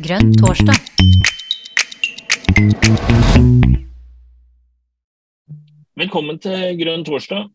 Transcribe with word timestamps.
Grønn 0.00 0.32
torsdag. 0.40 0.76
Velkommen 6.00 6.38
til 6.42 6.76
Grønn 6.80 7.04
torsdag. 7.06 7.48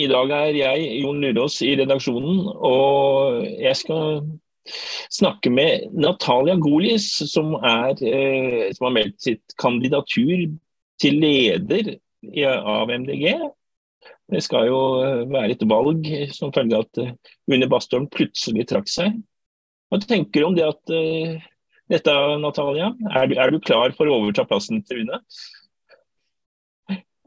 I 0.00 0.06
dag 0.08 0.32
er 0.36 0.56
jeg, 0.56 0.90
Jon 1.02 1.20
Lurås, 1.20 1.58
i 1.66 1.74
redaksjonen, 1.80 2.44
og 2.56 3.40
jeg 3.60 3.76
skal 3.80 4.22
snakke 5.10 5.52
med 5.52 5.90
Natalia 5.92 6.56
Golis, 6.60 7.08
som, 7.32 7.56
er, 7.56 7.96
eh, 7.98 8.68
som 8.76 8.88
har 8.88 8.96
meldt 8.96 9.18
sitt 9.24 9.56
kandidatur 9.60 10.46
til 11.00 11.18
leder 11.20 11.96
av 12.60 12.92
MDG. 12.92 13.34
Det 14.30 14.42
skal 14.46 14.68
jo 14.70 14.78
være 15.32 15.56
et 15.56 15.66
valg 15.68 16.06
som 16.36 16.54
følge 16.54 16.78
av 16.78 16.86
at 16.86 17.18
Une 17.50 17.68
Bastholm 17.68 18.06
plutselig 18.12 18.68
trakk 18.70 18.88
seg. 18.88 19.18
Hva 19.90 19.98
tenker 20.04 20.40
du 20.42 20.46
om 20.46 20.56
det 20.56 20.66
at 20.68 20.92
uh, 20.94 21.48
dette, 21.90 22.14
Natalia? 22.42 22.92
Er 23.10 23.30
du, 23.30 23.34
er 23.42 23.50
du 23.50 23.58
klar 23.62 23.92
for 23.98 24.06
å 24.06 24.20
overta 24.20 24.46
plassen 24.46 24.84
til 24.86 25.02
Une? 25.04 25.18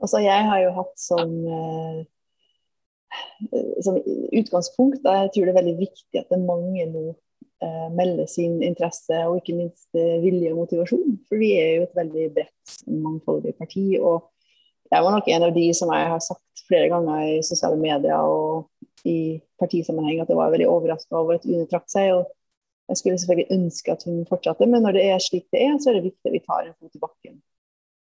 Altså, 0.03 0.19
jeg 0.23 0.47
har 0.47 0.63
jo 0.63 0.73
hatt 0.79 0.97
som, 0.99 1.37
uh 1.47 2.03
som 3.83 3.99
utgangspunkt 4.33 5.05
jeg 5.05 5.31
tror 5.33 5.45
det 5.45 5.53
er 5.53 5.59
veldig 5.59 5.75
viktig 5.79 6.19
at 6.19 6.29
det 6.29 6.37
er 6.37 6.45
mange 6.45 6.85
nå 6.89 7.03
eh, 7.63 7.89
melder 7.95 8.29
sin 8.31 8.59
interesse 8.65 9.23
og 9.27 9.39
ikke 9.39 9.57
minst 9.57 9.89
eh, 9.97 10.19
vilje 10.23 10.53
og 10.53 10.63
motivasjon. 10.63 11.17
For 11.29 11.41
vi 11.41 11.53
er 11.59 11.71
jo 11.77 11.87
et 11.87 11.97
veldig 11.97 12.27
bredt, 12.37 12.77
mangfoldig 12.89 13.55
parti. 13.59 13.87
og 13.99 14.29
jeg 14.93 15.01
var 15.01 15.15
nok 15.15 15.29
en 15.33 15.47
av 15.47 15.55
de 15.55 15.65
som 15.73 15.89
jeg 15.93 16.09
har 16.11 16.21
sagt 16.21 16.65
flere 16.67 16.89
ganger 16.91 17.25
i 17.25 17.37
sosiale 17.45 17.79
medier 17.79 18.29
og 18.29 18.69
i 19.09 19.41
partisammenheng 19.59 20.21
at 20.21 20.29
jeg 20.29 20.37
var 20.37 20.51
veldig 20.53 20.69
overraska 20.69 21.17
over 21.17 21.39
at 21.39 21.47
Une 21.49 21.65
trakk 21.69 21.89
seg. 21.91 22.13
og 22.13 22.29
Jeg 22.91 22.99
skulle 22.99 23.19
selvfølgelig 23.19 23.55
ønske 23.55 23.91
at 23.91 24.03
hun 24.07 24.25
fortsatte, 24.27 24.67
men 24.69 24.83
når 24.83 24.97
det 24.97 25.03
er 25.09 25.21
slik 25.23 25.45
det 25.55 25.61
er, 25.63 25.75
så 25.79 25.89
er 25.89 25.97
det 25.97 26.07
viktig 26.09 26.29
at 26.29 26.35
vi 26.35 26.41
tar 26.43 26.65
en 26.67 26.75
fot 26.79 26.95
i 26.97 27.03
bakken. 27.03 27.37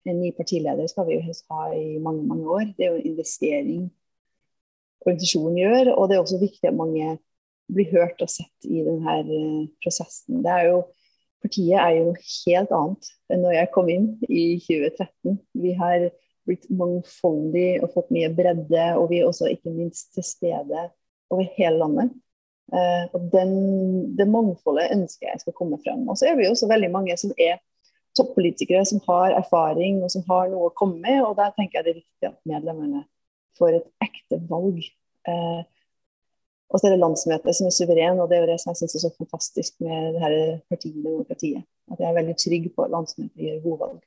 En 0.04 0.18
ny 0.20 0.32
partileder 0.36 0.88
skal 0.90 1.06
vi 1.08 1.16
jo 1.16 1.24
helst 1.24 1.46
ha 1.52 1.70
i 1.72 2.00
mange 2.02 2.26
mange 2.28 2.48
år. 2.50 2.66
Det 2.76 2.86
er 2.86 2.90
jo 2.92 2.98
en 3.00 3.12
investering 3.14 3.84
organisasjonen 5.04 5.60
gjør. 5.60 5.92
Og 5.94 6.08
det 6.08 6.16
er 6.16 6.24
også 6.24 6.40
viktig 6.42 6.68
at 6.68 6.76
mange 6.76 7.16
blir 7.72 7.88
hørt 7.94 8.20
og 8.24 8.30
sett 8.30 8.68
i 8.68 8.82
denne 8.84 9.16
eh, 9.22 9.62
prosessen. 9.84 10.42
Det 10.44 10.52
er 10.52 10.68
jo, 10.68 10.82
partiet 11.44 11.80
er 11.80 11.94
jo 11.98 12.10
noe 12.10 12.26
helt 12.26 12.74
annet 12.78 13.10
enn 13.32 13.42
når 13.44 13.56
jeg 13.58 13.72
kom 13.76 13.88
inn 13.92 14.10
i 14.28 14.44
2013. 14.64 15.38
Vi 15.64 15.72
har 15.80 16.10
blitt 16.44 16.68
mangfoldig 16.68 17.68
og 17.80 17.94
fått 17.94 18.12
mye 18.12 18.28
bredde, 18.36 18.84
og 18.98 19.08
vi 19.12 19.22
er 19.22 19.30
også 19.30 19.48
ikke 19.52 19.72
minst 19.72 20.12
til 20.16 20.26
stede 20.26 20.88
over 21.32 21.48
hele 21.56 21.80
landet. 21.80 22.12
Eh, 22.72 23.04
og 23.12 23.28
den, 23.32 24.16
Det 24.16 24.26
mangfoldet 24.28 24.92
ønsker 24.94 25.28
jeg 25.28 25.40
skal 25.40 25.56
komme 25.56 25.78
frem. 25.84 26.08
Og 26.08 26.18
så 26.18 26.30
er 26.30 26.36
vi 26.38 26.48
også 26.48 26.70
veldig 26.70 26.90
mange 26.90 27.16
som 27.20 27.34
er 27.38 27.60
toppolitikere 28.16 28.84
som 28.86 29.02
har 29.08 29.34
erfaring 29.34 30.02
og 30.04 30.10
som 30.10 30.22
har 30.28 30.48
noe 30.48 30.70
å 30.70 30.76
komme 30.76 31.00
med. 31.02 31.20
og 31.22 31.36
Der 31.36 31.52
tenker 31.56 31.80
jeg 31.80 31.84
det 31.84 31.92
er 31.94 32.02
viktig 32.02 32.30
at 32.30 32.38
medlemmene 32.48 33.04
får 33.58 33.80
et 33.80 33.88
ekte 34.06 34.40
valg. 34.50 34.80
Uh, 35.28 35.62
og 36.74 36.80
så 36.80 36.88
er 36.88 36.94
det 36.94 37.02
landsmøtet 37.02 37.56
som 37.56 37.68
er 37.68 37.74
suveren, 37.74 38.18
og 38.20 38.28
det 38.28 38.36
er 38.36 38.42
jo 38.42 38.50
det 38.50 38.58
som 38.60 38.72
jeg 38.72 38.80
syns 38.80 38.96
er 38.98 39.04
så 39.04 39.10
fantastisk 39.14 39.76
med 39.84 40.14
det 40.16 40.22
her 40.24 40.34
partidemokratiet. 40.72 41.62
At 41.92 42.00
jeg 42.00 42.08
er 42.08 42.16
veldig 42.18 42.34
trygg 42.40 42.66
på 42.74 42.86
at 42.86 42.94
landsmøtet 42.94 43.44
gjør 43.46 43.60
gode 43.66 43.80
valg. 43.84 44.00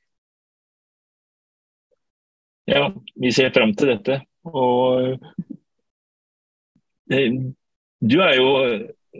Ja, 2.68 2.82
vi 3.16 3.32
ser 3.32 3.54
fram 3.54 3.72
til 3.72 3.94
dette. 3.94 4.18
Og 4.44 5.16
eh, 7.08 7.38
du 8.00 8.20
er 8.22 8.34
jo, 8.38 8.48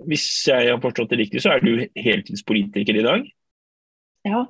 hvis 0.07 0.27
jeg 0.49 0.69
har 0.71 0.81
forstått 0.83 1.11
det 1.11 1.19
riktig, 1.19 1.43
så 1.43 1.57
er 1.57 1.61
du 1.65 1.87
heltidspolitiker 1.97 2.99
i 3.01 3.05
dag? 3.07 3.25
Ja. 4.29 4.45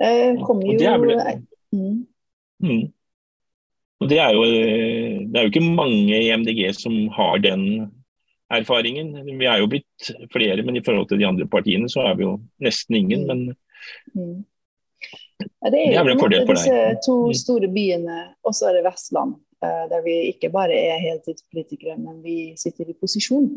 Jeg 0.00 0.38
kommer 0.44 0.68
Og 0.72 0.78
det 0.78 0.86
er 0.86 0.98
jo 0.98 1.36
mm. 1.72 2.06
Mm. 2.62 2.92
Og 4.00 4.08
det 4.10 4.18
er, 4.20 4.32
jo, 4.36 4.42
eh, 4.44 5.22
det 5.24 5.36
er 5.40 5.46
jo 5.46 5.52
ikke 5.54 5.68
mange 5.76 6.16
i 6.20 6.28
MDG 6.36 6.66
som 6.76 7.08
har 7.16 7.38
den 7.40 7.62
erfaringen. 8.52 9.14
Vi 9.24 9.46
er 9.48 9.58
jo 9.62 9.66
blitt 9.72 10.10
flere, 10.32 10.62
men 10.62 10.76
i 10.76 10.82
forhold 10.84 11.08
til 11.08 11.18
de 11.18 11.26
andre 11.26 11.46
partiene 11.48 11.88
så 11.88 12.04
er 12.10 12.14
vi 12.18 12.22
jo 12.26 12.34
nesten 12.62 12.96
ingen. 13.02 13.26
Men 13.26 13.56
Mm. 14.16 14.44
Ja, 15.62 15.68
det 15.70 15.72
Det 15.72 15.94
er 15.94 15.98
er 16.00 16.04
vel 16.04 16.12
jo 16.12 16.16
en 16.16 16.20
fordel 16.20 16.46
for 16.46 16.54
deg. 16.54 16.64
disse 16.64 17.00
to 17.06 17.16
Mm. 17.26 17.34
store 17.34 17.68
byene, 17.68 18.34
og 18.44 18.52
så 18.54 18.68
er 18.68 18.72
det 18.78 18.84
Vestland, 18.84 19.34
eh, 19.34 19.45
der 19.90 20.04
vi 20.04 20.16
ikke 20.32 20.50
bare 20.54 20.76
er 20.76 21.02
heltidspolitikere, 21.02 21.96
men 22.00 22.22
vi 22.24 22.36
sitter 22.60 22.88
i 22.90 22.98
posisjon. 22.98 23.48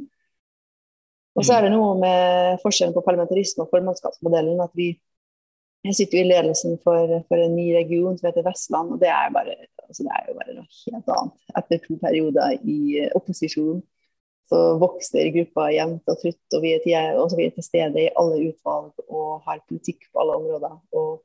Og 1.38 1.46
så 1.46 1.56
er 1.56 1.68
det 1.68 1.76
noe 1.76 1.94
med 2.02 2.60
forskjellen 2.64 2.96
på 2.96 3.06
parlamentarisme 3.06 3.64
og 3.64 3.72
formannskapsmodellen 3.72 4.60
at 4.66 4.74
vi 4.76 4.92
jeg 5.88 5.96
sitter 5.96 6.20
jo 6.20 6.24
i 6.26 6.28
ledelsen 6.28 6.74
for, 6.84 7.14
for 7.30 7.40
en 7.40 7.54
ny 7.56 7.70
region 7.72 8.18
som 8.20 8.28
heter 8.28 8.44
Vestland, 8.44 8.92
og 8.92 9.00
det 9.00 9.08
er, 9.08 9.30
bare, 9.32 9.54
altså 9.86 10.04
det 10.04 10.12
er 10.12 10.26
jo 10.28 10.36
bare 10.36 10.56
noe 10.58 10.68
helt 10.74 11.14
annet. 11.16 11.38
Etter 11.62 11.82
to 11.86 11.96
perioder 12.02 12.58
i 12.58 12.80
eh, 13.00 13.14
opposisjon 13.16 13.80
så 14.50 14.60
vokser 14.82 15.30
gruppa 15.32 15.70
jevnt 15.72 16.10
og 16.10 16.20
trutt, 16.20 16.42
og 16.58 16.64
vi 16.66 16.74
er, 16.76 16.84
til, 16.84 16.98
og 17.22 17.36
vi 17.38 17.46
er 17.46 17.56
til 17.56 17.64
stede 17.64 18.02
i 18.02 18.12
alle 18.20 18.42
utvalg 18.50 19.06
og 19.06 19.46
har 19.46 19.62
politikk 19.70 20.10
på 20.10 20.24
alle 20.24 20.40
områder. 20.42 20.76
Og 20.98 21.22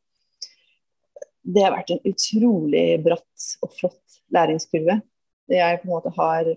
det 1.44 1.64
har 1.64 1.74
vært 1.74 1.92
en 1.92 2.04
utrolig 2.08 2.86
bratt 3.04 3.48
og 3.62 3.72
flott 3.76 4.20
læringskurve. 4.34 5.00
Jeg 5.52 5.80
på 5.80 5.88
en 5.88 5.92
måte 5.92 6.12
har 6.16 6.48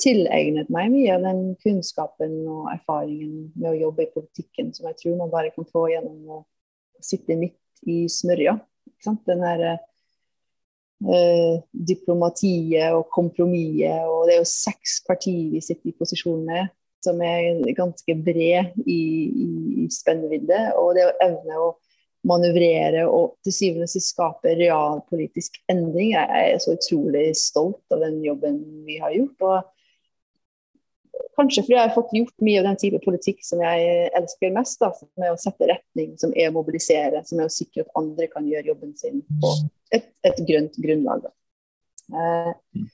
tilegnet 0.00 0.68
meg 0.72 0.90
mye 0.92 1.12
av 1.14 1.24
den 1.24 1.54
kunnskapen 1.64 2.34
og 2.44 2.68
erfaringen 2.74 3.50
med 3.56 3.70
å 3.72 3.78
jobbe 3.86 4.04
i 4.04 4.10
politikken 4.12 4.74
som 4.76 4.90
jeg 4.90 4.98
tror 5.00 5.20
man 5.22 5.32
bare 5.32 5.52
kan 5.54 5.68
få 5.68 5.86
gjennom 5.92 6.36
å 6.36 6.42
sitte 7.04 7.38
midt 7.40 7.56
i 7.88 8.04
smørja. 8.12 8.58
Den 9.00 9.40
der, 9.40 9.62
eh, 11.08 11.62
diplomatiet 11.72 12.92
og 12.92 13.08
kompromisset, 13.08 14.04
og 14.04 14.28
det 14.28 14.34
er 14.34 14.42
jo 14.42 14.50
seks 14.52 15.00
partier 15.08 15.54
vi 15.54 15.64
sitter 15.64 15.88
i 15.88 15.96
posisjon 15.96 16.44
med, 16.44 16.68
som 17.00 17.20
er 17.24 17.64
ganske 17.72 18.16
bred 18.20 18.76
i, 18.84 19.00
i, 19.32 19.48
i 19.84 19.88
spennvidde. 19.88 20.74
Og 20.76 20.92
det 20.98 21.08
å 21.08 21.16
evne 21.24 21.56
å 21.56 21.70
manøvrere 22.28 23.06
og 23.08 23.36
til 23.44 23.54
syvende 23.54 23.86
og 23.88 23.92
sist 23.92 24.12
skape 24.12 24.54
realpolitisk 24.58 25.56
endring. 25.72 26.12
Jeg 26.12 26.54
er 26.54 26.62
så 26.62 26.76
utrolig 26.76 27.30
stolt 27.38 27.94
av 27.94 28.04
den 28.04 28.20
jobben 28.24 28.58
vi 28.88 28.98
har 29.00 29.14
gjort. 29.16 29.46
og 29.46 31.20
Kanskje 31.38 31.64
fordi 31.64 31.76
jeg 31.76 31.88
har 31.88 31.94
fått 31.94 32.12
gjort 32.16 32.44
mye 32.44 32.60
av 32.60 32.68
den 32.68 32.78
type 32.80 33.00
politikk 33.04 33.40
som 33.46 33.62
jeg 33.64 34.08
elsker 34.18 34.52
mest. 34.54 34.80
Da, 34.82 34.90
er 35.24 35.32
å 35.32 35.40
sette 35.40 35.68
retning, 35.70 36.14
som 36.20 36.32
er 36.36 36.50
å 36.50 36.56
mobilisere, 36.58 37.22
som 37.26 37.40
er 37.40 37.48
å 37.48 37.54
sikre 37.54 37.86
at 37.86 37.98
andre 37.98 38.28
kan 38.32 38.48
gjøre 38.48 38.72
jobben 38.72 38.96
sin 38.98 39.22
på 39.40 39.52
et, 39.96 40.10
et 40.26 40.40
grønt 40.48 40.76
grunnlag. 40.80 41.24
Da. 41.24 41.32
Eh, 42.10 42.52
er 42.76 42.88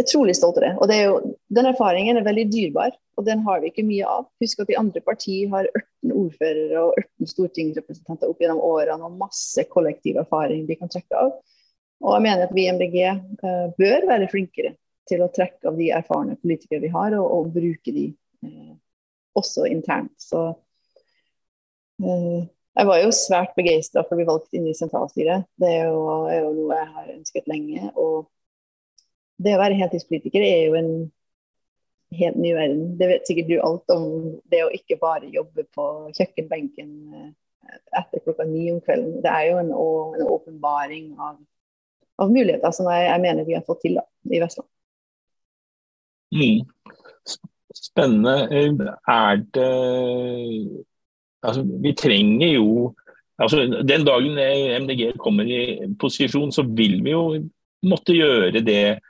utrolig 0.00 0.36
stolt 0.36 0.58
av 0.60 0.64
det. 0.64 0.72
Og 0.80 0.88
det 0.90 0.96
er 0.98 1.08
jo, 1.08 1.16
den 1.52 1.68
erfaringen 1.70 2.18
er 2.18 2.26
veldig 2.26 2.46
dyrebar, 2.52 2.94
og 3.18 3.26
den 3.26 3.42
har 3.46 3.62
vi 3.62 3.70
ikke 3.70 3.84
mye 3.86 4.08
av. 4.08 4.28
Husk 4.42 4.62
at 4.62 4.70
de 4.70 4.78
andre 4.80 5.02
partier 5.04 5.50
har 5.52 5.68
18 5.68 6.14
ordførere 6.16 6.84
og 6.86 7.00
18 7.00 7.32
stortingsrepresentanter 7.32 8.30
opp 8.30 8.42
gjennom 8.42 8.62
årene 8.66 9.08
og 9.08 9.18
masse 9.20 9.66
kollektiv 9.72 10.20
erfaring 10.22 10.64
de 10.68 10.78
kan 10.80 10.92
trekke 10.92 11.18
av. 11.18 11.34
Og 12.02 12.16
jeg 12.16 12.24
mener 12.24 12.46
at 12.46 12.54
vi 12.56 12.66
i 12.66 12.72
MDG 12.74 12.96
eh, 13.02 13.66
bør 13.78 14.08
være 14.08 14.30
flinkere 14.32 14.74
til 15.10 15.22
å 15.22 15.30
trekke 15.34 15.70
av 15.70 15.78
de 15.78 15.90
erfarne 15.94 16.38
politikere 16.40 16.82
vi 16.82 16.90
har, 16.94 17.14
og, 17.18 17.28
og 17.36 17.52
bruke 17.54 17.94
de 17.94 18.08
eh, 18.46 18.74
også 19.38 19.68
internt. 19.70 20.14
Så 20.22 20.48
eh, 22.02 22.42
jeg 22.72 22.88
var 22.88 23.02
jo 23.02 23.14
svært 23.14 23.56
begeistra 23.58 24.02
for 24.06 24.16
å 24.16 24.20
bli 24.20 24.28
valgt 24.28 24.56
inn 24.56 24.66
i 24.70 24.76
sentralstyret. 24.76 25.44
Det 25.60 25.68
er 25.68 25.90
jo, 25.92 26.02
er 26.32 26.40
jo 26.40 26.52
noe 26.56 26.78
jeg 26.78 26.92
har 26.96 27.10
ønsket 27.18 27.50
lenge. 27.50 27.90
Og 28.00 28.30
det 29.44 29.56
å 29.56 29.60
være 29.60 29.78
heltidspolitiker 29.80 30.44
er 30.46 30.64
jo 30.66 30.78
en 30.78 30.92
helt 32.16 32.38
ny 32.40 32.52
verden. 32.56 32.82
Det 32.98 33.08
vet 33.08 33.28
sikkert 33.28 33.50
du 33.50 33.56
alt 33.64 33.94
om. 33.94 34.04
Det 34.50 34.64
å 34.64 34.72
ikke 34.74 35.00
bare 35.00 35.30
jobbe 35.32 35.64
på 35.74 35.86
kjøkkenbenken 36.16 36.92
eh, 37.16 37.30
etter 38.00 38.22
klokka 38.24 38.46
ni 38.48 38.68
om 38.72 38.82
kvelden. 38.84 39.20
Det 39.24 39.32
er 39.32 39.48
jo 39.50 39.58
en, 39.62 39.72
en 39.72 40.28
åpenbaring 40.36 41.12
av, 41.18 41.40
av 42.22 42.32
muligheter 42.32 42.74
som 42.76 42.90
jeg, 42.92 43.08
jeg 43.08 43.24
mener 43.24 43.48
vi 43.48 43.56
har 43.56 43.66
fått 43.66 43.84
til 43.86 43.98
da, 44.00 44.06
i 44.30 44.42
Vestland. 44.42 44.68
Mm. 46.32 46.64
Spennende. 47.72 48.36
Eh, 48.52 48.88
Er 49.08 49.44
det 49.54 50.86
Altså, 51.42 51.64
vi 51.82 51.90
trenger 51.98 52.52
jo 52.54 52.92
altså, 53.34 53.64
Den 53.82 54.04
dagen 54.06 54.38
MDG 54.84 55.16
kommer 55.18 55.42
i 55.42 55.88
posisjon, 55.98 56.52
så 56.54 56.62
vil 56.62 57.00
vi 57.02 57.10
jo 57.10 57.24
måtte 57.82 58.14
gjøre 58.14 58.62
det 58.62 59.00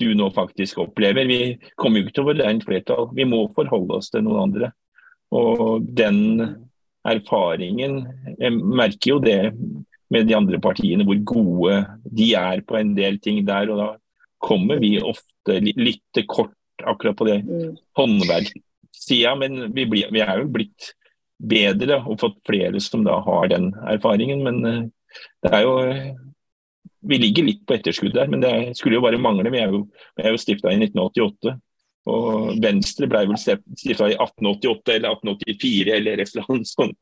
du 0.00 0.10
nå 0.16 0.30
faktisk 0.34 0.80
opplever. 0.82 1.28
Vi 1.28 1.58
kommer 1.80 2.00
jo 2.00 2.08
ikke 2.08 2.16
til 2.18 2.24
å 2.24 2.30
være 2.32 2.48
rent 2.48 2.66
flertall. 2.66 3.10
Vi 3.16 3.26
må 3.28 3.44
forholde 3.56 4.00
oss 4.00 4.10
til 4.12 4.24
noen 4.26 4.42
andre. 4.48 4.72
Og 5.36 5.84
den 5.86 6.20
erfaringen 7.06 8.02
Jeg 8.36 8.52
merker 8.52 9.14
jo 9.14 9.20
det 9.22 9.54
med 10.10 10.26
de 10.26 10.34
andre 10.36 10.58
partiene, 10.60 11.06
hvor 11.06 11.20
gode 11.24 11.76
de 12.04 12.32
er 12.36 12.64
på 12.66 12.76
en 12.80 12.94
del 12.96 13.20
ting 13.22 13.44
der. 13.46 13.70
Og 13.70 13.78
da 13.80 13.90
kommer 14.42 14.80
vi 14.82 14.96
ofte 15.00 15.60
litt 15.60 16.24
kort 16.28 16.56
akkurat 16.80 17.16
på 17.16 17.28
det 17.28 17.42
Mm. 17.44 17.76
håndverkssida, 17.96 19.34
men 19.36 19.72
vi, 19.72 19.86
blir, 19.86 20.08
vi, 20.12 20.20
er 20.20 20.40
jo 20.40 20.48
blitt 20.48 20.94
bedre 21.40 22.00
og 22.06 22.20
fått 22.20 22.38
flere 22.46 22.80
som 22.80 23.04
da 23.04 23.20
har 23.20 23.48
den 23.48 23.72
erfaringen. 23.88 24.42
Men 24.44 24.64
uh, 24.64 24.88
det 25.44 25.52
er 25.52 25.62
jo 25.64 25.76
Vi 27.00 27.18
ligger 27.18 27.46
litt 27.46 27.64
på 27.66 27.76
etterskudd 27.76 28.14
der, 28.16 28.28
men 28.28 28.42
det 28.44 28.52
skulle 28.78 28.98
jo 28.98 29.04
bare 29.04 29.20
mangle. 29.20 29.50
Vi 29.52 29.60
er 29.62 29.72
jo, 29.72 29.86
vi 30.16 30.24
er 30.24 30.34
jo 30.34 30.40
stifta 30.40 30.72
i 30.72 30.78
1988. 30.80 31.56
Og 32.10 32.56
Venstre 32.64 33.06
ble 33.10 33.26
vel 33.28 33.38
stifta 33.38 34.08
i 34.08 34.16
1888 34.16 34.94
eller 34.94 35.18
1884 35.18 35.96
eller 35.98 36.22
et 36.22 36.32
eller 36.32 36.48
annet 36.48 36.70
sånt. 36.70 36.96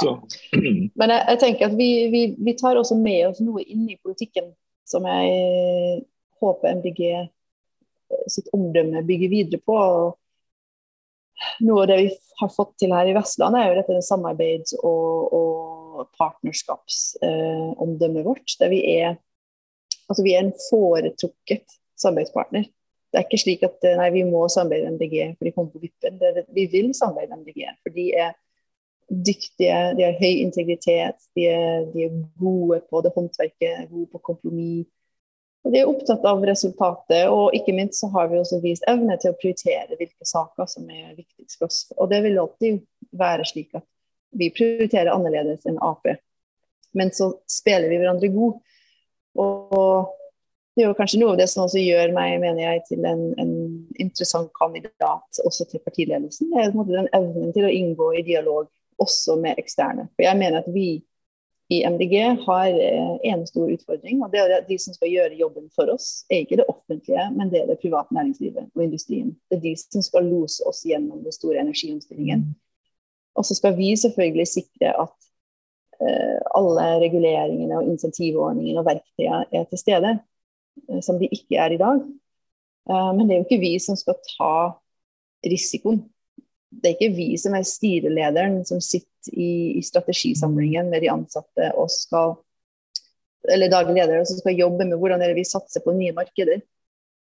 Så. 0.00 0.08
Ja. 0.08 0.14
Men 0.98 1.14
jeg, 1.14 1.20
jeg, 1.28 1.40
tenker 1.42 1.70
at 1.70 1.78
vi, 1.78 1.90
vi, 2.14 2.24
vi, 2.38 2.56
tar 2.58 2.80
også 2.80 2.98
med 2.98 3.28
oss 3.30 3.42
noe 3.44 3.62
inn 3.62 3.86
i 3.90 3.98
politikken 4.02 4.50
som 4.88 5.06
jeg 5.08 6.02
håper 6.42 6.76
MDG 6.80 7.00
sitt 8.30 8.50
omdømme 8.54 9.02
bygger 9.06 9.32
videre 9.32 9.62
på. 9.64 9.78
Noe 11.66 11.82
av 11.82 11.88
det 11.90 12.00
vi 12.02 12.10
har 12.40 12.50
fått 12.52 12.76
til 12.82 12.94
her 12.94 13.08
i 13.10 13.14
Vestland, 13.16 13.56
er 13.58 13.70
jo 13.70 13.78
dette 13.80 14.02
samarbeids- 14.06 14.76
og, 14.80 15.34
og 15.34 15.73
partnerskapsomdømmet 16.18 18.22
eh, 18.22 18.26
vårt. 18.26 18.48
Der 18.60 18.68
vi 18.72 18.80
er, 18.96 19.10
altså 20.08 20.22
vi 20.26 20.32
er 20.34 20.40
en 20.44 20.60
foretrukket 20.70 21.66
samarbeidspartner. 22.00 22.64
Det 22.64 23.16
er 23.20 23.26
ikke 23.28 23.44
slik 23.44 23.62
at 23.66 23.78
eh, 23.86 23.98
nei, 24.00 24.10
vi 24.14 24.22
må 24.26 24.40
samarbeide 24.52 24.90
med 24.90 24.96
MDG 24.98 25.16
for 25.36 25.44
de 25.46 25.54
kommer 25.54 25.72
på 25.74 25.84
vippen. 25.84 26.14
Det, 26.20 26.30
vi 26.56 26.64
vil 26.72 26.88
samarbeide 26.96 27.30
med 27.30 27.38
MDG, 27.44 27.60
for 27.82 27.90
de 27.94 28.04
er 28.24 28.30
dyktige, 29.08 29.78
de 29.98 30.02
har 30.06 30.14
høy 30.18 30.34
integritet, 30.40 31.18
de 31.36 31.42
er, 31.52 31.72
de 31.92 31.98
er 32.08 32.12
gode 32.40 32.78
på 32.90 32.96
det 33.04 33.12
håndverket, 33.14 33.90
gode 33.90 34.08
på 34.12 34.18
kompromiss. 34.32 34.88
Og 35.64 35.72
De 35.72 35.80
er 35.80 35.88
opptatt 35.88 36.24
av 36.28 36.42
resultatet, 36.44 37.22
og 37.32 37.54
ikke 37.56 37.72
minst 37.72 38.02
så 38.02 38.10
har 38.12 38.28
vi 38.28 38.36
også 38.36 38.58
vist 38.60 38.84
evne 38.90 39.16
til 39.20 39.32
å 39.32 39.36
prioritere 39.40 39.96
hvilke 39.96 40.26
saker 40.28 40.68
som 40.68 40.90
er 40.92 41.14
viktigst 41.16 41.56
for 41.56 41.70
oss. 41.70 41.78
Og 41.96 42.10
Det 42.12 42.20
vil 42.26 42.40
alltid 42.42 42.82
være 43.16 43.46
slik 43.48 43.70
at 43.78 43.86
vi 44.38 44.50
prioriterer 44.54 45.12
annerledes 45.12 45.66
enn 45.68 45.80
Ap. 45.84 46.06
Men 46.94 47.10
så 47.14 47.32
spiller 47.50 47.90
vi 47.90 47.98
hverandre 47.98 48.30
god. 48.34 48.60
Og 49.42 50.12
det 50.74 50.84
er 50.84 50.90
jo 50.90 50.98
kanskje 50.98 51.20
noe 51.22 51.34
av 51.34 51.40
det 51.40 51.48
som 51.50 51.64
også 51.64 51.82
gjør 51.82 52.12
meg 52.14 52.36
mener 52.42 52.62
jeg, 52.64 52.84
til 52.90 53.06
en, 53.06 53.24
en 53.38 53.54
interessant 54.02 54.50
kandidat 54.58 55.42
også 55.46 55.66
til 55.70 55.82
partiledelsen. 55.86 56.50
Det 56.50 56.64
er 56.64 56.72
den 56.74 57.10
evnen 57.14 57.54
til 57.54 57.66
å 57.68 57.74
inngå 57.74 58.12
i 58.18 58.24
dialog 58.26 58.70
også 59.02 59.36
med 59.42 59.58
eksterne. 59.62 60.08
For 60.14 60.26
jeg 60.26 60.38
mener 60.38 60.62
at 60.62 60.70
vi 60.74 61.02
i 61.72 61.80
MDG 61.88 62.44
har 62.44 62.74
eh, 62.76 63.14
en 63.30 63.46
stor 63.46 63.70
utfordring. 63.72 64.22
og 64.22 64.32
det 64.32 64.40
er 64.42 64.56
at 64.58 64.68
De 64.68 64.76
som 64.78 64.94
skal 64.94 65.08
gjøre 65.08 65.38
jobben 65.38 65.70
for 65.74 65.88
oss, 65.94 66.26
er 66.30 66.42
ikke 66.44 66.58
det 66.60 66.66
offentlige, 66.68 67.24
men 67.36 67.50
det 67.50 67.62
er 67.62 67.70
det 67.70 67.80
private 67.80 68.14
næringslivet 68.14 68.68
og 68.74 68.84
industrien. 68.84 69.32
Det 69.50 69.58
er 69.58 69.64
de 69.64 69.76
som 69.80 70.04
skal 70.04 70.28
lose 70.28 70.62
oss 70.68 70.84
gjennom 70.84 71.22
den 71.24 71.32
store 71.32 71.62
energiomstillingen. 71.64 72.50
Og 73.34 73.46
så 73.46 73.56
skal 73.58 73.76
vi 73.78 73.94
selvfølgelig 73.98 74.46
sikre 74.50 74.92
at 75.04 75.14
uh, 76.00 76.38
alle 76.58 76.86
reguleringene 77.02 77.80
og 77.80 77.88
insentivordningene 77.90 78.82
og 78.82 78.88
verktøyene 78.88 79.44
er 79.50 79.66
til 79.70 79.80
stede. 79.80 80.14
Eh, 80.88 81.00
som 81.00 81.18
de 81.20 81.30
ikke 81.32 81.58
er 81.60 81.74
i 81.74 81.80
dag. 81.80 82.02
Eh, 82.90 83.10
men 83.16 83.26
det 83.26 83.36
er 83.36 83.42
jo 83.42 83.46
ikke 83.48 83.62
vi 83.62 83.74
som 83.82 83.98
skal 83.98 84.18
ta 84.34 84.54
risikoen. 85.46 86.02
Det 86.74 86.90
er 86.90 86.96
ikke 86.96 87.16
vi 87.16 87.28
som 87.38 87.54
er 87.54 87.66
styrelederen 87.68 88.62
som 88.66 88.80
sitter 88.82 89.32
i, 89.32 89.78
i 89.78 89.82
strategisamlingen 89.84 90.90
med 90.92 91.04
de 91.04 91.12
ansatte 91.12 91.70
og 91.78 91.88
skal 91.92 92.34
eller 93.52 93.68
daglig 93.68 93.98
leder 93.98 94.22
som 94.24 94.38
skal 94.40 94.56
jobbe 94.56 94.86
med 94.88 94.96
hvordan 94.96 95.20
vi 95.36 95.42
satser 95.44 95.82
på 95.84 95.92
nye 95.96 96.14
markeder. 96.16 96.62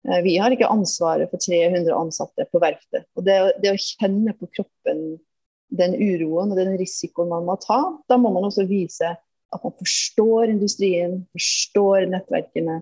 Eh, 0.08 0.22
vi 0.26 0.38
har 0.42 0.54
ikke 0.54 0.70
ansvaret 0.72 1.32
for 1.32 1.42
300 1.42 1.94
ansatte 1.98 2.48
på 2.52 2.62
verftet. 2.62 3.08
Og 3.18 3.26
det, 3.28 3.38
det, 3.64 3.74
å 3.74 3.82
kjenne 3.82 4.36
på 4.38 4.50
kroppen 4.54 5.06
den 5.74 5.96
uroen 5.98 6.54
og 6.54 6.60
den 6.60 6.76
risikoen 6.80 7.32
man 7.32 7.46
må 7.48 7.58
ta, 7.62 7.80
da 8.10 8.18
må 8.22 8.32
man 8.34 8.48
også 8.48 8.68
vise 8.70 9.16
at 9.56 9.64
man 9.64 9.76
forstår 9.80 10.52
industrien, 10.52 11.22
forstår 11.36 12.10
nettverkene, 12.12 12.82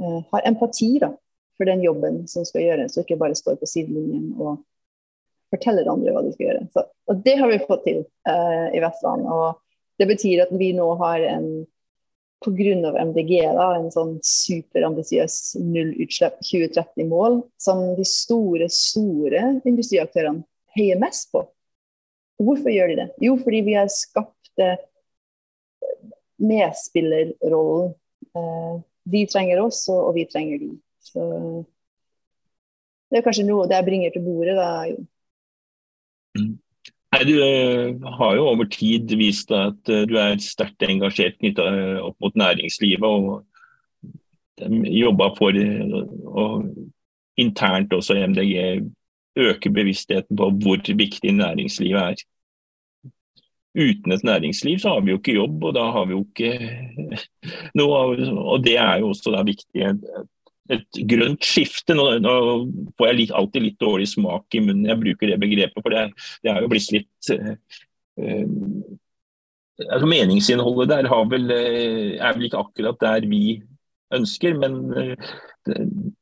uh, 0.00 0.18
har 0.32 0.48
empati 0.48 0.96
da, 1.02 1.12
for 1.56 1.68
den 1.68 1.84
jobben 1.84 2.24
som 2.30 2.46
skal 2.48 2.64
gjøres, 2.64 2.96
og 2.96 3.04
ikke 3.04 3.20
bare 3.20 3.38
står 3.38 3.60
på 3.60 3.68
sidelinjen 3.70 4.32
og 4.40 4.58
forteller 5.54 5.88
andre 5.88 6.12
hva 6.12 6.24
de 6.26 6.34
skal 6.34 6.48
gjøre. 6.48 6.66
Så, 6.74 6.84
og 7.06 7.22
Det 7.24 7.36
har 7.38 7.52
vi 7.52 7.62
fått 7.68 7.86
til 7.86 8.02
uh, 8.02 8.68
i 8.74 8.82
Vestland. 8.82 9.26
og 9.30 9.62
Det 10.00 10.08
betyr 10.10 10.46
at 10.46 10.52
vi 10.58 10.72
nå 10.76 10.90
har 11.00 11.24
en 11.30 11.48
pga. 12.44 13.04
MDG 13.04 13.32
da, 13.56 13.70
en 13.78 13.90
sånn 13.90 14.16
superambisiøs 14.22 15.56
nullutslipp 15.62 16.36
2030-mål 16.44 17.40
som 17.60 17.82
de 17.96 18.04
store, 18.06 18.68
store 18.70 19.60
industriaktørene 19.66 20.44
heier 20.76 21.00
mest 21.00 21.32
på. 21.32 21.46
Hvorfor 22.42 22.72
gjør 22.72 22.92
de 22.92 22.98
det? 23.00 23.08
Jo, 23.22 23.36
fordi 23.40 23.62
vi 23.64 23.76
har 23.78 23.88
skapt 23.92 24.60
eh, 24.60 24.76
medspillerrollen. 26.42 27.94
Eh, 28.36 28.76
de 29.06 29.24
trenger 29.30 29.62
oss, 29.62 29.86
og, 29.92 30.12
vi 30.16 30.26
trenger 30.28 30.60
de. 30.60 30.70
Så 31.06 31.24
det 33.10 33.20
er 33.20 33.26
kanskje 33.26 33.46
noe 33.46 33.68
det 33.70 33.78
jeg 33.78 33.86
bringer 33.86 34.14
til 34.14 34.24
bordet, 34.26 34.56
da. 34.58 34.70
Jo. 34.90 35.04
Mm. 36.36 36.54
Nei, 37.14 37.22
du 37.24 37.36
uh, 37.38 38.08
har 38.18 38.34
jo 38.36 38.48
over 38.50 38.66
tid 38.68 39.14
vist 39.16 39.52
at 39.54 39.92
uh, 39.92 40.02
du 40.10 40.16
er 40.20 40.34
sterkt 40.42 40.84
engasjert 40.84 41.38
knytta 41.38 41.64
eh, 41.70 42.00
opp 42.02 42.18
mot 42.20 42.34
næringslivet. 42.36 43.06
og 43.06 43.46
Jobba 44.90 45.30
for 45.36 45.52
og 45.52 46.68
internt 47.36 47.92
også 47.92 48.16
i 48.16 48.22
MDG 48.26 48.52
øke 49.36 49.70
bevisstheten 49.70 50.38
på 50.38 50.50
hvor 50.62 50.80
viktig 50.98 51.32
næringslivet 51.36 52.02
er 52.02 52.24
uten 53.76 54.12
et 54.12 54.24
næringsliv 54.24 54.78
så 54.80 54.94
har 54.94 55.04
vi 55.04 55.12
jo 55.12 55.18
ikke 55.20 55.36
jobb, 55.36 55.64
og 55.68 55.74
da 55.76 55.84
har 55.92 56.06
vi 56.08 56.16
jo 56.16 56.22
ikke 56.24 56.52
noe 57.78 58.00
Og 58.40 58.64
det 58.64 58.76
er 58.80 59.02
jo 59.02 59.12
også 59.12 59.34
da 59.34 59.42
viktig. 59.46 59.90
Et 60.72 61.00
grønt 61.10 61.44
skifte. 61.46 61.94
Nå, 61.94 62.06
nå 62.24 62.36
får 62.98 63.10
jeg 63.12 63.28
alltid 63.30 63.62
litt 63.62 63.80
dårlig 63.80 64.08
smak 64.10 64.56
i 64.56 64.62
munnen 64.64 64.88
jeg 64.88 65.02
bruker 65.02 65.32
det 65.32 65.40
begrepet, 65.42 65.82
for 65.82 65.94
det, 65.94 66.06
er 66.50 66.62
jo 66.62 66.70
blitt 66.72 66.94
litt 66.94 67.30
uh, 67.36 67.52
altså 69.86 70.08
Meningsinnholdet 70.08 70.88
der 70.94 71.10
vel, 71.30 71.50
er 71.52 72.32
vel 72.32 72.48
ikke 72.48 72.62
akkurat 72.64 73.00
der 73.02 73.28
vi 73.28 73.60
ønsker, 74.14 74.54
men 74.60 74.76
uh, 74.94 75.14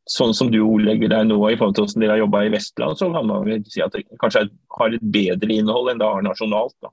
sånn 0.08 0.34
som 0.36 0.50
du 0.52 0.60
ordlegger 0.64 1.12
deg 1.12 1.28
nå 1.28 1.38
i 1.50 1.56
forhold 1.58 1.76
til 1.76 1.84
hvordan 1.84 2.04
dere 2.04 2.16
har 2.16 2.22
jobba 2.22 2.44
i 2.46 2.52
Vestland, 2.54 2.98
så 3.00 3.10
kan 3.12 3.28
man 3.28 3.44
vel 3.46 3.64
si 3.68 3.82
at 3.84 3.92
det 3.94 4.04
kanskje 4.22 4.46
har 4.78 4.96
et 4.96 5.06
bedre 5.16 5.52
innhold 5.52 5.92
enn 5.92 6.00
det 6.00 6.08
har 6.08 6.24
nasjonalt. 6.24 6.76
da. 6.84 6.92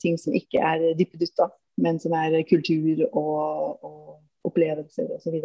ting 0.00 0.14
som 0.16 0.32
ikke 0.36 0.58
er 0.64 0.78
dyppedutta. 0.96 1.46
men 1.80 2.00
som 2.00 2.12
er 2.12 2.42
kultur 2.48 3.08
og, 3.12 3.78
og 3.84 4.20
opplevelser 4.44 5.08
osv. 5.16 5.36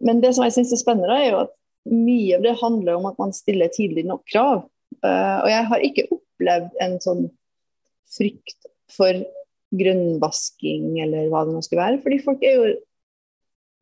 Men 0.00 0.20
det 0.22 0.34
som 0.34 0.46
jeg 0.46 0.54
syns 0.54 0.74
er 0.74 0.82
spennende, 0.82 1.14
er 1.14 1.32
jo 1.32 1.42
at 1.44 1.54
mye 1.88 2.36
av 2.36 2.44
det 2.44 2.58
handler 2.60 2.98
om 2.98 3.08
at 3.10 3.18
man 3.18 3.34
stiller 3.34 3.70
tidlig 3.74 4.04
nok 4.06 4.22
krav. 4.30 4.66
Uh, 5.04 5.38
og 5.44 5.48
jeg 5.50 5.66
har 5.70 5.86
ikke 5.88 6.08
opplevd 6.14 6.82
en 6.84 6.96
sånn 7.02 7.24
frykt 8.16 8.68
for 8.94 9.22
grønnvasking 9.78 11.00
eller 11.04 11.28
hva 11.28 11.44
det 11.44 11.54
nå 11.54 11.62
skulle 11.64 11.84
være. 11.84 12.02
Fordi 12.04 12.20
folk 12.24 12.44
er 12.46 12.54
jo 12.56 12.68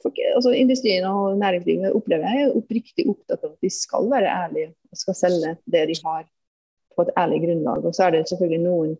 folk, 0.02 0.21
altså 0.35 0.54
Industrien 0.56 1.06
og 1.09 1.38
næringslivet 1.40 1.95
opplever 1.97 2.26
jeg 2.26 2.47
er 2.47 2.56
oppriktig 2.59 3.06
opptatt 3.11 3.45
av 3.45 3.54
at 3.54 3.66
de 3.66 3.73
skal 3.73 4.09
være 4.11 4.33
ærlige 4.33 4.73
og 4.90 5.02
skal 5.02 5.18
selge 5.18 5.56
det 5.73 5.85
de 5.90 5.99
har 6.04 6.25
på 6.97 7.04
et 7.04 7.12
ærlig 7.21 7.42
grunnlag. 7.45 7.85
Og 7.85 7.95
så 7.95 8.06
er 8.06 8.16
det 8.16 8.25
selvfølgelig 8.30 8.64
noen 8.64 8.97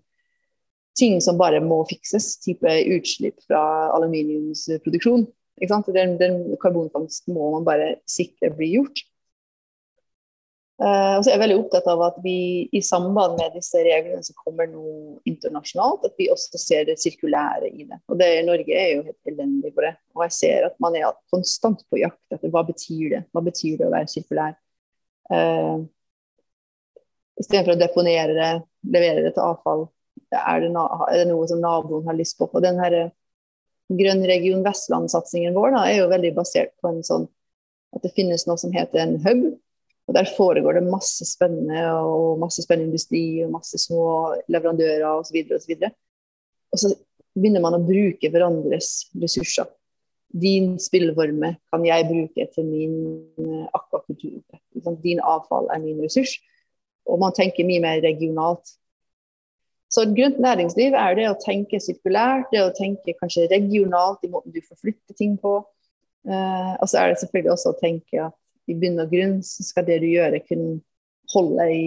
ting 0.97 1.19
som 1.21 1.39
bare 1.41 1.61
må 1.65 1.83
fikses, 1.89 2.37
type 2.45 2.77
utslipp 2.97 3.43
fra 3.49 3.63
aluminiumsproduksjon. 3.97 5.27
Den, 5.57 6.17
den 6.21 6.41
karbonfangsten 6.61 7.35
må 7.37 7.51
man 7.57 7.65
bare 7.65 7.95
sikre 8.09 8.53
blir 8.53 8.79
gjort. 8.79 9.05
Uh, 10.77 11.17
og 11.17 11.23
så 11.25 11.31
er 11.31 11.39
jeg 11.39 11.41
veldig 11.41 11.57
opptatt 11.57 11.87
av 11.89 12.03
at 12.05 12.17
vi 12.21 12.39
i 12.77 12.83
samband 12.85 13.39
med 13.39 13.55
disse 13.57 13.81
reglene 13.81 14.21
som 14.27 14.37
kommer 14.43 14.69
nå 14.69 14.83
internasjonalt, 15.25 16.05
at 16.05 16.21
vi 16.21 16.29
også 16.33 16.61
ser 16.61 16.85
det 16.89 16.99
sirkulære 17.01 17.71
i 17.71 17.87
det. 17.89 17.97
Og 18.13 18.21
det, 18.21 18.29
Norge 18.45 18.77
er 18.77 18.91
jo 18.93 19.07
helt 19.07 19.33
elendig 19.33 19.73
på 19.73 19.87
det. 19.87 19.95
Og 20.13 20.27
jeg 20.27 20.37
ser 20.37 20.69
at 20.69 20.77
man 20.85 20.99
er 20.99 21.17
konstant 21.33 21.81
på 21.89 22.03
jakt 22.03 22.37
etter 22.37 22.53
hva 22.53 22.67
betyr 22.69 23.15
det 23.15 23.23
Hva 23.33 23.45
betyr 23.47 23.81
det 23.81 23.89
å 23.89 23.95
være 23.95 24.13
sirkulær. 24.13 24.57
Uh, 25.33 25.87
Istedenfor 27.41 27.75
å 27.75 27.81
deponere 27.81 28.33
det, 28.37 28.53
levere 28.95 29.25
det 29.27 29.35
til 29.37 29.45
avfall, 29.45 29.87
er 30.33 30.63
det, 30.65 30.71
er 30.73 31.19
det 31.21 31.27
noe 31.29 31.49
som 31.49 31.61
naboen 31.61 32.07
har 32.09 32.17
lyst 32.17 32.39
på. 32.41 32.49
Og 32.49 32.65
den 32.65 32.81
her 32.81 32.97
Grønn 33.87 34.25
region 34.27 34.65
Vestland-satsingen 34.67 35.55
vår 35.55 35.77
da, 35.77 35.83
er 35.87 36.01
jo 36.01 36.09
veldig 36.11 36.33
basert 36.35 36.73
på 36.83 36.91
en 36.91 37.05
sånn 37.07 37.29
at 37.95 38.03
det 38.03 38.15
finnes 38.17 38.45
noe 38.49 38.59
som 38.59 38.73
heter 38.75 39.05
en 39.05 39.19
hub. 39.23 39.45
Og 40.07 40.15
Der 40.15 40.29
foregår 40.37 40.79
det 40.79 40.87
masse 40.87 41.27
spennende 41.27 41.83
og 41.99 42.39
masse 42.39 42.63
spennende 42.63 42.93
industri 42.93 43.43
og 43.45 43.57
masse 43.57 43.79
små 43.79 44.37
leverandører 44.49 45.07
osv. 45.09 45.41
Og, 45.51 45.61
så 45.63 45.67
videre, 45.67 45.91
og, 46.71 46.79
så 46.79 46.93
og 46.93 46.95
så 46.95 47.41
begynner 47.41 47.65
man 47.65 47.77
å 47.77 47.83
bruke 47.85 48.31
hverandres 48.31 49.11
ressurser. 49.23 49.67
Din 50.37 50.77
spilleforme 50.83 51.57
kan 51.73 51.85
jeg 51.87 52.09
bruke 52.09 52.47
til 52.55 52.67
min 52.69 52.97
eh, 53.41 53.67
akvakultur. 53.75 54.41
Din 55.03 55.23
avfall 55.23 55.71
er 55.75 55.83
min 55.83 56.01
ressurs. 56.05 56.37
Og 57.07 57.21
man 57.23 57.35
tenker 57.35 57.67
mye 57.67 57.83
mer 57.83 58.01
regionalt. 58.05 58.75
Så 59.93 60.03
et 60.03 60.17
grønt 60.17 60.41
næringsliv 60.43 60.97
er 60.99 61.15
det 61.19 61.29
å 61.31 61.39
tenke 61.39 61.79
sirkulært, 61.83 62.51
det 62.51 62.65
å 62.65 62.75
tenke 62.75 63.15
kanskje 63.21 63.47
regionalt 63.53 64.25
i 64.27 64.31
måten 64.33 64.55
du 64.55 64.59
får 64.65 64.81
flytte 64.83 65.15
ting 65.19 65.37
på. 65.41 65.61
Uh, 66.27 66.75
og 66.83 66.91
så 66.91 66.99
er 66.99 67.13
det 67.13 67.21
selvfølgelig 67.23 67.53
også 67.55 67.71
å 67.71 67.79
tenke 67.79 68.25
at 68.25 68.35
i 68.67 68.77
bunn 68.79 69.03
og 69.03 69.13
grunn 69.13 69.37
så 69.47 69.67
skal 69.67 69.87
det 69.87 70.01
du 70.03 70.09
gjør, 70.11 70.39
kunne 70.49 70.81
holde 71.35 71.69
i 71.73 71.85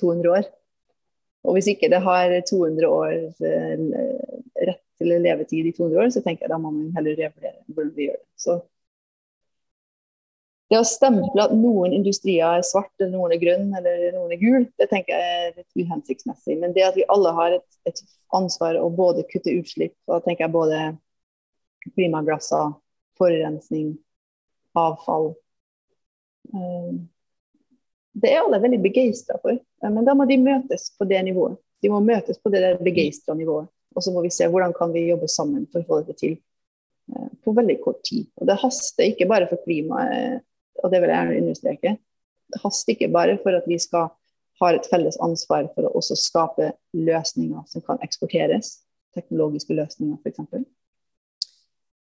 200 0.00 0.36
år. 0.38 0.52
Og 1.44 1.56
hvis 1.56 1.68
ikke 1.74 1.90
det 1.92 2.00
har 2.04 2.32
200 2.48 2.88
år 2.88 3.16
uh, 3.44 4.28
rett 4.68 4.84
til 4.98 5.16
levetid 5.20 5.68
i 5.68 5.74
200 5.76 6.00
år, 6.04 6.12
så 6.14 6.22
tenker 6.24 6.46
jeg 6.46 6.54
da 6.54 6.60
må 6.60 6.72
man 6.72 6.94
heller 6.96 7.18
revurdere 7.18 7.60
hvordan 7.68 7.92
vi 7.96 8.08
gjør 8.08 8.16
det. 8.20 8.28
Så 8.40 8.60
det 10.72 10.80
å 10.80 10.86
stemple 10.88 11.44
at 11.44 11.52
noen 11.54 11.92
industrier 11.92 12.56
er 12.58 12.64
svart, 12.66 12.90
eller 12.98 13.12
noen 13.12 13.34
er 13.34 13.42
grønn 13.42 13.68
eller 13.76 14.06
noen 14.16 14.32
er 14.32 14.40
gul, 14.40 14.64
det 14.80 14.88
tenker 14.90 15.12
jeg 15.12 15.42
er 15.42 15.58
litt 15.58 15.84
uhensiktsmessig. 15.84 16.56
Men 16.62 16.72
det 16.74 16.86
at 16.86 16.96
vi 16.96 17.04
alle 17.12 17.34
har 17.36 17.58
et, 17.58 17.66
et 17.86 18.00
ansvar 18.34 18.78
å 18.80 18.88
både 18.90 19.26
kutte 19.28 19.52
utslipp, 19.52 19.94
da 20.08 20.22
tenker 20.24 20.46
jeg 20.46 20.54
både 20.56 20.80
klimagasser, 21.92 22.72
forurensning, 23.20 23.92
avfall 24.74 25.34
Det 28.14 28.30
er 28.30 28.42
alle 28.42 28.60
veldig 28.62 28.80
begeistra 28.84 29.38
for, 29.42 29.58
men 29.82 30.06
da 30.06 30.14
må 30.14 30.26
de 30.28 30.38
møtes 30.38 30.90
på 30.98 31.06
det 31.10 31.22
nivået. 31.26 31.56
De 31.82 31.90
må 31.92 32.00
møtes 32.00 32.38
på 32.40 32.52
det 32.52 32.76
begeistra 32.84 33.34
nivået. 33.36 33.68
Og 33.94 34.02
så 34.02 34.12
må 34.14 34.22
vi 34.24 34.32
se 34.34 34.46
hvordan 34.50 34.72
kan 34.76 34.92
vi 34.94 35.06
jobbe 35.08 35.28
sammen 35.30 35.66
for 35.70 35.82
å 35.82 35.88
få 35.88 36.00
dette 36.02 36.16
til 36.18 36.36
uh, 37.14 37.28
på 37.44 37.54
veldig 37.54 37.76
kort 37.82 38.00
tid. 38.06 38.26
Og 38.40 38.48
Det 38.48 38.56
haster 38.62 39.10
ikke 39.10 39.28
bare 39.30 39.48
for 39.50 39.62
klimaet 39.66 40.42
og 40.82 40.90
det 40.92 41.00
vil 41.00 41.12
jeg 41.12 41.20
gjerne 41.20 41.40
understreke. 41.42 41.96
Det 42.52 42.60
haster 42.62 42.94
ikke 42.94 43.12
bare 43.14 43.36
for 43.42 43.56
at 43.56 43.66
vi 43.70 43.78
skal 43.80 44.10
ha 44.60 44.70
et 44.74 44.88
felles 44.90 45.18
ansvar 45.22 45.68
for 45.74 45.86
å 45.86 45.92
også 45.98 46.16
skape 46.18 46.72
løsninger 46.96 47.62
som 47.70 47.84
kan 47.86 48.00
eksporteres. 48.04 48.78
Teknologiske 49.14 49.76
løsninger, 49.76 50.18
f.eks. 50.22 50.66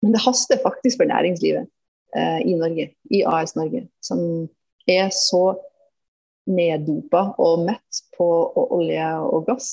Men 0.04 0.14
det 0.16 0.24
haster 0.24 0.62
faktisk 0.62 1.02
for 1.02 1.10
næringslivet 1.10 1.66
eh, 1.66 1.72
i 2.18 2.56
Norge, 2.58 2.88
i 3.14 3.20
AS 3.28 3.54
Norge, 3.54 3.84
som 4.02 4.22
er 4.90 5.12
så 5.14 5.44
neddopa 6.50 7.28
og 7.42 7.66
mett 7.68 8.02
på 8.18 8.28
olje 8.80 9.12
og 9.28 9.46
gass. 9.50 9.70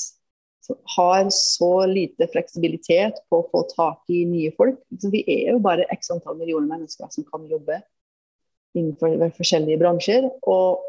Som 0.66 0.78
har 0.96 1.28
så 1.30 1.86
lite 1.86 2.26
fleksibilitet 2.32 3.20
på 3.30 3.38
å 3.38 3.46
få 3.52 3.62
tak 3.70 4.10
i 4.10 4.24
nye 4.26 4.50
folk. 4.56 4.80
Vi 4.90 5.22
er 5.22 5.52
jo 5.54 5.62
bare 5.62 5.86
x 5.94 6.10
antall 6.14 6.40
millioner 6.40 6.72
mennesker 6.72 7.12
som 7.14 7.26
kan 7.28 7.46
jobbe 7.46 7.78
innenfor 8.76 9.14
forskjellige 9.38 9.78
bransjer. 9.80 10.26
Og 10.42 10.82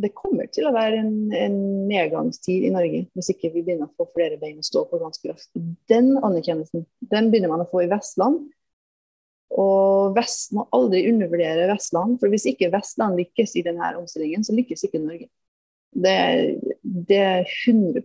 det 0.00 0.12
kommer 0.16 0.50
til 0.52 0.68
å 0.68 0.74
være 0.76 1.00
en, 1.00 1.14
en, 1.34 1.58
nedgangstid 1.90 2.68
i 2.68 2.72
Norge 2.72 3.02
hvis 3.16 3.32
ikke 3.32 3.50
vi 3.54 3.64
begynner 3.64 3.88
å 3.88 3.96
få 3.98 4.06
flere 4.14 4.38
bein 4.40 4.60
å 4.60 4.66
stå 4.66 4.84
på 4.90 5.00
ganske 5.00 5.32
raskt. 5.32 5.56
Den 5.90 6.12
anerkjennelsen 6.20 6.84
den 7.10 7.32
begynner 7.32 7.54
man 7.54 7.64
å 7.64 7.70
få 7.70 7.86
i 7.86 7.90
Vestland. 7.90 8.44
Og 9.58 10.14
Vest 10.14 10.52
må 10.54 10.66
aldri 10.74 11.02
undervurdere 11.10 11.66
Vestland, 11.72 12.18
for 12.20 12.30
hvis 12.30 12.46
ikke 12.52 12.70
Vestland 12.70 13.18
lykkes 13.18 13.56
i 13.58 13.64
denne 13.66 13.92
omstillingen, 13.98 14.44
så 14.46 14.54
lykkes 14.54 14.86
ikke 14.86 15.02
Norge. 15.02 15.26
Det, 15.90 16.14
det 16.84 17.18
er 17.18 17.40
jeg 17.40 17.74
100 17.74 18.04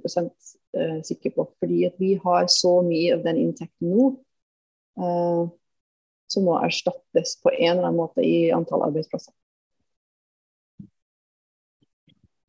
eh, 0.74 1.02
sikker 1.06 1.36
på, 1.36 1.46
fordi 1.62 1.84
at 1.86 2.00
vi 2.02 2.16
har 2.24 2.48
så 2.50 2.80
mye 2.86 3.14
av 3.14 3.22
den 3.28 3.44
inntekten 3.44 3.94
nå. 3.94 4.10
Uh, 4.96 5.52
som 6.32 6.46
må 6.48 6.56
erstattes 6.64 7.36
på 7.44 7.52
en 7.52 7.74
eller 7.76 7.90
annen 7.90 8.00
måte 8.00 8.24
i 8.24 8.48
antall 8.56 8.86
arbeidsplasser. 8.88 9.34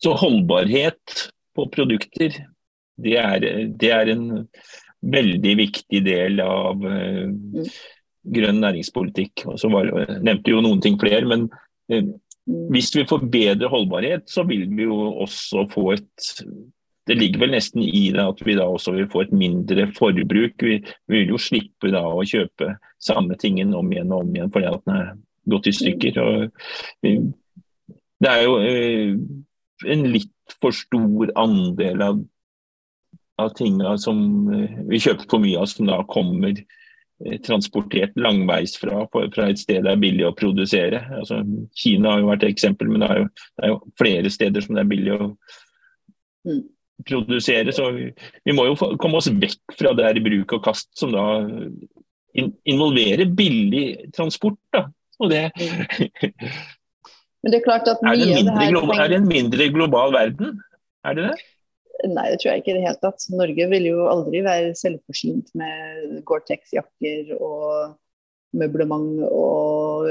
Så 0.00 0.15
holdbarhet 0.17 1.17
på 1.57 1.67
produkter, 1.75 2.38
det 3.03 3.17
er, 3.21 3.47
det 3.67 3.91
er 3.93 4.12
en 4.15 4.26
veldig 5.05 5.55
viktig 5.59 6.00
del 6.07 6.41
av 6.45 6.81
uh, 6.87 7.26
mm. 7.26 7.69
Grønn 8.35 8.62
næringspolitikk. 8.62 9.47
Og 9.52 9.61
så 9.62 9.71
var, 9.73 9.90
nevnte 10.25 10.54
jo 10.54 10.62
noen 10.64 10.83
ting 10.85 10.99
flere, 11.00 11.26
men 11.28 11.49
uh, 11.92 12.14
hvis 12.71 12.92
vi 12.95 13.06
får 13.09 13.26
bedre 13.30 13.71
holdbarhet, 13.71 14.26
så 14.30 14.47
vil 14.47 14.68
vi 14.71 14.87
jo 14.87 14.97
også 15.26 15.66
få 15.73 15.92
et 15.97 16.33
det 17.06 17.14
ligger 17.21 17.45
vel 17.45 17.52
nesten 17.54 17.85
i 17.87 18.09
det 18.14 18.23
at 18.23 18.40
vi 18.42 18.56
da 18.59 18.64
også 18.66 18.97
vil 18.97 19.06
få 19.11 19.23
et 19.23 19.35
mindre 19.35 19.87
forbruk. 19.95 20.62
Vi, 20.62 20.80
vi 21.06 21.21
vil 21.21 21.35
jo 21.37 21.38
slippe 21.38 21.92
da 21.95 22.02
å 22.02 22.25
kjøpe 22.26 22.73
samme 23.02 23.37
tingen 23.38 23.75
om 23.78 23.92
igjen 23.92 24.11
og 24.11 24.25
om 24.25 24.33
igjen 24.35 24.50
fordi 24.54 24.71
at 24.73 24.83
den 24.88 24.97
er 24.97 25.12
gått 25.52 25.68
i 25.71 25.75
stykker. 25.76 26.18
Og, 26.23 26.56
det 28.25 28.33
er 28.33 28.42
jo 28.42 28.56
eh, 28.59 29.12
en 29.92 30.02
litt 30.11 30.56
for 30.62 30.75
stor 30.75 31.30
andel 31.38 32.02
av, 32.02 32.18
av 33.42 33.54
tingene 33.59 33.95
som 34.02 34.18
eh, 34.50 34.83
vi 34.90 35.02
kjøper 35.06 35.30
for 35.30 35.45
mye 35.45 35.62
av, 35.62 35.71
som 35.71 35.87
da 35.87 36.00
kommer 36.11 36.56
eh, 36.56 36.64
transportert 37.46 38.16
langveisfra 38.20 39.06
fra 39.08 39.46
et 39.49 39.61
sted 39.61 39.87
det 39.87 39.92
er 39.92 40.00
billig 40.00 40.26
å 40.28 40.35
produsere. 40.37 41.00
Altså, 41.16 41.40
Kina 41.76 42.12
har 42.12 42.20
jo 42.20 42.30
vært 42.30 42.44
et 42.44 42.52
eksempel, 42.52 42.90
men 42.92 43.04
det 43.04 43.08
er 43.08 43.20
jo, 43.23 43.28
det 43.56 43.64
er 43.64 43.73
jo 43.73 43.78
flere 43.96 44.32
steder 44.35 44.64
som 44.64 44.76
det 44.76 44.82
er 44.85 44.90
billig 44.90 45.14
å 45.16 45.28
mm 46.46 46.64
produsere. 47.04 47.73
Så 47.73 47.90
vi, 47.92 48.54
må 48.54 48.66
jo 48.70 48.76
komme 49.00 49.20
oss 49.20 49.30
vekk 49.30 49.76
fra 49.78 49.94
det 49.96 50.06
her 50.08 50.20
bruk 50.25 50.56
og 50.56 50.64
kast 50.64 50.88
som 50.99 51.12
da 51.14 51.26
involverer 52.37 53.28
billig 53.37 54.12
transport. 54.16 54.58
Da. 54.75 54.87
Og 55.23 55.32
det, 55.32 55.46
Men 57.42 57.52
det 57.52 57.61
er 57.61 57.66
klart 57.66 57.88
at 57.90 58.02
er, 58.08 58.16
det 58.20 58.40
mindre, 58.44 58.96
er 58.96 59.12
det 59.12 59.20
en 59.20 59.28
mindre 59.30 59.68
global 59.75 60.16
verden? 60.16 60.56
Er 61.06 61.18
det 61.18 61.28
det? 61.30 61.37
Nei, 62.05 62.26
det 62.29 62.41
tror 62.41 62.53
jeg 62.53 62.62
ikke 62.62 62.75
i 62.75 62.76
det 62.76 62.85
hele 62.85 63.00
tatt. 63.00 63.25
Norge 63.33 63.69
vil 63.73 63.87
jo 63.88 64.09
aldri 64.11 64.43
være 64.45 64.75
selvforsynt 64.76 65.55
med 65.57 66.19
Gore-Tex-jakker 66.29 67.33
og 67.38 67.95
møblement 68.57 69.21
og 69.29 70.07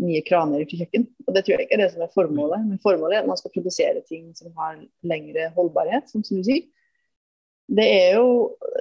nye 0.00 0.22
kraner 0.26 0.64
til 0.68 0.78
kjøkken. 0.82 1.06
Og 1.26 1.34
Det 1.34 1.42
tror 1.44 1.54
jeg 1.54 1.62
ikke 1.66 1.76
er 1.78 1.82
det 1.84 1.92
som 1.94 2.04
er 2.04 2.14
formålet. 2.14 2.60
Men 2.68 2.82
formålet 2.82 3.14
er 3.16 3.22
at 3.24 3.30
man 3.30 3.40
skal 3.40 3.54
produsere 3.54 4.00
ting 4.08 4.24
som 4.36 4.48
har 4.58 4.74
lengre 5.06 5.42
holdbarhet, 5.56 6.04
som 6.12 6.20
du 6.24 6.42
sier. 6.44 6.64
Det 7.70 7.86
er 7.86 8.10
jo 8.18 8.26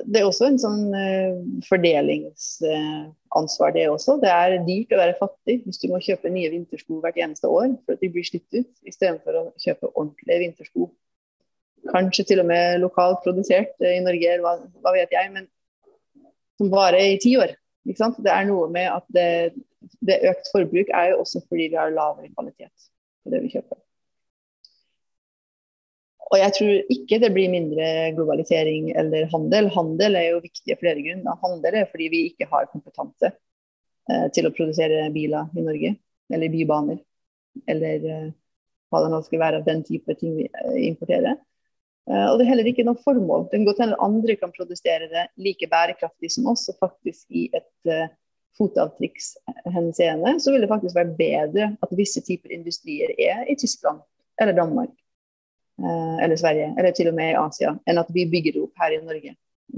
det 0.10 0.18
er 0.20 0.25
også 0.25 0.46
en 0.50 0.62
sånn 0.62 0.96
uh, 0.96 1.34
fordelingsansvar, 1.68 3.70
det 3.75 3.89
også. 3.89 4.12
Det 4.24 4.32
er 4.34 4.66
dyrt 4.66 4.96
å 4.96 5.01
være 5.01 5.20
fattig 5.20 5.56
hvis 5.66 5.82
du 5.82 5.86
må 5.92 5.98
kjøpe 6.01 6.34
nye 6.34 6.51
vintersko 6.56 6.94
hvert 7.04 7.20
eneste 7.22 7.48
år 7.51 7.68
for 7.84 7.92
at 7.94 8.01
de 8.01 8.13
blir 8.13 8.25
slitt 8.25 8.50
ut, 8.56 8.72
istedenfor 8.89 9.32
å 9.38 9.44
kjøpe 9.62 9.94
ordentlige 9.94 10.44
vintersko 10.48 10.82
kanskje 11.88 12.25
til 12.31 12.43
og 12.43 12.50
med 12.50 12.81
lokalt 12.83 13.24
produsert 13.24 13.75
i 13.86 14.00
Norge, 14.03 14.38
hva, 14.43 14.55
hva 14.83 14.93
vet 14.95 15.15
jeg, 15.15 15.31
men 15.33 15.48
som 16.59 16.71
varer 16.74 17.15
i 17.15 17.19
ti 17.21 17.36
år. 17.39 17.55
Det 17.88 18.31
er 18.31 18.48
noe 18.50 18.67
med 18.71 18.89
at 18.91 19.05
det, 19.15 19.27
det 20.05 20.21
økt 20.29 20.50
forbruk 20.53 20.91
er 20.93 21.13
jo 21.13 21.21
også 21.24 21.41
fordi 21.48 21.69
vi 21.71 21.79
har 21.79 21.93
lavere 21.95 22.31
kvalitet 22.33 22.89
på 23.24 23.33
det 23.33 23.43
vi 23.45 23.53
kjøper. 23.53 23.79
Og 26.29 26.38
jeg 26.38 26.53
tror 26.53 26.91
ikke 26.93 27.17
det 27.24 27.31
blir 27.33 27.50
mindre 27.50 27.86
globalisering 28.13 28.91
eller 29.01 29.29
handel. 29.31 29.69
Handel 29.74 30.17
er 30.19 30.27
jo 30.27 30.43
viktig 30.43 30.75
av 30.75 30.81
flere 30.83 31.01
grunner. 31.01 31.39
Handel 31.41 31.77
er 31.79 31.89
fordi 31.89 32.09
vi 32.13 32.19
ikke 32.29 32.45
har 32.51 32.69
kompetanse 32.69 33.31
eh, 33.31 34.27
til 34.36 34.45
å 34.45 34.53
produsere 34.53 35.07
biler 35.15 35.50
i 35.57 35.65
Norge. 35.65 35.95
Eller 36.29 36.53
bybaner. 36.53 37.00
Eller 37.65 38.05
eh, 38.05 38.27
hva 38.93 39.01
det 39.01 39.09
nå 39.13 39.24
skal 39.25 39.41
være 39.41 39.62
av 39.62 39.65
den 39.65 39.81
type 39.88 40.13
ting 40.19 40.38
vi 40.38 40.45
eh, 40.51 40.77
importerer. 40.91 41.39
Eh, 42.10 42.25
og 42.29 42.39
det 42.39 42.46
er 42.46 42.51
heller 42.53 42.70
ikke 42.72 42.86
noe 42.88 43.00
formål. 43.03 43.48
Det 43.50 43.60
kan 43.60 43.68
godt 43.68 43.84
hende 43.84 44.00
andre 44.06 44.36
kan 44.39 44.53
produsere 44.56 45.10
det 45.12 45.27
like 45.41 45.68
bærekraftig 45.70 46.32
som 46.34 46.48
oss, 46.53 46.70
og 46.72 46.79
faktisk 46.82 47.25
i 47.29 47.50
et 47.53 47.91
uh, 47.91 48.08
fotavtrykkshenseende 48.58 50.34
så 50.41 50.53
vil 50.53 50.65
det 50.65 50.72
faktisk 50.72 50.98
være 50.98 51.18
bedre 51.20 51.70
at 51.84 51.94
visse 51.98 52.24
typer 52.25 52.56
industrier 52.56 53.13
er 53.13 53.46
i 53.51 53.56
Tyskland 53.60 54.01
eller 54.41 54.58
Danmark 54.58 54.91
uh, 55.84 56.18
eller 56.24 56.39
Sverige, 56.39 56.74
eller 56.77 56.91
til 56.98 57.12
og 57.12 57.15
med 57.20 57.34
i 57.34 57.38
Asia, 57.39 57.75
enn 57.86 58.01
at 58.01 58.10
vi 58.15 58.25
bygger 58.32 58.58
det 58.58 58.65
opp 58.65 58.84
her 58.84 58.98
i 58.98 59.03
Norge. 59.03 59.36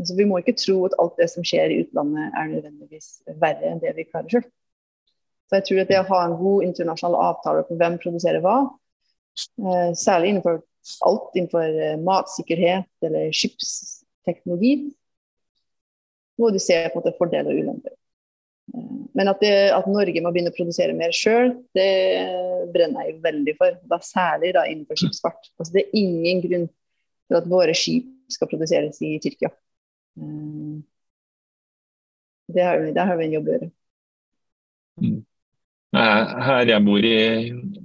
Så 0.08 0.16
Vi 0.16 0.24
må 0.26 0.40
ikke 0.40 0.56
tro 0.56 0.86
at 0.88 0.96
alt 1.04 1.18
det 1.20 1.28
som 1.34 1.44
skjer 1.44 1.74
i 1.74 1.82
utlandet 1.84 2.32
er 2.32 2.52
nødvendigvis 2.54 3.10
verre 3.42 3.74
enn 3.74 3.82
det 3.84 3.92
vi 3.98 4.08
klarer 4.08 4.32
selv. 4.32 4.48
Så 5.52 5.60
jeg 5.60 5.68
tror 5.68 5.82
at 5.82 5.90
det 5.92 6.00
å 6.00 6.08
ha 6.08 6.20
en 6.24 6.38
god 6.40 6.64
internasjonal 6.64 7.18
avtale 7.20 7.66
på 7.68 7.76
hvem 7.76 7.98
produserer 8.00 8.40
hva, 8.46 8.60
uh, 8.72 9.90
særlig 10.00 10.32
innenfor 10.32 10.62
alt 11.06 11.38
innenfor 11.38 11.80
eh, 11.86 11.98
matsikkerhet 12.02 13.08
eller 13.08 13.32
skipsteknologi, 13.36 14.76
må 16.42 16.50
du 16.50 16.60
se 16.62 16.78
på 16.94 17.02
det 17.04 17.14
er 17.14 17.20
fordeler 17.20 17.54
og 17.54 17.66
ulemper. 17.66 17.96
Men 19.18 19.28
at, 19.28 19.42
det, 19.44 19.52
at, 19.76 19.88
Norge 19.92 20.22
må 20.24 20.32
begynne 20.32 20.52
å 20.54 20.56
produsere 20.56 20.96
mer 20.96 21.12
sjøl, 21.16 21.52
det 21.76 21.90
brenner 22.72 23.10
jeg 23.10 23.20
veldig 23.24 23.56
for. 23.58 23.76
Da 23.90 24.00
særlig 24.06 24.54
da 24.56 24.64
innenfor 24.70 25.00
skipsfart. 25.00 25.52
Altså, 25.58 25.74
det 25.76 25.84
er 25.84 25.98
ingen 26.00 26.40
grunn 26.46 26.70
til 26.70 27.40
at 27.42 27.50
våre 27.52 27.76
skip 27.76 28.08
skal 28.32 28.50
produseres 28.52 29.02
i 29.04 29.18
Tyrkia. 29.24 29.52
Eh, 30.20 30.80
det 32.52 32.64
har 32.68 32.80
vi, 32.84 32.96
der 32.96 33.12
har 33.12 33.20
vi 33.20 33.28
en 33.28 33.38
jobb 33.38 33.50
å 33.50 33.54
gjøre. 33.56 33.70
Mm. 35.02 35.20
Her 35.92 36.70
jeg 36.70 36.84
bor 36.86 37.04
i 37.04 37.16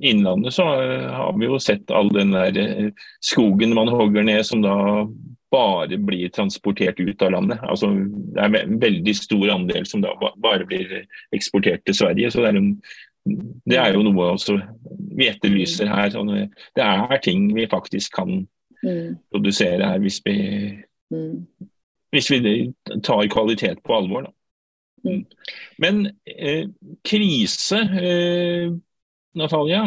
Innlandet, 0.06 0.54
så 0.54 0.62
har 0.62 1.32
vi 1.38 1.48
jo 1.48 1.58
sett 1.58 1.90
all 1.90 2.12
den 2.14 2.30
der 2.36 2.58
eh, 2.60 3.06
skogen 3.25 3.75
man 3.75 3.90
hogger 3.90 4.22
ned 4.26 4.44
som 4.46 4.62
da 4.62 4.76
bare 5.50 5.98
blir 5.98 6.28
transportert 6.28 7.00
ut 7.00 7.22
av 7.22 7.32
landet. 7.34 7.58
Altså, 7.62 7.90
det 8.34 8.42
er 8.42 8.56
en 8.60 8.80
veldig 8.82 9.14
stor 9.16 9.50
andel 9.56 9.86
som 9.88 10.04
da 10.04 10.14
bare 10.42 10.66
blir 10.68 11.06
eksportert 11.34 11.84
til 11.86 11.98
Sverige. 11.98 12.30
så 12.30 12.44
Det 12.44 12.48
er, 12.48 12.60
en, 12.60 12.70
det 13.66 13.78
er 13.80 13.94
jo 13.94 14.04
noe 14.06 14.30
også 14.34 14.58
vi 15.16 15.30
etterlyser 15.30 15.90
her. 15.90 16.10
Sånn, 16.14 16.32
det 16.76 16.86
er 16.86 17.22
ting 17.25 17.48
vi 17.56 17.68
faktisk 17.70 18.14
kan 18.18 18.46
mm. 18.84 19.16
produsere 19.32 19.92
her 19.94 20.02
hvis 20.02 20.20
vi, 20.26 20.38
mm. 21.14 21.36
hvis 22.14 22.30
vi 22.30 22.56
tar 23.02 23.26
kvalitet 23.32 23.82
på 23.86 23.98
alvor. 23.98 24.28
Mm. 24.28 24.36
Men 25.82 26.06
eh, 26.26 26.68
krise, 27.06 27.82
eh, 28.02 28.72
Natalia. 29.36 29.86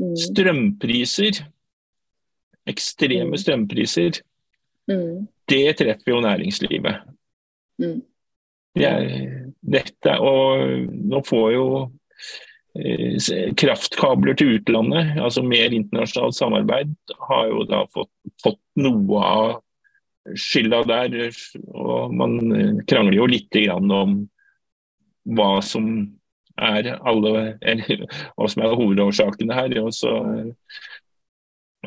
Mm. 0.00 0.12
Strømpriser. 0.16 1.42
Ekstreme 2.70 3.34
mm. 3.34 3.40
strømpriser 3.42 4.22
Mm. 4.90 5.26
Det 5.48 5.76
treffer 5.78 6.10
jo 6.12 6.20
næringslivet. 6.20 7.02
Mm. 7.78 8.02
Det 8.74 8.86
er, 8.88 9.08
dette, 9.60 10.14
og 10.18 10.62
nå 10.88 11.20
får 11.28 11.48
jo 11.52 11.66
eh, 12.78 13.52
kraftkabler 13.58 14.36
til 14.38 14.56
utlandet, 14.56 15.12
altså 15.20 15.44
mer 15.44 15.74
internasjonalt 15.76 16.38
samarbeid, 16.38 16.94
har 17.28 17.50
jo 17.50 17.66
da 17.68 17.82
fått, 17.92 18.12
fått 18.42 18.62
noe 18.80 19.26
av 19.28 19.60
skylda 20.38 20.82
der. 20.88 21.30
Og 21.74 22.14
man 22.14 22.38
krangler 22.88 23.18
jo 23.18 23.28
litt 23.30 23.58
om 23.72 24.18
hva 25.36 25.52
som 25.62 25.92
er 26.60 26.92
alle, 27.00 27.58
eller, 27.62 28.06
hva 28.36 28.48
som 28.50 28.64
er 28.64 28.76
hovedårsakene 28.76 29.56
her. 29.56 29.78
Så 29.94 30.12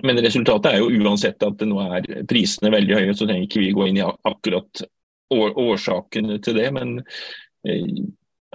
men 0.04 0.20
resultatet 0.20 0.74
er 0.74 0.82
jo 0.82 1.06
uansett 1.06 1.44
at 1.46 1.64
nå 1.64 1.80
er 1.96 2.26
prisene 2.28 2.74
veldig 2.74 2.98
høye, 2.98 3.16
så 3.16 3.28
trenger 3.28 3.48
ikke 3.48 3.64
vi 3.64 3.72
gå 3.76 3.88
inn 3.88 4.02
i 4.02 4.04
akkurat 4.04 4.84
årsakene 5.32 6.40
til 6.44 6.60
det. 6.60 6.68
Men 6.76 6.98
eh, 7.68 8.04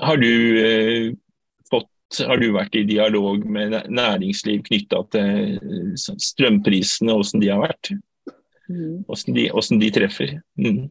har 0.04 0.20
du 0.20 0.34
eh, 0.60 1.06
fått 1.70 2.20
har 2.28 2.42
du 2.42 2.50
vært 2.52 2.76
i 2.76 2.84
dialog 2.88 3.46
med 3.48 3.78
næringsliv 3.88 4.66
knytta 4.68 5.02
til 5.14 5.56
eh, 5.56 6.12
strømprisene, 6.28 7.16
hvordan 7.16 7.44
de 7.44 7.52
har 7.54 7.64
vært? 7.64 7.94
Mm. 8.70 9.02
Hvordan 9.09 9.37
de, 9.37 9.80
de 9.83 9.90
treffer? 9.94 10.37
Mm. 10.61 10.85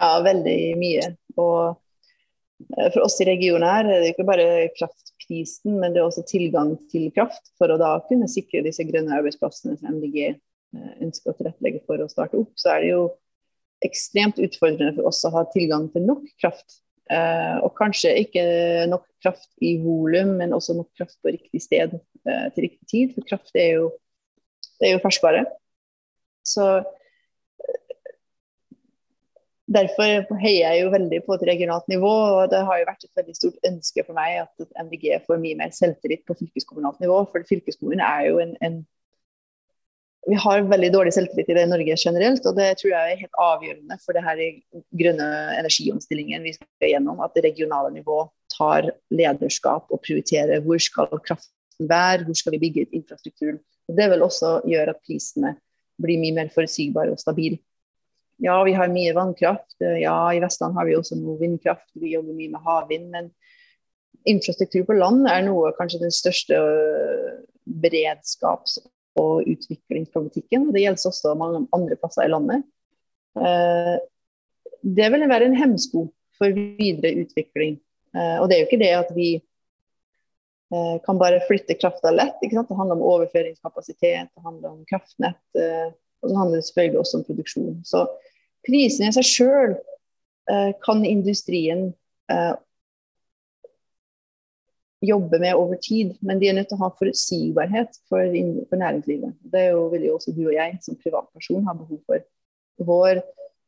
Ja, 0.00 0.10
veldig 0.24 0.58
mye. 0.80 1.06
Og 1.40 1.56
eh, 2.76 2.90
for 2.92 3.04
oss 3.06 3.18
i 3.22 3.28
regionen 3.28 3.68
her 3.68 3.88
er 3.88 4.02
det 4.02 4.12
ikke 4.14 4.28
bare 4.28 4.48
kraftprisen, 4.76 5.78
men 5.80 5.94
det 5.94 6.02
er 6.02 6.08
også 6.08 6.26
tilgang 6.28 6.74
til 6.92 7.08
kraft 7.16 7.52
for 7.60 7.72
å 7.72 7.78
da 7.80 7.94
kunne 8.08 8.28
sikre 8.30 8.64
disse 8.66 8.84
grønne 8.88 9.16
arbeidsplassene 9.18 9.78
som 9.80 9.96
MDG 9.96 10.20
eh, 10.28 10.92
ønsker 11.00 11.32
å 11.32 11.38
tilrettelegge 11.38 11.84
for 11.88 12.02
å 12.02 12.10
starte 12.12 12.40
opp. 12.40 12.52
Så 12.60 12.72
er 12.74 12.84
det 12.84 12.92
jo 12.94 13.02
ekstremt 13.84 14.40
utfordrende 14.40 14.92
for 14.98 15.08
oss 15.08 15.24
å 15.24 15.32
ha 15.36 15.46
tilgang 15.52 15.88
til 15.92 16.04
nok 16.08 16.26
kraft. 16.40 16.82
Eh, 17.10 17.56
og 17.64 17.72
kanskje 17.78 18.12
ikke 18.22 18.44
nok 18.90 19.08
kraft 19.24 19.50
i 19.64 19.78
volum, 19.82 20.36
men 20.40 20.52
også 20.56 20.76
nok 20.78 20.92
kraft 20.96 21.18
på 21.24 21.32
riktig 21.34 21.64
sted 21.64 21.96
til 22.20 22.66
riktig 22.66 22.86
tid. 22.88 23.12
For 23.16 23.24
kraft 23.24 23.56
er 23.56 23.80
jo, 23.80 23.88
det 24.80 24.90
er 24.90 24.94
jo 24.98 25.04
ferskvare. 25.04 25.46
Så 26.46 26.80
Derfor 29.70 30.38
heier 30.42 30.72
jeg 30.72 30.80
jo 30.82 30.90
veldig 30.90 31.18
på 31.26 31.36
et 31.36 31.44
regionalt 31.46 31.86
nivå. 31.90 32.10
og 32.10 32.50
Det 32.50 32.62
har 32.66 32.80
jo 32.80 32.86
vært 32.88 33.04
et 33.06 33.20
veldig 33.20 33.34
stort 33.38 33.68
ønske 33.68 34.02
for 34.02 34.16
meg 34.16 34.40
at 34.42 34.64
MDG 34.82 35.20
får 35.28 35.38
mye 35.38 35.58
mer 35.60 35.70
selvtillit 35.74 36.24
på 36.26 36.34
fylkeskommunalt 36.40 36.98
nivå. 37.02 37.20
For 37.30 37.46
fylkeskommunen 37.46 38.02
er 38.02 38.24
jo 38.26 38.40
en, 38.42 38.56
en 38.66 38.80
vi 40.28 40.36
har 40.36 40.66
veldig 40.68 40.90
dårlig 40.92 41.14
selvtillit 41.16 41.48
i 41.48 41.56
det 41.56 41.62
i 41.64 41.70
Norge 41.70 41.94
generelt, 41.96 42.44
og 42.44 42.58
det 42.58 42.66
tror 42.76 42.90
jeg 42.92 43.12
er 43.12 43.22
helt 43.22 43.38
avgjørende 43.40 43.96
for 44.02 44.16
det 44.16 44.24
her 44.26 44.42
grønne 45.00 45.28
energiomstillingen 45.62 46.44
vi 46.44 46.52
skal 46.58 46.90
gjennom. 46.90 47.22
At 47.24 47.38
det 47.38 47.46
regionale 47.46 47.94
nivå 47.94 48.24
tar 48.52 48.90
lederskap 49.14 49.86
og 49.88 50.02
prioriterer 50.02 50.66
hvor 50.66 50.82
skal 50.82 51.14
kraften 51.22 51.88
være, 51.88 52.26
hvor 52.26 52.36
skal 52.36 52.58
vi 52.58 52.64
bygge 52.66 52.84
ut 52.84 53.00
infrastrukturen. 53.00 53.62
Og 53.88 53.96
det 53.96 54.10
vil 54.12 54.26
også 54.26 54.58
gjøre 54.68 54.98
at 54.98 55.02
prisene 55.06 55.54
blir 56.00 56.20
mye 56.20 56.36
mer 56.36 56.52
forutsigbar 56.54 57.10
og 57.12 57.20
stabil. 57.20 57.58
Ja, 58.40 58.56
vi 58.64 58.72
har 58.72 58.88
mye 58.92 59.12
vannkraft. 59.16 59.74
Ja, 60.00 60.16
i 60.32 60.40
Vestland 60.40 60.78
har 60.78 60.88
vi 60.88 60.96
også 60.96 61.18
noe 61.20 61.36
vindkraft. 61.40 61.90
Vi 62.00 62.14
jobber 62.14 62.36
mye 62.36 62.52
med 62.54 62.64
havvind. 62.64 63.10
Men 63.12 63.28
infrastruktur 64.28 64.86
på 64.88 64.96
land 64.96 65.28
er 65.28 65.44
noe 65.46 65.74
kanskje 65.76 66.02
den 66.04 66.14
største 66.14 66.56
øh, 66.56 67.34
beredskaps- 67.84 68.80
og 69.20 69.44
utviklingspolitikken. 69.48 70.70
Det 70.72 70.84
gjelder 70.84 71.10
også 71.10 71.34
mange 71.38 71.66
andre 71.76 71.98
plasser 72.00 72.24
i 72.24 72.32
landet. 72.32 72.64
Eh, 73.36 73.96
det 74.80 75.12
vil 75.12 75.28
være 75.28 75.50
en 75.50 75.58
hemsko 75.58 76.06
for 76.40 76.56
videre 76.56 77.12
utvikling. 77.24 77.76
Eh, 78.16 78.36
og 78.40 78.48
det 78.48 78.56
er 78.56 78.62
jo 78.62 78.68
ikke 78.70 78.82
det 78.82 78.92
at 78.96 79.12
vi 79.16 79.30
kan 81.06 81.18
bare 81.18 81.40
flytte 81.48 81.74
krafta 81.74 82.12
lett. 82.14 82.36
Det 82.42 82.50
handler 82.54 82.94
om 82.94 83.02
overføringskapasitet, 83.02 84.28
det 84.34 84.42
handler 84.44 84.70
om 84.70 84.84
kraftnett. 84.86 85.40
Og 85.56 86.28
så 86.28 86.36
handler 86.36 86.60
det 86.60 86.66
selvfølgelig 86.68 87.00
også 87.00 87.18
om 87.18 87.24
produksjon. 87.26 87.78
Så 87.88 88.04
Prisene 88.66 89.08
i 89.08 89.14
seg 89.16 89.26
sjøl 89.26 89.76
eh, 90.50 90.72
kan 90.84 91.04
industrien 91.06 91.90
eh, 92.32 92.52
jobbe 95.00 95.40
med 95.40 95.56
over 95.56 95.80
tid, 95.80 96.12
men 96.20 96.40
de 96.42 96.50
er 96.50 96.58
nødt 96.58 96.68
til 96.68 96.76
å 96.76 96.84
ha 96.84 96.90
forutsigbarhet 96.98 97.96
for, 98.10 98.26
for 98.68 98.82
næringslivet. 98.82 99.38
Det 99.52 99.70
jo, 99.70 99.86
vil 99.94 100.10
jo 100.10 100.18
også 100.18 100.34
du 100.36 100.42
og 100.50 100.56
jeg 100.58 100.76
som 100.84 100.98
privatperson 101.00 101.64
ha 101.68 101.76
behov 101.78 102.02
for. 102.04 102.26
Vår 102.90 103.22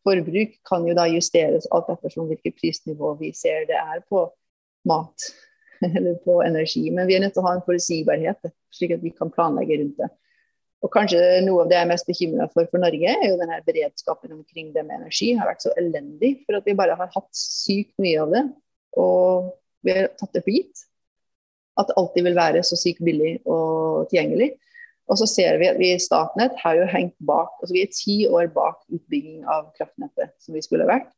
forbruk 0.04 0.58
kan 0.68 0.84
jo 0.88 0.96
da 0.98 1.06
justeres 1.08 1.68
alt 1.72 1.88
ettersom 1.94 2.28
hvilket 2.28 2.58
prisnivå 2.58 3.14
vi 3.20 3.32
ser 3.36 3.64
det 3.70 3.78
er 3.78 4.04
på 4.12 4.26
mat 4.88 5.32
eller 5.96 6.18
på 6.24 6.40
energi. 6.44 6.88
Men 6.90 7.08
vi 7.10 7.16
er 7.16 7.24
nødt 7.24 7.36
til 7.36 7.44
å 7.44 7.48
ha 7.48 7.54
en 7.58 7.64
forutsigbarhet, 7.66 8.52
slik 8.74 8.96
at 8.96 9.04
vi 9.04 9.14
kan 9.14 9.32
planlegge 9.34 9.80
rundt 9.82 10.02
det. 10.02 10.10
Og 10.82 10.90
kanskje 10.90 11.18
noe 11.46 11.62
av 11.62 11.68
det 11.70 11.76
jeg 11.76 11.86
er 11.86 11.90
mest 11.92 12.08
bekymra 12.08 12.48
for 12.50 12.66
for 12.70 12.82
Norge, 12.82 13.10
er 13.10 13.28
jo 13.28 13.38
denne 13.38 13.60
beredskapen 13.66 14.32
omkring 14.34 14.72
det 14.74 14.82
med 14.82 14.98
energi. 14.98 15.32
har 15.38 15.46
vært 15.46 15.62
så 15.62 15.74
elendig 15.78 16.32
for 16.42 16.58
at 16.58 16.66
vi 16.66 16.78
bare 16.78 16.96
har 16.98 17.12
hatt 17.14 17.30
sykt 17.38 17.94
mye 18.02 18.24
av 18.24 18.34
det. 18.34 18.42
Og 18.98 19.52
vi 19.86 19.94
har 19.94 20.10
tatt 20.18 20.34
det 20.34 20.42
for 20.42 20.54
gitt. 20.56 20.82
At 21.78 21.88
det 21.88 21.96
alltid 21.96 22.26
vil 22.26 22.36
være 22.36 22.64
så 22.66 22.76
sykt 22.76 23.00
billig 23.06 23.36
og 23.46 24.10
tilgjengelig. 24.10 24.52
Og 25.10 25.18
så 25.20 25.26
ser 25.28 25.58
vi 25.60 25.70
at 25.70 25.78
vi 25.78 25.92
i 25.94 26.02
Statnett 26.02 26.58
har 26.62 26.76
jo 26.78 26.90
hengt 26.90 27.14
bak. 27.22 27.54
altså 27.60 27.74
Vi 27.74 27.82
er 27.86 27.94
ti 27.94 28.16
år 28.26 28.50
bak 28.54 28.82
utbygging 28.90 29.46
av 29.46 29.70
kraftnettet 29.78 30.34
som 30.42 30.54
vi 30.56 30.62
skulle 30.64 30.88
vært. 30.88 31.10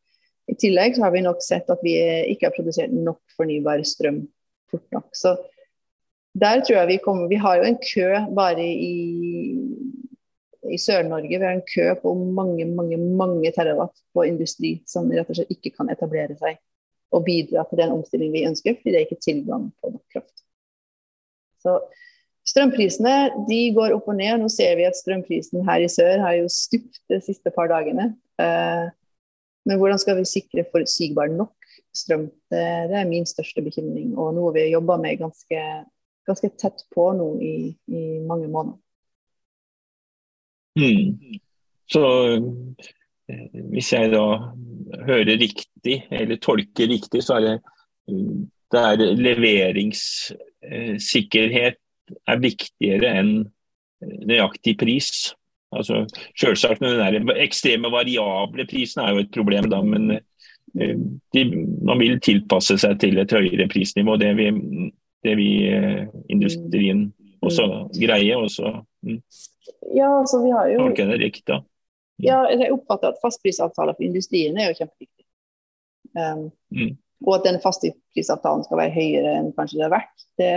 I 0.50 0.56
tillegg 0.60 0.96
så 0.96 1.06
har 1.06 1.14
vi 1.14 1.24
nok 1.24 1.40
sett 1.44 1.70
at 1.72 1.80
vi 1.84 1.94
ikke 2.34 2.50
har 2.50 2.56
produsert 2.56 2.92
nok 2.92 3.20
fornybar 3.36 3.80
strøm 3.88 4.26
fort 4.74 4.96
nok. 4.96 5.08
Så 5.16 5.34
der 6.34 6.60
tror 6.60 6.80
jeg 6.80 6.90
vi 6.90 7.00
kommer 7.02 7.30
Vi 7.30 7.38
har 7.38 7.60
jo 7.60 7.66
en 7.68 7.78
kø 7.78 8.08
bare 8.34 8.66
i, 8.66 8.94
i 10.74 10.78
Sør-Norge. 10.78 11.30
Vi 11.30 11.42
har 11.44 11.54
en 11.54 11.66
kø 11.74 11.94
på 12.02 12.14
mange, 12.14 12.66
mange, 12.66 12.98
mange 12.98 13.52
terawatt 13.54 13.96
på 14.14 14.26
industri 14.28 14.76
som 14.86 15.10
rett 15.10 15.30
og 15.30 15.38
slett 15.38 15.54
ikke 15.54 15.76
kan 15.76 15.92
etablere 15.94 16.36
seg 16.40 16.58
og 17.14 17.22
bidra 17.28 17.62
til 17.68 17.78
den 17.78 17.92
omstillingen 17.94 18.34
vi 18.34 18.46
ønsker, 18.48 18.74
fordi 18.74 18.90
det 18.90 18.98
er 18.98 19.06
ikke 19.06 19.22
tilgang 19.22 19.68
på 19.78 19.92
nok 19.94 20.16
kraft. 20.16 20.42
Så 21.62 21.78
Strømprisene 22.44 23.46
de 23.48 23.60
går 23.76 23.94
opp 23.96 24.10
og 24.12 24.18
ned. 24.18 24.36
Nå 24.42 24.50
ser 24.52 24.76
vi 24.76 24.84
at 24.84 24.98
strømprisen 24.98 25.64
her 25.64 25.84
i 25.84 25.88
sør 25.88 26.20
har 26.20 26.36
jo 26.36 26.50
stupt 26.52 27.00
de 27.08 27.20
siste 27.24 27.52
par 27.54 27.70
dagene. 27.72 28.10
Eh, 28.40 28.84
men 29.64 29.80
hvordan 29.80 30.00
skal 30.00 30.18
vi 30.18 30.28
sikre 30.28 30.66
forutsigbar 30.68 31.32
nok 31.32 31.54
strøm? 31.94 32.24
Det, 32.50 32.88
det 32.90 32.96
er 33.00 33.10
min 33.10 33.26
største 33.28 33.60
bekymring, 33.64 34.18
og 34.18 34.34
noe 34.36 34.52
vi 34.54 34.60
har 34.66 34.74
jobba 34.76 34.94
med 35.02 35.20
ganske, 35.22 35.58
ganske, 36.28 36.48
tett 36.60 36.78
på 36.94 37.04
nå 37.18 37.28
i, 37.42 37.54
i 37.88 38.00
mange 38.26 38.48
måneder. 38.48 38.78
Mm. 40.80 41.08
Så 41.90 42.02
eh, 42.34 42.40
hvis 43.70 43.92
jeg 43.94 44.04
da 44.14 44.26
hører 45.06 45.40
riktig, 45.40 45.96
eller 46.10 46.36
tolker 46.42 46.86
riktig, 46.90 47.20
så 47.24 47.32
er 47.38 47.42
det, 47.46 47.56
det 48.74 48.80
er 48.80 48.96
leveringssikkerhet 49.20 51.76
er 52.28 52.42
viktigere 52.42 53.12
enn 53.20 53.32
nøyaktig 54.28 54.76
pris. 54.80 55.10
Altså, 55.74 56.04
Selvsagt 56.38 56.82
den 56.84 57.00
der 57.00 57.40
ekstreme 57.42 57.90
variable 57.92 58.66
prisen 58.70 59.02
er 59.02 59.14
jo 59.14 59.24
et 59.24 59.32
problem, 59.34 59.70
da, 59.72 59.80
men 59.82 60.16
eh, 60.16 60.24
de, 60.74 61.44
man 61.86 62.00
vil 62.02 62.18
tilpasse 62.22 62.76
seg 62.82 62.98
til 63.02 63.20
et 63.22 63.32
høyere 63.32 63.68
prisnivå. 63.70 64.16
Det 64.20 64.32
vil, 64.38 64.58
det 65.24 65.36
vil 65.38 65.68
eh, 65.70 66.00
industrien 66.34 67.06
også 67.44 67.68
greie. 67.94 68.34
Også, 68.36 68.72
mm. 69.06 69.20
Ja, 69.94 70.10
altså 70.20 70.42
vi 70.42 70.50
har 70.54 70.72
jo 70.72 70.82
Tolker 70.82 71.12
det 71.12 71.20
riktig, 71.22 71.46
da. 71.52 71.60
Mm. 72.14 72.26
Ja, 72.28 72.40
jeg 72.50 72.72
oppfatter 72.74 73.10
at 73.10 73.22
fastprisavtaler 73.22 73.96
for 73.96 74.06
industrien 74.06 74.58
er 74.58 74.70
jo 74.70 74.78
kjempeviktig. 74.80 75.24
Um, 76.14 76.44
mm. 76.70 76.92
Og 77.24 77.38
at 77.38 77.46
den 77.48 77.60
fastprisavtalen 77.62 78.66
skal 78.66 78.78
være 78.78 78.94
høyere 78.94 79.32
enn 79.40 79.54
kanskje 79.56 79.80
det 79.80 79.86
har 79.86 79.94
vært. 79.96 80.26
Det, 80.38 80.50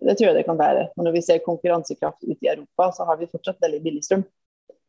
det 0.00 0.16
tror 0.16 0.28
jeg 0.30 0.38
det 0.38 0.46
kan 0.48 0.58
være. 0.58 0.88
Men 0.96 1.08
når 1.08 1.14
vi 1.18 1.22
ser 1.26 1.44
konkurransekraft 1.44 2.24
ute 2.24 2.40
i 2.40 2.50
Europa, 2.50 2.90
så 2.96 3.06
har 3.06 3.20
vi 3.20 3.30
fortsatt 3.30 3.62
veldig 3.62 3.82
billig 3.84 4.02
strøm. 4.06 4.24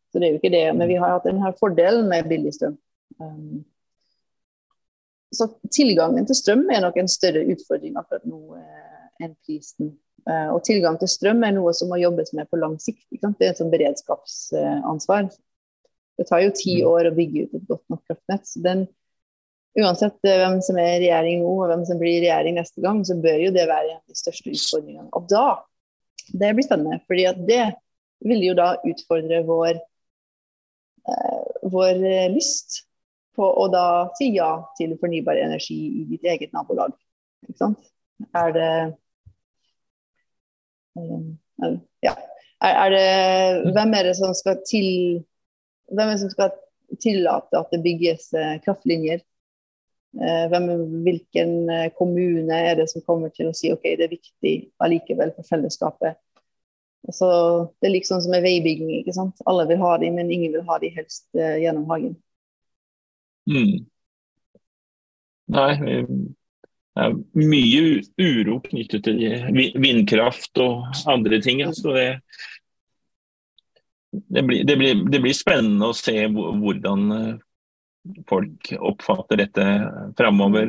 Så 0.10 0.22
det 0.22 0.28
er 0.28 0.34
jo 0.34 0.40
ikke 0.40 0.54
det. 0.54 0.66
Men 0.74 0.90
vi 0.90 0.98
har 1.02 1.18
hatt 1.18 1.28
denne 1.28 1.54
fordelen 1.60 2.10
med 2.10 2.30
billig 2.32 2.56
strøm. 2.58 2.78
Um, 3.20 3.64
så 5.36 5.50
tilgangen 5.74 6.28
til 6.28 6.38
strøm 6.38 6.66
er 6.72 6.84
nok 6.86 6.98
en 7.00 7.12
større 7.12 7.44
utfordring 7.52 7.98
akkurat 8.00 8.26
nå 8.30 8.58
eh, 8.60 9.08
enn 9.26 9.34
prisen. 9.46 9.96
Uh, 10.26 10.56
og 10.56 10.64
tilgang 10.66 10.98
til 11.02 11.12
strøm 11.12 11.44
er 11.46 11.54
noe 11.58 11.74
som 11.78 11.92
må 11.92 12.00
jobbes 12.02 12.32
med 12.38 12.50
på 12.50 12.60
lang 12.62 12.78
sikt. 12.82 13.04
Det 13.12 13.50
er 13.50 13.54
et 13.54 13.74
beredskapsansvar. 13.74 15.30
Det 16.16 16.28
tar 16.30 16.46
jo 16.46 16.54
ti 16.56 16.80
mm. 16.80 16.88
år 16.90 17.10
å 17.10 17.16
bygge 17.18 17.46
ut 17.46 17.58
et 17.58 17.68
godt 17.70 17.84
nok 17.92 18.06
kraftnett. 18.08 18.48
så 18.48 18.64
den 18.64 18.86
uansett 19.76 20.18
eh, 20.24 20.40
hvem 20.40 20.62
som 20.64 20.80
er 20.80 20.96
i 20.96 21.00
regjering 21.06 21.44
nå 21.44 21.52
og 21.58 21.70
hvem 21.72 21.84
som 21.88 22.00
blir 22.00 22.18
i 22.18 22.24
regjering 22.24 22.60
neste 22.60 22.84
gang, 22.84 23.02
så 23.08 23.18
bør 23.20 23.48
jo 23.48 23.54
det 23.56 23.68
være 23.68 23.90
en 23.92 24.00
av 24.00 24.14
de 24.14 24.20
største 24.20 24.54
utfordringene. 24.54 25.10
Og 25.18 25.28
da, 25.32 25.46
det 26.32 26.54
blir 26.56 26.68
spennende, 26.68 27.02
fordi 27.10 27.28
at 27.30 27.42
det 27.50 27.66
vil 28.26 28.46
jo 28.48 28.56
da 28.58 28.72
utfordre 28.88 29.42
vår, 29.48 29.82
eh, 31.12 31.56
vår 31.76 32.04
lyst 32.34 32.86
på 33.36 33.46
å 33.46 33.68
da 33.72 33.86
si 34.18 34.32
ja 34.36 34.50
til 34.80 34.96
fornybar 35.02 35.40
energi 35.42 35.78
i 36.02 36.06
ditt 36.10 36.26
eget 36.28 36.54
nabolag. 36.56 36.96
Ikke 37.46 37.60
sant? 37.60 37.92
Er 38.36 38.54
det 38.56 38.72
um, 40.96 41.36
Ja. 42.06 42.16
Er, 42.64 42.74
er, 42.86 42.90
det 42.94 43.74
Hvem 43.76 43.94
er 43.94 44.08
det 44.08 44.16
som 44.18 44.32
skal 44.34 44.62
til 44.66 44.86
Hvem 45.92 46.08
er 46.08 46.16
det 46.16 46.22
som 46.24 46.32
skal 46.32 46.54
tillate 47.04 47.60
at 47.60 47.74
det 47.74 47.84
bygges 47.84 48.30
uh, 48.34 48.56
kraftlinjer 48.64 49.20
Eh, 50.16 50.50
hvem, 50.50 50.68
hvilken 51.04 51.70
eh, 51.70 51.90
kommune 51.98 52.56
er 52.56 52.78
det 52.80 52.88
som 52.88 53.04
kommer 53.04 53.34
til 53.36 53.50
å 53.50 53.56
si 53.56 53.72
ok, 53.74 53.84
det 54.00 54.06
er 54.06 54.14
viktig 54.14 54.54
allikevel 54.84 55.34
for 55.36 55.48
fellesskapet. 55.50 56.16
Så 57.12 57.28
det 57.82 57.90
er 57.90 57.94
liksom 57.98 58.22
som 58.24 58.32
med 58.32 58.46
veibygging. 58.46 58.94
ikke 59.02 59.14
sant? 59.14 59.44
Alle 59.46 59.68
vil 59.70 59.82
ha 59.84 59.98
dem, 60.02 60.16
men 60.18 60.32
ingen 60.32 60.56
vil 60.56 60.64
ha 60.70 60.80
dem 60.82 60.96
helst 60.96 61.28
gjennom 61.36 61.86
hagen. 61.92 62.16
Mm. 63.50 63.86
Nei, 65.56 65.72
det 66.96 67.04
er 67.04 67.16
mye 67.38 67.82
uro 68.18 68.60
knyttet 68.66 69.06
til 69.06 69.18
vindkraft 69.84 70.62
og 70.64 70.88
andre 71.12 71.42
ting. 71.44 71.62
Så 71.76 71.94
det, 71.94 72.08
det, 74.12 74.46
blir, 74.48 74.64
det, 74.66 74.78
blir, 74.80 75.04
det 75.12 75.22
blir 75.22 75.36
spennende 75.36 75.92
å 75.92 75.98
se 75.98 76.26
hvordan 76.32 77.12
folk 78.30 78.72
oppfatter 78.80 79.44
dette 79.44 79.66
framover. 80.18 80.66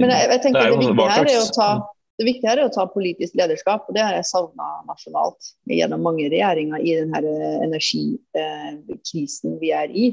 Men 0.00 0.10
jeg, 0.10 0.28
jeg 0.32 0.40
tenker 0.46 0.60
det, 0.60 0.70
det, 0.72 0.78
viktige 0.88 1.10
her 1.12 1.26
er 1.28 1.40
å 1.40 1.48
ta, 1.54 1.70
det 2.18 2.26
viktige 2.28 2.52
er 2.54 2.64
å 2.64 2.74
ta 2.74 2.84
politisk 2.92 3.32
lederskap, 3.40 3.80
og 3.86 3.92
det 3.96 4.04
har 4.04 4.14
jeg 4.16 4.28
savna 4.28 4.68
nasjonalt 4.88 5.40
gjennom 5.70 6.00
mange 6.04 6.26
regjeringer 6.32 6.78
i 6.80 6.90
denne 7.00 7.32
energikrisen 7.68 9.50
vi 9.62 9.70
er 9.76 9.88
i. 9.92 10.06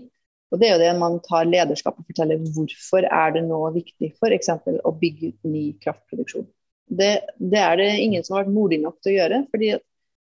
Og 0.49 0.59
Det 0.59 0.67
er 0.67 0.75
jo 0.75 0.81
det 0.81 0.93
man 0.97 1.19
tar 1.25 1.49
lederskap 1.49 1.99
og 1.99 2.07
forteller 2.07 2.41
hvorfor 2.55 3.05
er 3.05 3.35
det 3.35 3.43
nå 3.45 3.59
viktig 3.75 4.13
f.eks. 4.15 4.49
å 4.81 4.93
bygge 4.97 5.33
ut 5.33 5.51
ny 5.51 5.65
kraftproduksjon. 5.83 6.47
Det, 6.89 7.12
det, 7.38 7.59
er 7.62 7.77
det 7.77 7.89
ingen 8.01 8.25
som 8.25 8.35
har 8.35 8.47
vært 8.47 8.55
modig 8.55 8.79
nok 8.81 8.97
til 9.03 9.13
å 9.13 9.17
gjøre. 9.19 9.43
fordi 9.51 9.75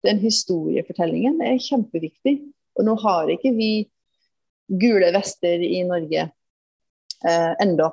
den 0.04 0.20
historiefortellingen 0.20 1.42
er 1.44 1.60
kjempeviktig. 1.64 2.38
Og 2.80 2.88
nå 2.88 2.96
har 3.04 3.32
ikke 3.32 3.54
vi 3.56 3.74
gule 4.80 5.12
vester 5.16 5.64
i 5.64 5.84
Norge 5.88 6.24
eh, 6.24 7.54
enda. 7.64 7.92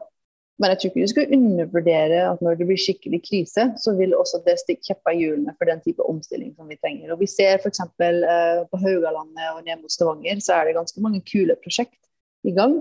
Men 0.61 0.75
jeg 0.75 0.81
tror 0.81 0.91
ikke 0.91 1.07
du 1.07 1.13
skal 1.13 1.35
undervurdere 1.37 2.19
at 2.29 2.43
når 2.45 2.59
det 2.61 2.67
blir 2.69 2.81
skikkelig 2.81 3.23
krise, 3.25 3.65
så 3.81 3.95
vil 3.97 4.13
også 4.17 4.43
det 4.45 4.59
stikke 4.61 4.91
kjepper 4.91 5.17
i 5.17 5.23
hjulene 5.23 5.55
for 5.57 5.71
den 5.71 5.81
type 5.85 6.05
omstilling 6.05 6.53
som 6.57 6.69
vi 6.69 6.77
trenger. 6.83 7.15
Og 7.15 7.23
Vi 7.23 7.31
ser 7.33 7.59
f.eks. 7.59 7.81
Eh, 7.81 8.63
på 8.71 8.83
Haugalandet 8.85 9.55
og 9.55 9.65
ned 9.67 9.83
mot 9.83 9.93
Stavanger, 9.93 10.43
så 10.45 10.59
er 10.59 10.69
det 10.69 10.79
ganske 10.79 11.03
mange 11.05 11.23
kule 11.27 11.57
prosjekt 11.63 11.99
i 12.47 12.55
gang 12.57 12.77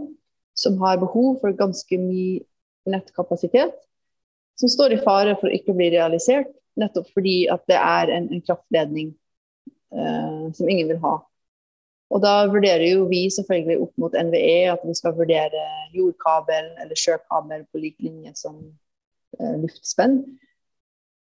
som 0.57 0.79
har 0.81 0.99
behov 1.01 1.39
for 1.41 1.55
ganske 1.55 1.99
mye 2.01 2.43
nettkapasitet, 2.89 3.75
som 4.59 4.71
står 4.71 4.95
i 4.95 5.01
fare 5.03 5.35
for 5.39 5.49
å 5.49 5.55
ikke 5.55 5.75
bli 5.77 5.91
realisert, 5.93 6.51
nettopp 6.79 7.09
fordi 7.15 7.43
at 7.51 7.63
det 7.69 7.79
er 7.79 8.11
en, 8.15 8.29
en 8.33 8.43
kraftledning 8.43 9.13
eh, 9.95 10.45
som 10.55 10.69
ingen 10.69 10.91
vil 10.91 11.01
ha. 11.03 11.15
Og 12.09 12.23
da 12.23 12.33
vurderer 12.49 12.87
jo 12.89 13.05
vi 13.09 13.27
selvfølgelig 13.31 13.83
opp 13.85 14.01
mot 14.01 14.15
NVE 14.17 14.71
at 14.71 14.85
vi 14.87 14.95
skal 14.97 15.15
vurdere 15.17 15.65
jordkabel 15.93 16.71
eller 16.81 16.97
sjøkabel 16.97 17.65
på 17.69 17.81
lik 17.83 17.99
linje 18.01 18.33
som 18.39 18.57
eh, 19.37 19.55
luftspenn. 19.61 20.23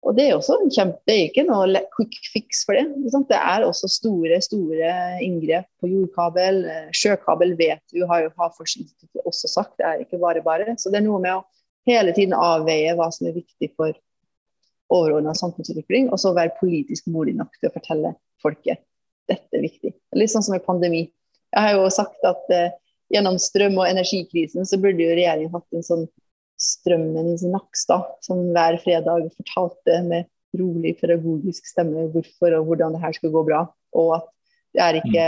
Og 0.01 0.15
det 0.17 0.23
er 0.25 0.35
også 0.35 0.55
en 0.57 0.71
kjempe, 0.73 0.97
det 1.05 1.13
er 1.13 1.27
ikke 1.27 1.43
noe 1.45 1.81
quick 1.93 2.15
fix 2.33 2.63
for 2.65 2.77
det. 2.77 2.87
Det 3.29 3.37
er 3.37 3.65
også 3.67 3.89
store 3.91 4.39
store 4.41 4.93
inngrep 5.21 5.67
på 5.81 5.91
jordkabel. 5.91 6.63
Eh, 6.65 6.87
sjøkabel 6.95 7.53
vet 7.59 7.83
vi 7.93 8.01
har 8.09 8.23
jo 8.25 8.31
Havforskningsinstituttet 8.39 9.27
også 9.29 9.51
sagt, 9.51 9.75
det 9.77 9.85
er 9.85 10.01
ikke 10.01 10.21
bare 10.21 10.41
bare. 10.45 10.73
Så 10.81 10.89
det 10.89 11.01
er 11.01 11.05
noe 11.05 11.21
med 11.21 11.37
å 11.37 11.43
hele 11.89 12.15
tiden 12.17 12.33
avveie 12.37 12.95
hva 12.97 13.11
som 13.13 13.29
er 13.29 13.37
viktig 13.37 13.71
for 13.77 13.93
overordna 14.91 15.35
samfunnsutvikling, 15.37 16.09
og 16.11 16.19
så 16.19 16.33
være 16.35 16.57
politisk 16.57 17.07
modig 17.13 17.37
nok 17.37 17.53
til 17.59 17.69
å 17.69 17.75
fortelle 17.77 18.15
folket 18.43 18.81
dette 19.29 19.57
er 19.57 19.63
viktig. 19.63 19.93
Litt 20.17 20.33
sånn 20.33 20.43
som 20.43 20.57
i 20.57 20.63
pandemi. 20.63 21.05
Jeg 21.51 21.67
har 21.67 21.77
jo 21.77 21.85
sagt 21.93 22.25
at 22.27 22.49
eh, 22.51 22.73
gjennom 23.13 23.37
strøm- 23.39 23.77
og 23.79 23.87
energikrisen 23.87 24.67
så 24.67 24.79
burde 24.81 25.03
jo 25.03 25.13
regjeringen 25.13 25.53
hatt 25.53 25.77
en 25.77 25.85
sånn 25.85 26.05
strømmens 26.61 27.43
Nakstad, 27.47 28.05
som 28.25 28.43
hver 28.53 28.77
fredag 28.83 29.29
fortalte 29.33 29.97
med 30.05 30.29
rolig 30.57 30.95
pedagogisk 30.99 31.67
stemme 31.69 32.09
hvorfor 32.13 32.57
og 32.57 32.67
hvordan 32.67 32.95
det 32.95 33.01
her 33.03 33.15
skal 33.17 33.33
gå 33.33 33.43
bra. 33.47 33.63
Og 33.97 34.15
at 34.19 34.27
det 34.75 34.83
er 34.83 34.99
ikke, 34.99 35.27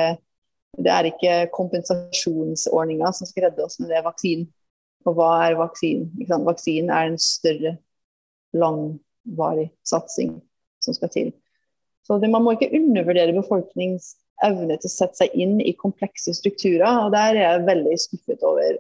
det 0.80 0.92
er 0.94 1.10
ikke 1.10 1.38
kompensasjonsordninga 1.56 3.12
som 3.16 3.30
skal 3.30 3.48
redde 3.48 3.66
oss, 3.66 3.80
men 3.80 3.90
det 3.92 4.00
er 4.00 4.08
vaksinen. 4.08 4.50
Og 5.08 5.18
hva 5.18 5.32
er 5.48 5.60
vaksinen? 5.60 6.12
Vaksinen 6.48 6.92
er 6.94 7.10
en 7.10 7.20
større, 7.20 7.78
langvarig 8.56 9.72
satsing 9.88 10.38
som 10.84 10.96
skal 10.96 11.12
til. 11.12 11.34
Så 12.04 12.20
det, 12.20 12.30
Man 12.32 12.44
må 12.44 12.54
ikke 12.54 12.72
undervurdere 12.76 13.36
befolknings 13.36 14.14
evne 14.44 14.78
til 14.78 14.90
å 14.90 14.94
sette 14.94 15.24
seg 15.24 15.36
inn 15.40 15.60
i 15.64 15.76
komplekse 15.80 16.34
strukturer. 16.36 17.06
og 17.06 17.12
Der 17.16 17.36
er 17.36 17.44
jeg 17.44 17.68
veldig 17.68 18.00
skuffet 18.00 18.44
over 18.44 18.80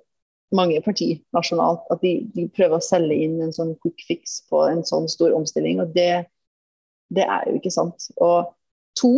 mange 0.52 0.82
partier 0.86 1.22
nasjonalt. 1.36 1.86
At 1.94 2.04
de, 2.04 2.16
de, 2.36 2.48
prøver 2.54 2.78
å 2.78 2.84
selge 2.84 3.18
inn 3.26 3.40
en 3.44 3.54
sånn 3.56 3.76
quick 3.84 4.04
fix 4.08 4.42
på 4.52 4.66
en 4.68 4.84
sånn 4.88 5.08
stor 5.12 5.36
omstilling. 5.38 5.82
og 5.84 5.94
Det, 5.96 6.26
Det 7.14 7.26
er 7.26 7.48
jo 7.50 7.58
ikke 7.60 7.74
sant. 7.74 8.10
Og 8.18 8.52
to, 9.00 9.14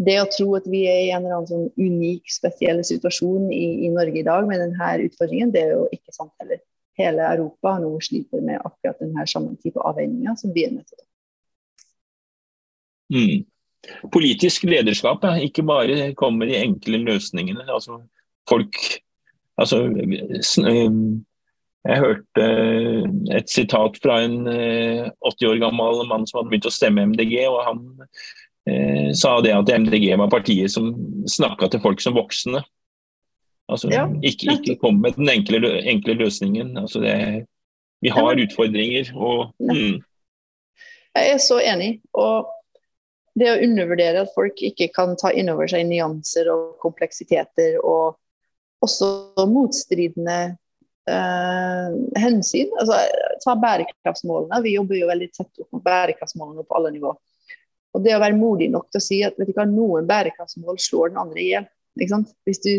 det 0.00 0.16
å 0.22 0.28
tro 0.32 0.54
at 0.56 0.66
vi 0.70 0.86
er 0.88 1.02
i 1.04 1.12
en 1.12 1.24
eller 1.24 1.40
annen 1.40 1.50
sånn 1.50 1.68
unik, 1.76 2.30
spesiell 2.32 2.80
situasjon 2.86 3.50
i, 3.52 3.86
i, 3.86 3.92
Norge 3.92 4.22
i 4.22 4.26
dag 4.26 4.48
med 4.48 4.62
denne 4.62 4.90
utfordringen, 5.04 5.52
det 5.52 5.66
er 5.66 5.76
jo 5.76 5.86
ikke 5.92 6.14
sant 6.14 6.32
heller. 6.40 6.62
Hele 7.00 7.26
Europa 7.32 7.76
nå 7.80 7.92
sliter 8.04 8.42
med 8.44 8.60
akkurat 8.60 8.98
denne 9.00 9.24
samme 9.28 9.54
type 9.60 9.80
avveininger 9.80 10.36
som 10.40 10.52
vi 10.56 10.66
er 10.66 10.74
nødt 10.74 10.88
til. 10.88 11.04
Mm. 13.10 13.46
Politisk 14.12 14.66
lederskap 14.68 15.24
ikke 15.42 15.64
bare 15.66 16.10
kommer 16.18 16.48
i 16.48 16.58
enkle 16.60 17.00
løsningene. 17.02 17.64
altså 17.66 18.02
folk 18.48 18.76
altså, 19.60 19.84
Jeg 21.80 22.02
hørte 22.02 22.46
et 23.36 23.48
sitat 23.48 23.96
fra 24.02 24.18
en 24.26 24.42
80 24.44 25.46
år 25.48 25.62
gammel 25.62 26.02
mann 26.10 26.26
som 26.28 26.40
hadde 26.40 26.50
begynt 26.52 26.68
å 26.68 26.74
stemme 26.74 27.06
MDG. 27.12 27.38
og 27.48 27.62
Han 27.64 27.80
eh, 28.68 29.08
sa 29.16 29.38
det 29.44 29.54
at 29.56 29.72
MDG 29.72 30.10
var 30.20 30.32
partiet 30.32 30.74
som 30.74 30.92
snakka 31.24 31.70
til 31.72 31.80
folk 31.84 32.04
som 32.04 32.18
voksne. 32.18 32.60
Altså, 33.70 33.88
ja. 33.92 34.04
ikke, 34.26 34.58
ikke 34.58 34.76
kom 34.82 35.00
med 35.00 35.16
den 35.16 35.30
enkle, 35.30 35.62
enkle 35.88 36.18
løsningen. 36.18 36.74
Altså, 36.80 37.00
det, 37.00 37.16
vi 38.02 38.12
har 38.12 38.44
utfordringer. 38.44 39.12
og 39.14 39.54
mm. 39.60 40.00
Jeg 41.16 41.34
er 41.34 41.38
så 41.42 41.60
enig. 41.64 42.00
og 42.12 42.50
det 43.38 43.50
å 43.50 43.60
undervurdere 43.62 44.24
at 44.24 44.32
folk 44.34 44.58
ikke 44.64 44.90
kan 44.94 45.14
ta 45.18 45.30
inn 45.32 45.50
over 45.52 45.70
seg 45.70 45.86
nyanser 45.88 46.50
og 46.52 46.80
kompleksiteter 46.82 47.78
og 47.78 48.18
også 48.84 49.46
motstridende 49.50 50.38
eh, 51.10 51.96
hensyn. 52.20 52.70
Altså, 52.80 53.00
ta 53.44 53.56
bærekraftsmålene. 53.60 54.62
Vi 54.64 54.76
jobber 54.76 55.00
jo 55.00 55.10
veldig 55.10 55.28
tett 55.34 55.62
opp 55.62 55.76
mot 55.76 55.84
bærekraftsmålene 55.84 56.64
på 56.66 56.78
alle 56.78 56.94
nivå. 56.96 57.12
Og 57.90 58.04
det 58.04 58.14
å 58.14 58.22
være 58.22 58.38
modig 58.38 58.70
nok 58.70 58.88
til 58.90 59.00
å 59.00 59.04
si 59.04 59.20
at 59.26 59.38
vet 59.38 59.50
du 59.50 59.56
hva, 59.56 59.66
noen 59.68 60.06
bærekraftsmål 60.08 60.78
slår 60.80 61.12
den 61.12 61.22
andre 61.24 61.42
i 61.42 61.48
hjel. 61.50 61.66
Hvis 61.98 62.62
du 62.62 62.72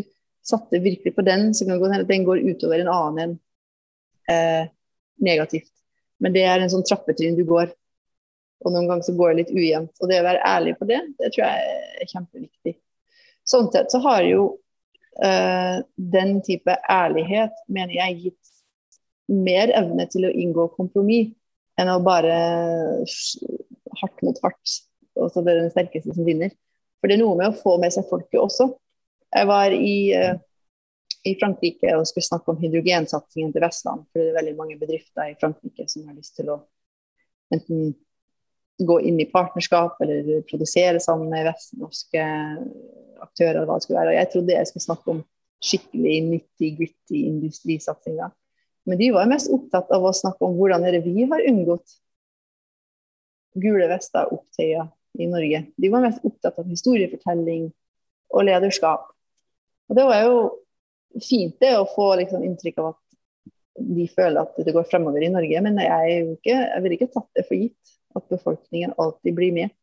satte 0.45 0.79
virkelig 0.81 1.13
på 1.15 1.25
den, 1.25 1.51
så 1.53 1.67
kan 1.67 1.77
det 1.77 1.91
hende 1.91 2.05
at 2.05 2.11
den 2.11 2.25
går 2.25 2.45
utover 2.47 2.81
en 2.81 2.91
annen 2.91 3.35
eh, 4.31 4.71
negativt. 5.21 5.69
Men 6.21 6.33
det 6.33 6.45
er 6.47 6.61
en 6.61 6.71
sånn 6.71 6.85
trappetrinn 6.87 7.37
du 7.37 7.43
går. 7.49 7.73
Og 8.61 8.73
noen 8.73 8.87
ganger 8.89 9.05
så 9.05 9.15
går 9.17 9.31
det 9.31 9.41
litt 9.41 9.53
ujevnt. 9.57 9.93
Og 9.99 10.09
det 10.09 10.21
å 10.21 10.25
være 10.25 10.45
ærlig 10.47 10.75
på 10.79 10.87
det, 10.89 11.01
det 11.19 11.31
tror 11.33 11.47
jeg 11.47 11.77
er 12.05 12.11
kjempeviktig. 12.13 12.75
Sånn 13.51 13.71
sett 13.73 13.93
så 13.93 14.01
har 14.05 14.23
jo 14.27 14.45
den 15.21 16.39
type 16.41 16.73
ærlighet, 16.89 17.53
mener 17.69 17.93
jeg, 17.93 18.17
gitt 18.23 18.51
mer 19.31 19.71
evne 19.77 20.07
til 20.11 20.25
å 20.27 20.33
inngå 20.33 20.67
kompromiss 20.75 21.31
enn 21.79 21.89
å 21.89 22.01
bare 22.03 22.35
hardt 24.01 24.23
mot 24.25 24.39
hardt. 24.43 24.77
Og 25.19 25.31
så 25.31 25.43
det 25.43 25.53
er 25.53 25.63
den 25.63 25.73
sterkeste 25.73 26.15
som 26.15 26.27
vinner. 26.27 26.53
For 26.99 27.09
det 27.09 27.17
er 27.17 27.23
noe 27.23 27.37
med 27.39 27.51
å 27.51 27.57
få 27.57 27.77
med 27.81 27.93
seg 27.93 28.07
folket 28.09 28.39
også. 28.41 28.69
Jeg 29.31 29.47
var 29.49 29.73
i, 29.73 29.95
uh, 30.13 30.35
i 31.27 31.33
Frankrike 31.39 31.95
og 31.97 32.05
skulle 32.09 32.27
snakke 32.27 32.53
om 32.53 32.59
hydrogensatsingen 32.61 33.53
til 33.55 33.65
Vestland. 33.65 34.05
For 34.11 34.21
det 34.21 34.29
er 34.29 34.39
veldig 34.39 34.55
mange 34.59 34.77
bedrifter 34.81 35.31
i 35.31 35.37
Frankrike 35.39 35.87
som 35.91 36.05
har 36.07 36.17
lyst 36.17 36.37
til 36.39 36.51
å 36.53 36.61
enten 37.51 37.91
gå 38.81 38.97
inn 39.05 39.19
i 39.21 39.29
partnerskap 39.29 39.99
eller 40.01 40.45
produsere 40.49 41.01
sammen 41.03 41.29
med 41.33 41.49
vestnorske 41.49 42.23
aktører. 43.21 43.55
eller 43.55 43.69
hva 43.69 43.79
det 43.79 43.85
skulle 43.85 43.99
være. 43.99 44.13
Og 44.13 44.19
jeg 44.19 44.31
trodde 44.33 44.57
jeg 44.57 44.69
skulle 44.69 44.87
snakke 44.87 45.15
om 45.15 45.23
skikkelig 45.61 46.15
nitty-gritty 46.29 47.25
industrisatsinger. 47.29 48.31
Men 48.89 48.97
de 48.97 49.11
var 49.13 49.29
mest 49.29 49.51
opptatt 49.53 49.91
av 49.93 50.05
å 50.05 50.13
snakke 50.15 50.47
om 50.47 50.55
hvordan 50.57 50.85
er 50.87 50.97
det 50.97 51.03
vi 51.05 51.27
har 51.29 51.43
unngått 51.51 51.99
gule 53.61 53.87
vester 53.91 54.31
opptøyer 54.33 54.87
i 55.19 55.27
Norge. 55.29 55.65
De 55.77 55.91
var 55.91 56.05
mest 56.05 56.25
opptatt 56.25 56.57
av 56.61 56.69
historiefortelling 56.71 57.69
og 58.31 58.47
lederskap. 58.47 59.09
Og 59.91 59.97
Det 59.97 60.07
var 60.07 60.23
jo 60.23 60.35
fint 61.19 61.57
det 61.59 61.73
å 61.77 61.87
få 61.91 62.13
liksom, 62.21 62.43
inntrykk 62.47 62.79
av 62.79 62.93
at 62.93 62.99
de 63.81 64.05
føler 64.11 64.41
at 64.41 64.57
det 64.65 64.73
går 64.75 64.87
fremover 64.87 65.23
i 65.25 65.31
Norge, 65.31 65.61
men 65.63 65.79
jeg, 65.81 66.23
ikke, 66.37 66.55
jeg 66.55 66.83
vil 66.83 66.95
ikke 66.95 67.11
tatt 67.11 67.29
det 67.37 67.45
for 67.47 67.59
gitt 67.59 67.93
at 68.17 68.27
befolkningen 68.31 68.95
alltid 68.99 69.35
blir 69.35 69.53
med. 69.55 69.75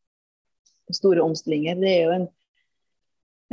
på 0.88 0.96
Store 0.96 1.20
omstillinger. 1.20 1.76
Det 1.76 1.90
er 1.92 2.02
jo 2.06 2.12
en, 2.14 2.26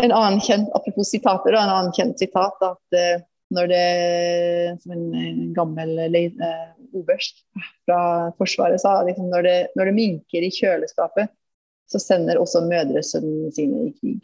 en 0.04 0.12
annen 0.12 0.42
kjent 0.44 0.70
apropos 0.76 1.10
sitater, 1.10 1.56
en 1.56 1.72
annen 1.72 1.96
kjent 1.96 2.20
sitat 2.20 2.68
at 2.68 2.98
uh, 3.00 3.24
når 3.56 3.70
det 3.72 3.86
som 4.84 4.96
en, 4.96 5.54
gammel 5.56 6.00
uh, 6.02 6.72
oberst 6.98 7.44
fra 7.86 8.00
Forsvaret 8.40 8.82
sa, 8.82 8.98
liksom, 9.08 9.30
når, 9.32 9.48
det, 9.48 9.58
når 9.80 9.90
det 9.90 9.98
minker 10.00 10.46
i 10.46 10.54
kjøleskapet, 10.54 11.32
så 11.92 12.02
sender 12.02 12.40
også 12.42 12.64
mødre 12.66 13.04
sønnene 13.06 13.52
sine 13.54 13.90
i 13.90 13.94
krig. 14.00 14.24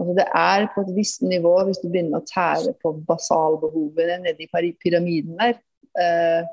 Altså 0.00 0.14
det 0.16 0.24
er 0.34 0.66
på 0.74 0.82
et 0.82 0.94
visst 0.96 1.22
nivå, 1.22 1.52
hvis 1.68 1.82
du 1.82 1.90
begynner 1.90 2.22
å 2.22 2.26
tære 2.26 2.72
på 2.82 2.94
basalbehovene 3.06 4.22
nede 4.24 4.46
i 4.46 4.72
pyramiden 4.80 5.36
der, 5.38 5.58
eh, 6.00 6.48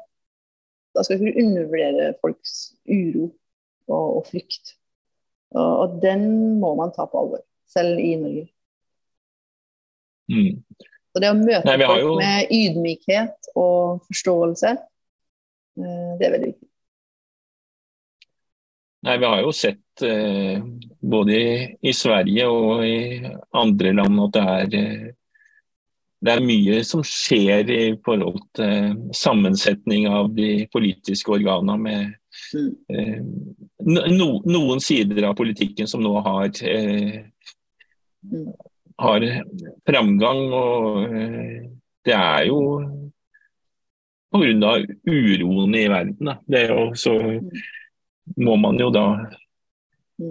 da 0.95 1.05
skal 1.05 1.21
du 1.21 1.29
ikke 1.29 1.45
undervurdere 1.45 2.09
folks 2.19 2.55
uro 2.89 3.29
og, 3.87 4.17
og 4.19 4.27
frykt. 4.27 4.75
Og, 5.55 5.69
og, 5.69 5.95
den 6.03 6.27
må 6.61 6.73
man 6.77 6.91
ta 6.93 7.07
på 7.09 7.21
alvor, 7.23 7.41
selv 7.69 7.99
i 8.01 8.13
Norge. 8.19 8.47
Mm. 10.29 10.63
Så 11.09 11.21
det 11.23 11.29
å 11.33 11.37
møte 11.37 11.65
Nei, 11.65 11.77
folk 11.89 12.03
jo... 12.03 12.15
med 12.19 12.51
ydmykhet 12.53 13.51
og 13.57 14.01
forståelse, 14.09 14.73
eh, 15.81 16.09
det 16.19 16.27
er 16.27 16.35
veldig 16.35 16.51
viktig. 16.51 16.67
Nei, 19.07 19.15
Vi 19.17 19.29
har 19.31 19.41
jo 19.45 19.53
sett 19.55 20.03
eh, 20.03 20.59
både 20.99 21.37
i, 21.37 21.53
i, 21.87 21.93
Sverige 21.95 22.49
og 22.51 22.83
i 22.83 23.31
andre 23.55 23.93
land 23.95 24.25
at 24.25 24.35
det 24.35 24.43
er 24.43 24.77
eh, 24.81 25.07
det 26.19 26.33
er 26.35 26.43
mye 26.43 26.81
som 26.83 27.03
skjer 27.05 27.69
i 27.71 27.83
forhold 28.03 28.41
til 28.57 28.97
sammensetning 29.15 30.09
av 30.11 30.33
de 30.35 30.65
politiske 30.73 31.31
organene. 31.31 31.77
med 31.79 32.13
mm. 32.53 32.71
eh, 32.91 33.21
no, 33.87 34.29
noen 34.43 34.83
sider 34.83 35.29
av 35.29 35.37
politikken 35.39 35.87
som 35.87 36.03
nå 36.03 36.17
har, 36.25 36.51
eh. 36.67 37.21
Har 38.99 39.27
framgang. 39.87 40.41
Og 40.53 41.03
eh, 41.15 41.67
det 42.05 42.15
er 42.15 42.47
jo 42.49 42.61
pga. 44.31 44.73
uroen 45.09 45.75
i 45.75 45.85
verden. 45.89 46.33
Er 46.53 46.73
jo, 46.73 46.89
så 46.95 47.15
må 48.37 48.55
man 48.61 48.79
jo 48.79 48.89
da 48.93 49.05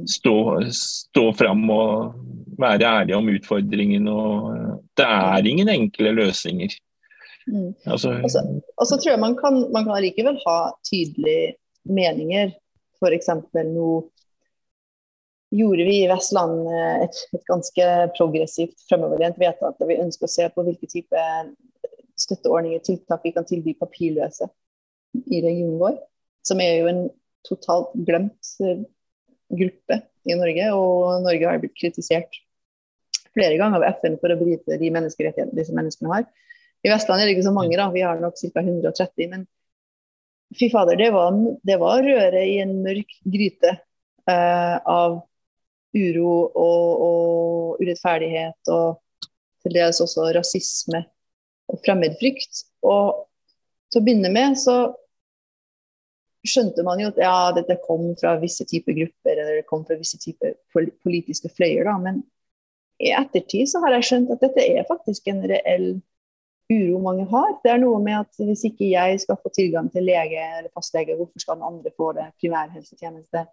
stå, 0.08 0.36
stå 0.74 1.24
fram 1.32 1.64
og 1.72 2.18
være 2.58 2.90
ærlig 3.00 3.16
om 3.16 3.30
utfordringen. 3.32 4.08
og 4.08 4.52
Det 4.96 5.06
er 5.06 5.46
ingen 5.46 5.68
enkle 5.68 6.12
løsninger. 6.12 6.76
Mm. 7.48 7.72
Altså, 7.86 8.12
og 8.76 8.86
så 8.86 8.98
tror 8.98 9.14
jeg 9.14 9.20
man 9.20 9.36
kan, 9.36 9.62
man 9.72 9.86
kan 9.86 10.02
likevel 10.04 10.36
ha 10.46 10.58
tydelige 10.84 11.54
meninger. 11.88 12.52
F.eks. 12.98 13.30
nå 13.54 13.88
gjorde 15.54 15.84
vi 15.88 15.94
i 16.02 16.08
Vestland 16.10 16.66
et, 17.04 17.20
et 17.32 17.44
ganske 17.48 17.86
progressivt 18.18 18.82
fremoverlent 18.88 19.38
vedtak 19.40 19.78
der 19.80 19.88
vi 19.90 20.00
ønsker 20.02 20.28
å 20.28 20.32
se 20.32 20.48
på 20.52 20.64
hvilke 20.66 20.88
type 20.90 21.22
støtteordninger 22.18 22.82
tiltak 22.84 23.24
vi 23.24 23.32
kan 23.36 23.46
tilby 23.48 23.74
papirløse 23.78 24.48
i 25.26 25.40
regionen 25.44 25.78
vår. 25.80 25.96
Som 26.46 26.60
er 26.64 26.80
jo 26.80 26.90
en 26.90 27.02
totalt 27.46 27.94
glemt 28.06 28.52
eh, 28.64 28.84
gruppe 29.48 30.02
i 30.28 30.36
Norge, 30.36 30.68
og 30.76 31.24
Norge 31.24 31.48
har 31.48 31.60
blitt 31.62 31.76
kritisert 31.78 32.40
flere 33.32 33.56
ganger 33.60 33.80
av 33.80 34.00
FN 34.00 34.18
for 34.20 34.32
å 34.32 34.38
bryte 34.40 34.78
de 34.80 34.90
menneskerettighetene 34.92 35.56
disse 35.56 35.76
menneskene 35.76 36.12
har. 36.12 36.26
I 36.84 36.92
Vestland 36.92 37.22
er 37.22 37.28
det 37.28 37.36
ikke 37.36 37.48
så 37.48 37.54
mange, 37.54 37.76
da. 37.78 37.88
Vi 37.94 38.04
har 38.04 38.20
nok 38.22 38.36
ca. 38.38 38.62
130. 38.62 39.30
Men 39.32 39.46
fy 40.58 40.68
fader, 40.72 40.98
det 41.00 41.10
var, 41.14 41.36
det 41.66 41.78
var 41.80 42.04
røre 42.04 42.44
i 42.46 42.58
en 42.62 42.76
mørk 42.84 43.16
gryte 43.24 43.74
uh, 44.28 44.76
av 44.78 45.20
uro 45.96 46.32
og, 46.52 47.02
og, 47.08 47.82
urettferdighet 47.82 48.72
og 48.74 48.98
til 49.64 49.74
dels 49.74 50.00
også 50.04 50.28
rasisme 50.36 51.02
og 51.68 51.80
fremmedfrykt. 51.84 52.64
Og 52.86 53.24
til 53.92 54.00
å 54.00 54.04
begynne 54.04 54.32
med 54.32 54.58
så 54.60 54.78
skjønte 56.48 56.84
man 56.86 57.00
jo 57.02 57.10
at 57.10 57.20
ja, 57.20 57.36
dette 57.56 57.78
kom 57.84 58.12
fra 58.20 58.36
visse 58.40 58.66
typer 58.68 58.96
grupper 58.96 59.34
eller 59.34 59.60
det 59.60 59.68
kom 59.68 59.84
fra 59.86 59.98
visse 59.98 60.20
typer 60.22 60.54
politiske 60.72 61.50
fløyer. 61.52 61.88
da, 61.88 61.96
Men 62.02 62.22
i 63.02 63.12
ettertid 63.14 63.68
så 63.70 63.82
har 63.84 63.96
jeg 63.96 64.08
skjønt 64.10 64.32
at 64.34 64.44
dette 64.44 64.64
er 64.64 64.86
faktisk 64.88 65.28
en 65.30 65.42
reell 65.50 65.90
uro 66.68 67.00
mange 67.00 67.24
har. 67.30 67.54
Det 67.64 67.72
er 67.72 67.80
noe 67.80 68.00
med 68.04 68.18
at 68.20 68.40
hvis 68.44 68.66
ikke 68.68 68.90
jeg 68.90 69.20
skal 69.24 69.38
få 69.40 69.52
tilgang 69.54 69.88
til 69.92 70.04
lege 70.08 70.40
eller 70.58 70.70
fastlege, 70.74 71.16
hvorfor 71.16 71.42
skal 71.42 71.58
den 71.58 71.68
andre 71.68 71.92
få 71.96 72.12
det? 72.16 72.28
Primærhelsetjeneste. 72.42 73.46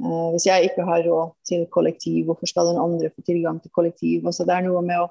Uh, 0.00 0.32
hvis 0.32 0.46
jeg 0.48 0.70
ikke 0.70 0.86
har 0.88 1.04
råd 1.04 1.34
til 1.46 1.66
kollektiv, 1.70 2.24
hvorfor 2.26 2.48
skal 2.48 2.70
den 2.70 2.80
andre 2.80 3.10
få 3.12 3.24
tilgang 3.26 3.60
til 3.62 3.70
kollektiv? 3.74 4.24
Altså, 4.26 4.46
det 4.48 4.56
er 4.56 4.64
noe 4.68 4.84
med 4.86 5.04
å 5.04 5.10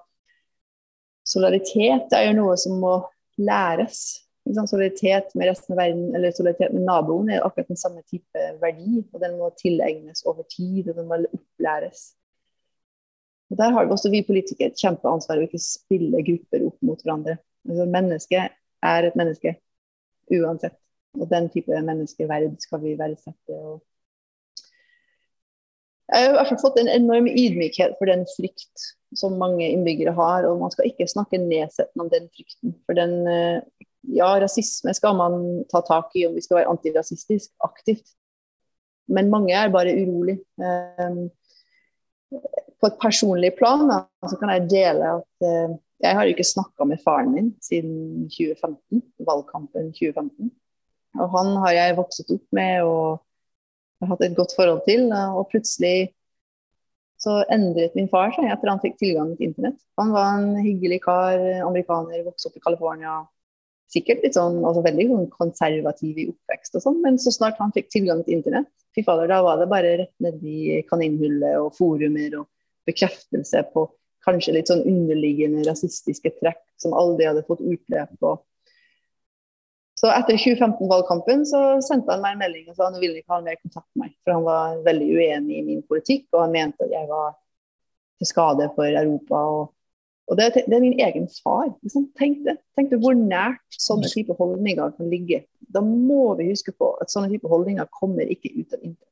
Solidaritet 1.32 2.14
er 2.18 2.24
jo 2.26 2.38
noe 2.40 2.56
som 2.60 2.80
må 2.82 2.96
læres. 3.38 4.00
Solidaritet 4.42 5.36
med 5.38 5.52
resten 5.52 5.76
av 5.76 5.84
verden 5.84 6.16
eller 6.18 6.34
solidaritet 6.34 6.74
med 6.74 6.88
naboen 6.88 7.30
er 7.30 7.46
akkurat 7.46 7.70
den 7.70 7.80
samme 7.80 8.02
type 8.10 8.48
verdi. 8.62 9.04
og 9.14 9.22
Den 9.22 9.38
må 9.38 9.52
tilegnes 9.60 10.26
over 10.26 10.48
tid, 10.50 10.90
og 10.90 10.98
den 10.98 11.08
må 11.08 11.22
opplæres. 11.30 12.16
Og 13.52 13.58
Der 13.58 13.72
har 13.76 13.86
også 13.92 14.10
vi 14.10 14.24
politikere 14.26 14.72
et 14.72 14.82
kjempeansvar 14.82 15.38
å 15.38 15.46
ikke 15.46 15.62
spille 15.62 16.24
grupper 16.26 16.66
opp 16.66 16.82
mot 16.88 17.04
hverandre. 17.04 17.38
Altså, 17.70 17.86
mennesket 17.86 18.58
er 18.82 19.08
et 19.08 19.18
menneske 19.20 19.56
uansett. 20.32 20.78
Og 21.20 21.28
den 21.30 21.50
type 21.52 21.82
menneskeverd 21.86 22.56
skal 22.64 22.82
vi 22.82 22.96
verdsette. 22.98 23.58
Og 23.60 23.82
jeg 26.12 26.26
har 26.26 26.34
i 26.34 26.36
hvert 26.36 26.50
fall 26.52 26.60
fått 26.60 26.80
en 26.82 26.92
enorm 26.92 27.28
ydmykhet 27.30 27.96
for 28.00 28.10
den 28.12 28.26
frykt 28.34 28.88
som 29.16 29.38
mange 29.40 29.68
innbyggere 29.68 30.14
har. 30.16 30.48
Og 30.50 30.60
man 30.60 30.74
skal 30.74 30.90
ikke 30.90 31.08
snakke 31.10 31.40
nedsettende 31.40 32.06
om 32.06 32.12
den 32.12 32.28
frykten. 32.36 32.76
For 32.88 33.00
den 33.00 33.16
eh, 33.32 33.88
Ja, 34.18 34.32
rasisme 34.42 34.96
skal 34.98 35.14
man 35.14 35.34
ta 35.70 35.78
tak 35.86 36.16
i 36.18 36.24
om 36.26 36.34
vi 36.34 36.42
skal 36.42 36.58
være 36.58 36.72
antirasistisk 36.72 37.52
aktivt. 37.62 38.16
Men 39.14 39.30
mange 39.30 39.54
er 39.54 39.70
bare 39.70 39.94
urolig. 39.94 40.40
Um, 40.58 41.28
på 42.82 42.90
et 42.90 42.98
personlig 42.98 43.52
plan 43.60 43.86
da, 43.86 44.00
så 44.26 44.40
kan 44.42 44.50
jeg 44.56 44.72
dele 44.72 45.12
at 45.20 45.46
uh, 45.46 45.76
jeg 46.02 46.18
har 46.18 46.32
ikke 46.32 46.48
snakka 46.50 46.88
med 46.90 47.04
faren 47.06 47.30
min 47.36 47.52
siden 47.62 48.26
2015, 48.34 49.04
valgkampen 49.28 49.92
2015. 49.94 50.50
Og 51.22 51.38
han 51.38 51.54
har 51.62 51.78
jeg 51.78 51.98
vokst 52.02 52.26
opp 52.26 52.58
med 52.58 52.88
og 52.88 53.22
har 54.02 54.12
hatt 54.12 54.26
et 54.26 54.36
godt 54.38 54.56
forhold 54.58 54.84
til. 54.88 55.08
Og 55.12 55.48
plutselig 55.52 56.12
så 57.22 57.42
endret 57.54 57.94
min 57.98 58.10
far 58.10 58.34
seg 58.34 58.50
etter 58.50 58.72
han 58.72 58.82
fikk 58.82 58.98
tilgang 58.98 59.36
til 59.36 59.52
internett. 59.52 59.78
Han 60.02 60.14
var 60.16 60.40
en 60.40 60.58
hyggelig 60.58 61.04
kar, 61.04 61.38
amerikaner, 61.68 62.24
vokste 62.26 62.50
opp 62.50 62.58
i 62.58 62.64
California. 62.64 63.20
Sikkert 63.92 64.24
litt 64.26 64.38
sånn, 64.38 64.62
altså 64.66 64.82
veldig 64.86 65.08
sånn 65.10 65.28
konservativ 65.34 66.18
i 66.18 66.28
oppvekst 66.32 66.78
og 66.80 66.86
sånn, 66.86 67.02
men 67.04 67.20
så 67.22 67.34
snart 67.36 67.60
han 67.60 67.74
fikk 67.76 67.92
tilgang 67.92 68.24
til 68.24 68.38
internett, 68.38 68.70
fy 68.96 69.04
fader, 69.04 69.28
da 69.28 69.42
var 69.44 69.60
det 69.60 69.68
bare 69.72 69.96
rett 70.00 70.14
nedi 70.24 70.80
kaninhullet 70.88 71.60
og 71.60 71.76
forumer 71.76 72.38
og 72.40 72.48
bekreftelse 72.88 73.66
på 73.74 73.86
kanskje 74.26 74.56
litt 74.56 74.72
sånn 74.72 74.86
underliggende 74.88 75.66
rasistiske 75.68 76.32
trekk 76.40 76.62
som 76.82 76.96
aldri 76.98 77.28
hadde 77.28 77.44
fått 77.48 77.62
utløp. 77.62 78.16
Og 78.22 78.42
så 80.02 80.10
etter 80.10 80.34
2015-valgkampen 80.34 81.44
så 81.46 81.60
sendte 81.86 82.16
han 82.16 82.24
meg 82.24 82.34
en 82.34 82.40
melding 82.42 82.70
og 82.72 82.78
sa 82.78 82.88
han 82.88 82.98
ville 82.98 83.20
ikke 83.20 83.36
ha 83.36 83.44
mer 83.46 83.60
kontakt 83.60 83.86
med 83.94 84.08
meg. 84.08 84.16
For 84.24 84.34
han 84.34 84.48
var 84.48 84.80
veldig 84.88 85.10
uenig 85.14 85.60
i 85.60 85.66
min 85.68 85.84
politikk, 85.86 86.26
og 86.34 86.42
han 86.42 86.56
mente 86.56 86.88
at 86.88 86.96
jeg 86.96 87.06
var 87.12 87.36
til 88.18 88.30
skade 88.32 88.66
for 88.74 88.90
Europa. 88.90 89.44
Og, 89.52 89.62
og 90.26 90.40
det, 90.40 90.48
det, 90.58 90.74
er 90.74 90.82
min 90.82 90.98
egen 91.06 91.30
far. 91.36 91.70
Liksom. 91.86 92.10
Tenk, 92.18 92.42
det. 92.48 92.58
Tenk 92.74 92.90
det 92.90 93.02
hvor 93.04 93.14
nært 93.14 93.78
sånne 93.78 94.10
type 94.10 94.34
holdninger 94.42 94.98
kan 94.98 95.14
ligge. 95.14 95.44
Da 95.70 95.86
må 95.86 96.34
vi 96.42 96.50
huske 96.50 96.74
på 96.74 96.96
at 96.98 97.14
sånne 97.14 97.30
type 97.36 97.54
holdninger 97.54 97.94
kommer 97.94 98.26
ikke 98.26 98.56
ut 98.58 98.74
av 98.74 98.82
intet. 98.82 99.08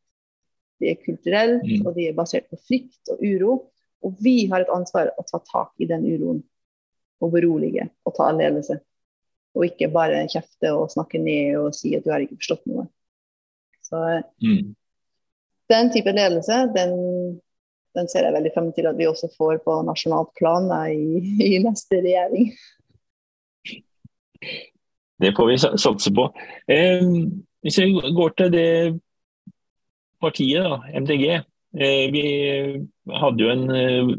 De 0.81 0.89
er 0.89 1.01
kulturelle, 1.05 1.61
mm. 1.61 1.85
og 1.85 1.93
de 1.99 2.09
er 2.09 2.17
basert 2.17 2.49
på 2.49 2.57
frykt 2.65 3.13
og 3.13 3.21
uro. 3.21 3.61
Og 4.09 4.17
vi 4.25 4.39
har 4.49 4.65
et 4.65 4.73
ansvar 4.73 5.13
å 5.13 5.29
ta 5.29 5.37
tak 5.45 5.75
i 5.77 5.85
den 5.85 6.09
uroen 6.09 6.41
og 7.21 7.33
berolige 7.35 7.91
og 8.07 8.17
ta 8.17 8.33
ledelse. 8.33 8.81
Og 9.57 9.65
ikke 9.65 9.89
bare 9.93 10.27
kjefte 10.29 10.71
og 10.75 10.91
snakke 10.93 11.21
ned 11.21 11.57
og 11.59 11.73
si 11.75 11.95
at 11.97 12.05
du 12.05 12.11
har 12.13 12.23
ikke 12.23 12.37
forstått 12.39 12.67
noe. 12.69 12.85
Så 13.89 14.01
mm. 14.45 14.75
den 15.73 15.91
type 15.93 16.13
ledelse, 16.13 16.59
den, 16.75 16.93
den, 17.97 18.09
ser 18.11 18.27
jeg 18.27 18.35
veldig 18.35 18.51
frem 18.53 18.71
til 18.75 18.89
at 18.89 18.99
vi 18.99 19.07
også 19.09 19.31
får 19.33 19.63
på 19.65 19.79
nasjonalt 19.87 20.29
plan 20.37 20.69
i, 20.93 21.23
i, 21.49 21.55
neste 21.65 22.01
regjering. 22.03 22.51
Det 25.19 25.33
får 25.35 25.49
vi 25.49 25.59
satse 25.59 26.13
på. 26.15 26.29
Eh, 26.71 27.07
hvis 27.65 27.79
vi 27.81 28.13
går 28.15 28.35
til 28.37 28.53
det 28.53 28.69
partiet, 30.21 30.63
da, 30.63 30.99
MDG. 30.99 31.25
Eh, 31.79 32.05
vi 32.13 32.23
hadde 33.21 33.43
jo 33.43 33.51
en 33.51 33.65
eh, 33.75 34.13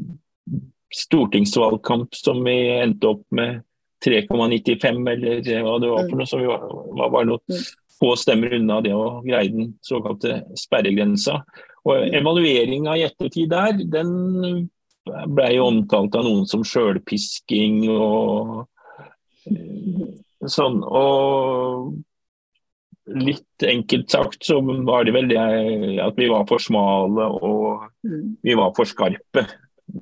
stortingsvalgkamp 0.95 2.15
som 2.19 2.43
vi 2.45 2.57
endte 2.81 3.15
opp 3.15 3.25
med 3.35 3.63
3,95 4.05 5.13
eller 5.13 5.63
hva 5.65 5.77
det 5.81 5.93
var 5.93 6.09
for 6.09 6.17
noe. 6.21 6.29
som 6.29 6.45
var, 6.47 6.67
var 6.99 7.15
bare 7.15 7.29
noen 7.29 7.45
mm. 7.53 7.65
få 8.01 8.15
stemmer 8.19 8.57
unna 8.61 8.81
det 8.85 8.95
å 8.97 9.21
greie 9.27 9.53
den 9.53 9.73
såkalte 9.85 10.43
sperregrensa. 10.59 11.41
Og 11.85 11.97
mm. 11.97 12.19
Evalueringa 12.21 12.99
i 12.99 13.07
ettertid 13.09 13.51
der, 13.53 13.81
den 13.93 14.69
ble 15.07 15.49
jo 15.55 15.69
omtalt 15.71 16.17
av 16.19 16.27
noen 16.27 16.47
som 16.49 16.65
sjølpisking 16.67 17.83
og 17.93 18.69
sånn. 20.49 20.83
Og 20.85 21.95
litt 23.11 23.65
enkelt 23.67 24.13
sagt 24.13 24.45
så 24.47 24.61
var 24.87 25.07
det 25.07 25.15
vel 25.17 25.31
det 25.31 25.41
at 26.05 26.19
vi 26.21 26.29
var 26.31 26.47
for 26.49 26.63
smale 26.63 27.27
og 27.41 27.89
mm. 28.07 28.39
vi 28.47 28.55
var 28.59 28.75
for 28.77 28.89
skarpe. 28.89 29.47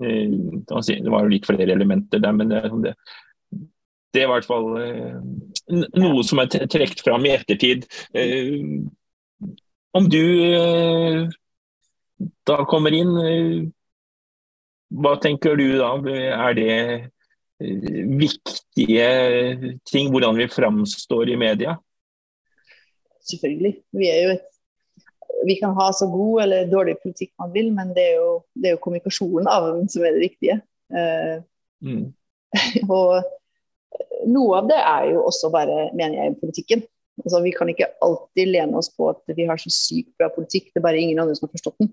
Eh, 0.03 0.29
det 0.69 1.09
var 1.09 1.25
jo 1.25 1.33
litt 1.33 1.49
flere 1.49 1.73
elementer 1.73 2.21
der, 2.21 2.35
men 2.37 2.53
det, 2.53 2.95
det, 4.15 4.23
er 4.23 4.27
i 4.27 4.31
hvert 4.33 4.49
fall 4.49 4.69
eh, 4.81 5.19
noe 6.01 6.23
som 6.27 6.41
er 6.43 6.49
trukket 6.53 7.03
fram 7.05 7.27
i 7.29 7.35
ettertid. 7.37 7.85
Eh, 8.17 8.57
om 9.97 10.09
du 10.11 10.23
eh, 10.49 11.27
da 12.49 12.57
kommer 12.69 12.95
inn, 12.97 13.13
hva 14.99 15.15
tenker 15.23 15.59
du 15.59 15.67
da? 15.79 15.93
Er 16.09 16.57
det 16.57 16.73
viktige 18.19 19.09
ting, 19.87 20.11
hvordan 20.11 20.39
vi 20.39 20.49
framstår 20.51 21.31
i 21.31 21.39
media? 21.39 21.77
Selvfølgelig. 23.29 23.75
Vi, 23.95 24.09
et, 24.09 24.49
vi 25.47 25.59
kan 25.61 25.77
ha 25.79 25.91
så 25.95 26.09
god 26.11 26.43
eller 26.47 26.71
dårlig 26.73 26.97
politikk 27.05 27.35
man 27.39 27.55
vil, 27.55 27.71
men 27.77 27.93
det 27.95 28.09
er 28.15 28.15
jo, 28.19 28.31
det 28.57 28.71
er 28.71 28.77
jo 28.79 28.83
kommunikasjonen 28.83 29.51
av 29.53 29.71
den 29.77 29.91
som 29.93 30.07
er 30.07 30.17
det 30.17 30.25
viktige. 30.25 30.61
Mm. 31.85 32.07
og 32.99 33.21
noe 34.29 34.61
av 34.61 34.69
det 34.71 34.79
er 34.79 35.13
jo 35.13 35.25
også 35.29 35.51
bare, 35.55 35.89
mener 35.97 36.19
jeg, 36.21 36.39
politikken. 36.43 36.85
Altså, 37.25 37.41
vi 37.43 37.53
kan 37.55 37.71
ikke 37.71 37.89
alltid 38.05 38.53
lene 38.53 38.79
oss 38.79 38.91
på 38.95 39.09
at 39.11 39.35
vi 39.35 39.47
har 39.49 39.59
så 39.59 39.73
sykt 39.75 40.13
bra 40.21 40.29
politikk, 40.35 40.71
det 40.71 40.81
er 40.81 40.87
bare 40.87 41.01
ingen 41.01 41.19
andre 41.19 41.35
som 41.39 41.49
har 41.49 41.57
forstått 41.57 41.81
den. 41.83 41.91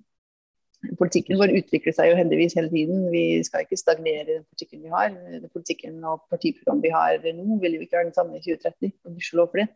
Politikken 1.00 1.40
vår 1.40 1.56
utvikler 1.58 1.96
seg 1.96 2.12
jo 2.12 2.18
heldigvis 2.20 2.54
hele 2.58 2.70
tiden. 2.70 3.08
Vi 3.10 3.24
skal 3.48 3.64
ikke 3.64 3.80
stagnere 3.80 4.28
den 4.28 4.44
politikken 4.44 4.84
vi 4.84 4.92
har. 4.94 5.16
Den 5.16 5.50
politikken 5.50 5.96
og 6.06 6.28
partiprogrammet 6.30 6.86
vi 6.86 6.92
har 6.94 7.18
nå, 7.26 7.58
vil 7.64 7.78
jo 7.78 7.86
ikke 7.86 7.98
være 7.98 8.10
den 8.12 8.18
samme 8.18 8.38
i 8.38 8.44
2030. 8.44 8.92
og 9.06 9.16
Gudskjelov 9.16 9.50
for 9.50 9.64
det. 9.64 9.68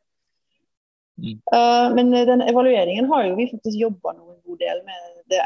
Mm. 1.20 1.40
Uh, 1.52 1.88
men 1.98 2.14
den 2.30 2.46
evalueringen 2.46 3.10
har 3.10 3.26
jo 3.26 3.40
vi 3.40 3.50
faktisk 3.50 3.80
jobba 3.80 4.14
noen 4.16 4.38
god 4.46 4.62
del 4.62 4.84
med 4.86 5.10
det 5.34 5.42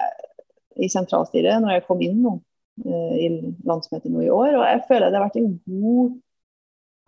i 0.83 0.89
sentralstyret 0.91 1.63
når 1.63 1.77
jeg 1.77 1.85
kom 1.87 2.03
inn 2.05 2.19
nå 2.21 2.35
uh, 2.35 3.15
i 3.15 3.29
landsmøtet 3.69 4.11
nå 4.11 4.25
i 4.25 4.33
år. 4.33 4.59
Og 4.59 4.67
jeg 4.67 4.83
føler 4.89 5.07
det 5.07 5.21
har 5.21 5.27
vært 5.29 5.39
en 5.41 5.55
god 5.63 6.19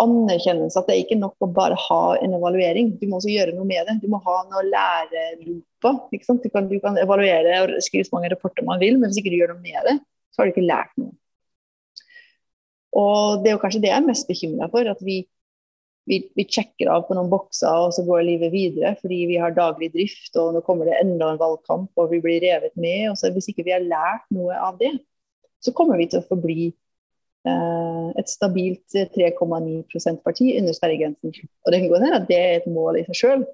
anerkjennelse 0.01 0.79
at 0.79 0.89
det 0.89 0.95
er 0.95 1.03
ikke 1.05 1.19
nok 1.19 1.45
å 1.45 1.51
bare 1.55 1.77
ha 1.79 2.01
en 2.19 2.35
evaluering. 2.35 2.91
Du 2.99 3.05
må 3.07 3.19
også 3.19 3.31
gjøre 3.31 3.53
noe 3.55 3.67
med 3.67 3.87
det. 3.87 3.99
Du 4.01 4.09
må 4.11 4.19
ha 4.25 4.39
noe 4.49 4.61
å 4.61 4.67
lære 4.67 5.27
på. 5.83 5.93
Du 6.11 6.17
kan, 6.51 6.67
du 6.71 6.79
kan 6.83 6.99
evaluere 6.99 7.61
og 7.63 7.77
skrive 7.85 8.07
så 8.07 8.17
mange 8.17 8.33
rapporter 8.33 8.67
man 8.67 8.81
vil, 8.81 8.99
men 8.99 9.11
hvis 9.11 9.21
ikke 9.21 9.31
du 9.31 9.39
gjør 9.39 9.55
noe 9.55 9.63
med 9.63 9.87
det, 9.87 9.95
så 10.33 10.41
har 10.41 10.49
du 10.49 10.55
ikke 10.55 10.67
lært 10.67 10.91
noe. 10.99 11.15
Og 12.95 13.41
Det 13.43 13.51
er 13.51 13.57
jo 13.57 13.63
kanskje 13.63 13.81
det 13.83 13.91
jeg 13.91 14.01
er 14.01 14.09
mest 14.09 14.27
bekymra 14.27 14.69
for. 14.71 14.91
At 14.91 15.01
vi, 15.03 15.17
vi, 16.11 16.21
vi, 16.35 16.47
sjekker 16.47 16.91
av 16.91 17.07
på 17.07 17.15
noen 17.17 17.31
bokser, 17.31 17.87
og 17.87 17.95
så 17.95 18.05
går 18.07 18.23
livet 18.27 18.53
videre 18.55 18.95
fordi 18.99 19.25
vi 19.31 19.39
har 19.41 19.55
daglig 19.55 19.93
drift, 19.95 20.31
og 20.39 20.55
nå 20.55 20.63
kommer 20.67 20.91
det 20.91 20.99
enda 21.01 21.31
en 21.31 21.41
valgkamp, 21.41 21.91
og 21.99 22.11
vi 22.11 22.21
blir 22.23 22.43
revet 22.43 22.75
med. 22.75 23.11
og 23.11 23.19
så 23.19 23.31
Hvis 23.35 23.51
ikke 23.51 23.67
vi 23.67 23.75
har 23.75 23.83
lært 23.83 24.27
noe 24.35 24.59
av 24.59 24.79
det, 24.81 24.91
så 25.63 25.73
kommer 25.75 25.99
vi 25.99 26.07
til 26.11 26.19
å 26.21 26.27
forbli 26.27 26.73
et 27.45 28.29
stabilt 28.31 28.95
3,9% 29.15 30.23
parti 30.25 30.47
under 30.59 30.73
sperregrensen. 30.73 31.33
Og 31.65 31.73
det 31.73 31.81
kan 31.81 31.91
gå 31.91 31.99
ned 32.01 32.17
at 32.17 32.27
det 32.29 32.39
er 32.39 32.55
et 32.57 32.67
mål 32.71 33.01
i 33.01 33.05
seg 33.07 33.19
sjøl. 33.19 33.45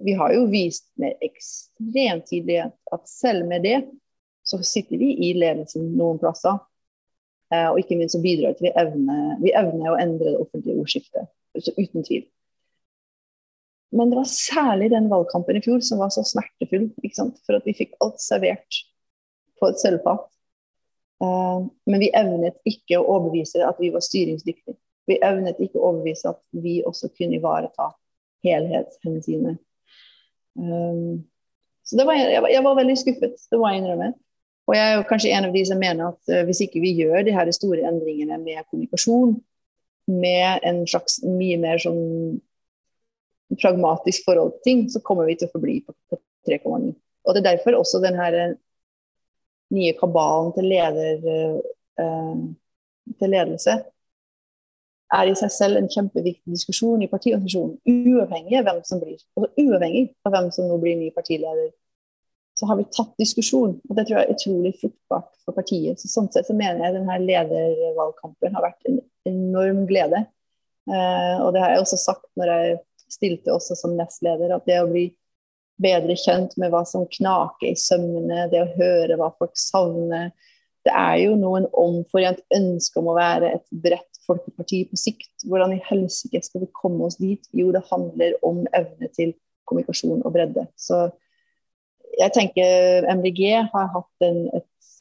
Vi 0.00 0.14
har 0.16 0.32
jo 0.32 0.46
vist 0.50 0.86
med 1.00 1.20
ekstremt 1.24 2.26
tydelighet 2.30 2.74
at 2.94 3.08
selv 3.08 3.46
med 3.48 3.66
det, 3.66 3.82
så 4.42 4.58
sitter 4.64 4.98
vi 4.98 5.12
i 5.28 5.34
ledelsen 5.36 5.92
noen 5.98 6.18
plasser. 6.22 6.58
Eh, 7.52 7.68
og 7.68 7.80
ikke 7.82 7.98
minst 7.98 8.16
så 8.16 8.22
bidrar 8.22 8.56
til 8.56 8.68
vi 8.68 8.74
evner, 8.80 9.36
vi 9.42 9.54
evner 9.58 9.92
å 9.92 9.98
endre 10.00 10.32
det 10.32 10.40
offentlige 10.40 10.80
ordskiftet. 10.80 11.30
Så 11.60 11.74
uten 11.76 12.06
tvil. 12.06 12.24
Men 13.90 14.12
det 14.12 14.20
var 14.20 14.28
særlig 14.30 14.92
den 14.92 15.08
valgkampen 15.10 15.58
i 15.58 15.62
fjor 15.64 15.80
som 15.82 15.98
var 16.00 16.12
så 16.14 16.22
smertefull. 16.26 16.88
For 17.10 17.58
at 17.58 17.66
vi 17.66 17.74
fikk 17.76 17.96
alt 18.04 18.22
servert 18.22 18.84
på 19.58 19.68
et 19.68 19.82
sølvfat. 19.82 20.28
Uh, 21.20 21.66
men 21.90 22.00
vi 22.00 22.08
evnet 22.16 22.56
ikke 22.68 22.96
å 22.96 23.04
overbevise 23.16 23.60
at 23.66 23.80
vi 23.82 23.90
var 23.92 24.04
styringsdyktige. 24.04 24.76
Vi 25.10 25.18
evnet 25.24 25.58
ikke 25.60 25.80
å 25.80 25.90
overbevise 25.90 26.32
at 26.32 26.40
vi 26.56 26.78
også 26.86 27.10
kunne 27.12 27.36
ivareta 27.36 27.90
helhetshensynet. 28.46 29.60
Um, 30.56 31.26
så 31.84 32.00
var, 32.06 32.16
jeg, 32.16 32.40
jeg, 32.54 32.64
var 32.64 32.78
veldig 32.78 32.96
skuffet, 32.98 33.36
det 33.50 33.58
må 33.58 33.68
jeg 33.68 33.82
innrømme. 33.82 34.12
Og 34.70 34.76
jeg 34.76 34.94
er 34.94 35.06
kanskje 35.08 35.32
en 35.34 35.48
av 35.48 35.54
de 35.56 35.62
som 35.66 35.80
mener 35.82 36.12
at 36.12 36.32
uh, 36.32 36.42
hvis 36.48 36.62
ikke 36.64 36.82
vi 36.84 36.94
gjør 37.02 37.26
de 37.26 37.34
her 37.36 37.50
store 37.56 37.84
endringene 37.90 38.38
med 38.40 38.64
kommunikasjon, 38.70 39.36
med 40.10 40.64
en 40.66 40.80
slags 40.90 41.20
mye 41.22 41.58
mer 41.60 41.78
sånn 41.82 42.40
pragmatisk 43.60 44.24
forhold 44.26 44.56
til 44.56 44.64
ting, 44.66 44.82
så 44.90 45.02
kommer 45.04 45.28
vi 45.28 45.36
til 45.38 45.50
å 45.50 45.54
forbli 45.54 45.80
på, 45.84 45.94
på 46.10 46.18
3,9. 46.48 46.94
Og 47.26 47.34
Det 47.34 47.42
er 47.42 47.48
derfor 47.52 47.78
også 47.78 48.00
den 48.02 48.16
her 48.18 48.36
eh, 48.38 48.56
nye 49.74 49.94
kabalen 49.98 50.52
til, 50.56 50.66
leder, 50.70 51.60
uh, 52.00 53.14
til 53.20 53.34
ledelse 53.34 53.78
er 55.14 55.30
i 55.30 55.36
seg 55.38 55.52
selv 55.52 55.78
en 55.78 55.90
kjempeviktig 55.90 56.54
diskusjon 56.54 57.02
i 57.02 57.10
partiorganisasjonen, 57.10 57.78
uavhengig 57.82 58.58
av 58.60 58.66
hvem 58.68 58.80
som 58.86 59.00
blir. 59.02 59.18
Altså 59.36 59.64
uavhengig 59.64 60.04
av 60.26 60.34
hvem 60.34 60.50
som 60.54 60.68
nå 60.70 60.76
blir 60.82 60.98
ny 60.98 61.10
partileder. 61.14 61.70
Så 62.58 62.68
har 62.68 62.78
vi 62.78 62.86
tatt 62.92 63.14
diskusjon, 63.18 63.78
og 63.88 63.96
det 63.96 64.04
tror 64.06 64.20
jeg 64.20 64.28
er 64.28 64.36
utrolig 64.36 64.74
fruktbart 64.82 65.30
for 65.46 65.56
partiet. 65.56 65.98
Så 66.00 66.10
sånn 66.12 66.28
sett 66.32 66.46
så 66.46 66.54
mener 66.56 66.84
jeg 66.84 66.98
denne 66.98 67.16
ledervalgkampen 67.24 68.54
har 68.54 68.66
vært 68.66 68.90
en 68.90 69.00
enorm 69.30 69.86
glede. 69.90 70.26
Eh, 70.90 71.36
og 71.40 71.54
det 71.54 71.64
har 71.64 71.74
jeg 71.74 71.84
også 71.86 72.00
sagt 72.02 72.26
når 72.38 72.52
jeg 72.52 72.78
stilte 73.10 73.54
også 73.54 73.78
som 73.78 73.96
nestleder, 73.98 74.52
at 74.54 74.68
det 74.68 74.78
å 74.82 74.90
bli 74.90 75.08
bedre 75.80 76.16
kjent 76.18 76.56
med 76.60 76.72
hva 76.72 76.84
som 76.88 77.06
knaker 77.08 77.70
i 77.70 77.78
sømmene, 77.78 78.48
det 78.52 78.62
å 78.62 78.72
høre 78.76 79.18
hva 79.20 79.30
folk 79.38 79.56
savner, 79.58 80.30
det 80.86 80.92
er 80.96 81.16
jo 81.26 81.34
noen 81.36 81.66
omforent 81.76 82.40
ønske 82.56 83.00
om 83.00 83.10
å 83.12 83.16
være 83.18 83.52
et 83.58 83.66
bredt 83.84 84.20
folkeparti 84.24 84.84
på 84.88 84.98
sikt. 85.00 85.32
Hvordan 85.44 85.74
i 85.76 85.82
helsike 85.90 86.40
skal 86.44 86.64
vi 86.64 86.70
komme 86.76 87.04
oss 87.08 87.18
dit? 87.20 87.42
Jo, 87.56 87.68
det 87.74 87.84
handler 87.90 88.38
om 88.46 88.62
evne 88.76 89.10
til 89.16 89.34
kommunikasjon 89.68 90.24
og 90.24 90.34
bredde. 90.34 90.64
Så 90.80 91.08
jeg 92.18 92.32
tenker 92.34 93.06
MDG 93.12 93.42
har 93.70 93.90
hatt 93.94 94.26
en, 94.26 94.40
et, 94.56 94.94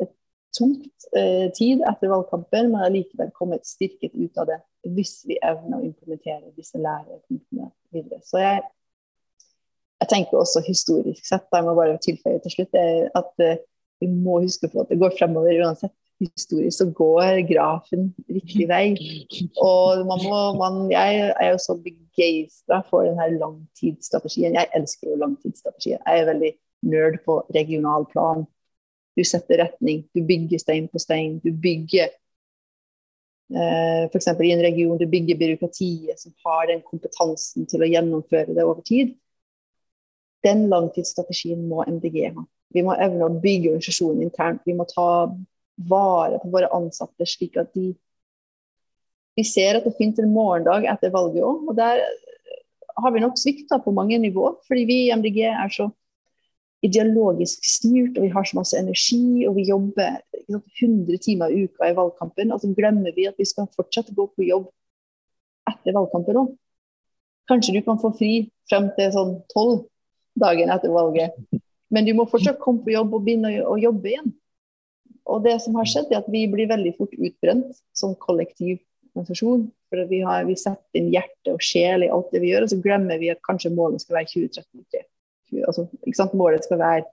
et 0.00 0.12
tungt 0.56 1.08
eh, 1.18 1.48
tid 1.56 1.82
etter 1.88 2.12
valgkampen, 2.12 2.70
men 2.70 2.84
har 2.84 2.94
likevel 2.94 3.32
kommet 3.36 3.66
styrket 3.68 4.14
ut 4.14 4.38
av 4.40 4.52
det 4.52 4.60
hvis 4.94 5.20
vi 5.30 5.36
evner 5.46 5.78
å 5.78 5.84
implementere 5.86 6.54
disse 6.56 6.78
lærepunktene 6.80 7.68
videre. 7.94 8.18
Så 8.26 8.40
jeg 8.42 8.62
tenker 10.12 10.40
også 10.40 10.62
historisk 10.66 11.26
sett, 11.26 11.48
jeg 11.52 11.66
må 11.66 11.74
bare 11.78 12.00
tilføye 12.04 12.40
til 12.44 12.54
slutt, 12.54 12.78
at 13.18 13.44
eh, 13.44 13.60
vi 14.02 14.08
må 14.10 14.40
huske 14.42 14.68
på 14.70 14.82
at 14.82 14.90
det 14.90 15.00
går 15.02 15.14
fremover 15.18 15.60
uansett. 15.62 15.94
Historisk 16.22 16.76
så 16.78 16.86
går 16.94 17.40
grafen 17.48 18.12
riktig 18.30 18.68
vei. 18.70 18.94
Og 19.58 20.04
man 20.06 20.20
må, 20.22 20.40
man, 20.58 20.76
jeg 20.92 21.32
er 21.32 21.48
jo 21.50 21.58
så 21.62 21.74
begeistra 21.82 22.78
for 22.86 23.08
denne 23.08 23.26
langtidsstrategien. 23.40 24.54
Jeg 24.54 24.70
elsker 24.78 25.10
jo 25.10 25.18
langtidsstrategien. 25.22 26.02
Jeg 26.06 26.20
er 26.20 26.28
veldig 26.30 26.52
nerd 26.92 27.18
på 27.26 27.40
regional 27.56 28.06
plan. 28.12 28.44
Du 29.18 29.24
setter 29.26 29.64
retning, 29.64 30.04
du 30.14 30.22
bygger 30.26 30.62
stein 30.62 30.86
på 30.92 31.02
stein. 31.02 31.40
Du 31.42 31.50
bygger 31.64 32.06
eh, 33.52 34.04
f.eks. 34.06 34.30
i 34.30 34.54
en 34.54 34.64
region, 34.64 34.98
du 34.98 35.06
bygger 35.10 35.40
byråkratiet 35.42 36.22
som 36.22 36.34
har 36.46 36.70
den 36.70 36.86
kompetansen 36.86 37.66
til 37.70 37.82
å 37.82 37.90
gjennomføre 37.90 38.54
det 38.54 38.64
over 38.66 38.86
tid. 38.86 39.16
Den 40.46 40.66
langtidsstrategien 40.72 41.62
må 41.70 41.84
MDG 41.86 42.32
ha. 42.34 42.44
Vi 42.72 42.82
må 42.84 42.96
evne 42.96 43.28
å 43.28 43.40
bygge 43.42 43.74
organisasjonen 43.74 44.24
internt. 44.26 44.62
Vi 44.66 44.74
må 44.76 44.86
ta 44.90 45.06
vare 45.88 46.40
på 46.42 46.50
våre 46.52 46.70
ansatte, 46.74 47.26
slik 47.28 47.58
at 47.60 47.72
de 47.76 47.92
Vi 49.32 49.46
ser 49.48 49.78
at 49.78 49.86
det 49.86 49.94
finnes 49.96 50.18
en 50.20 50.28
morgendag 50.28 50.84
etter 50.84 51.08
valget 51.08 51.40
òg. 51.40 51.62
Og 51.70 51.76
der 51.78 52.02
har 53.00 53.12
vi 53.14 53.22
nok 53.22 53.38
svikta 53.40 53.78
på 53.80 53.94
mange 53.96 54.18
nivåer. 54.20 54.58
Fordi 54.68 54.82
vi 54.84 54.96
i 55.06 55.14
MDG 55.16 55.38
er 55.48 55.70
så 55.72 55.86
ideologisk 56.84 57.64
styrt, 57.64 58.18
og 58.18 58.26
vi 58.26 58.32
har 58.34 58.44
så 58.44 58.58
masse 58.58 58.76
energi, 58.76 59.46
og 59.48 59.56
vi 59.56 59.68
jobber 59.70 60.18
100 60.50 61.16
timer 61.24 61.54
i 61.54 61.62
uka 61.64 61.88
i 61.88 61.96
valgkampen. 61.96 62.52
Og 62.52 62.60
så 62.60 62.72
glemmer 62.76 63.14
vi 63.16 63.28
at 63.30 63.38
vi 63.38 63.46
skal 63.48 63.70
fortsette 63.76 64.12
å 64.12 64.18
gå 64.18 64.28
på 64.34 64.48
jobb 64.50 64.68
etter 65.70 65.96
valgkampen 65.96 66.42
òg. 66.42 66.52
Kanskje 67.48 67.78
du 67.78 67.82
kan 67.86 68.00
få 68.02 68.12
fri 68.18 68.34
frem 68.70 68.90
til 68.98 69.14
sånn 69.14 69.34
tolv 69.54 69.86
dagen 70.38 70.72
etter 70.72 70.92
valget. 70.92 71.36
Men 71.92 72.06
du 72.08 72.14
må 72.16 72.26
fortsatt 72.30 72.60
komme 72.62 72.84
på 72.84 72.94
jobb 72.94 73.12
og 73.16 73.26
begynne 73.26 73.52
å 73.68 73.76
jobbe 73.80 74.14
igjen. 74.14 74.32
Og 75.30 75.44
det 75.44 75.58
som 75.62 75.76
har 75.78 75.88
skjedd, 75.88 76.10
er 76.10 76.22
at 76.22 76.30
vi 76.32 76.46
blir 76.50 76.70
veldig 76.70 76.94
fort 76.96 77.12
utbrent 77.14 77.82
som 77.96 78.16
kollektiv 78.18 78.80
organisasjon. 79.12 79.68
For 79.92 80.08
vi, 80.08 80.22
har, 80.24 80.46
vi 80.48 80.56
setter 80.56 80.98
inn 80.98 81.10
hjerte 81.12 81.52
og 81.52 81.62
sjel 81.62 82.06
i 82.06 82.10
alt 82.12 82.32
det 82.32 82.40
vi 82.42 82.52
gjør, 82.52 82.66
og 82.66 82.72
så 82.72 82.80
glemmer 82.82 83.20
vi 83.20 83.30
at 83.32 83.42
kanskje 83.44 83.74
målet 83.74 84.02
skal 84.02 84.18
være 84.20 84.30
2033. 84.32 85.02
Altså, 85.68 86.30
Målet 86.32 86.64
skal 86.64 86.80
være 86.80 87.04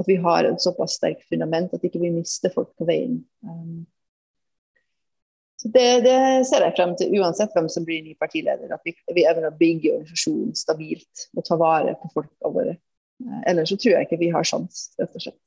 at 0.00 0.08
vi 0.08 0.16
har 0.24 0.46
et 0.48 0.62
såpass 0.62 0.94
sterkt 0.96 1.26
fundament 1.28 1.74
at 1.76 1.82
ikke 1.84 2.00
vi 2.00 2.12
mister 2.14 2.52
folk 2.54 2.70
på 2.78 2.86
veien. 2.88 3.18
Um, 3.44 3.84
så 5.60 5.68
det, 5.68 5.88
det, 6.06 6.16
ser 6.48 6.64
jeg 6.64 6.72
frem 6.78 6.94
til, 6.96 7.18
uansett 7.20 7.52
hvem 7.52 7.66
som 7.68 7.84
blir 7.84 8.00
ny 8.00 8.14
partileder. 8.16 8.70
At 8.72 8.80
vi, 8.86 8.94
vi 9.12 9.26
evner 9.28 9.50
å 9.50 9.58
bygge 9.58 9.92
organisasjonen 9.92 10.54
stabilt 10.56 11.26
og 11.36 11.44
ta 11.44 11.58
vare 11.60 11.92
på 12.00 12.08
folka 12.14 12.52
våre. 12.54 12.78
Eh, 13.20 13.42
ellers 13.50 13.68
så 13.68 13.76
tror 13.76 13.92
jeg 13.92 14.08
ikke 14.08 14.18
vi 14.22 14.30
har 14.32 14.46
sjans, 14.48 14.86
rett 14.96 15.18
og 15.18 15.24
slett. 15.26 15.40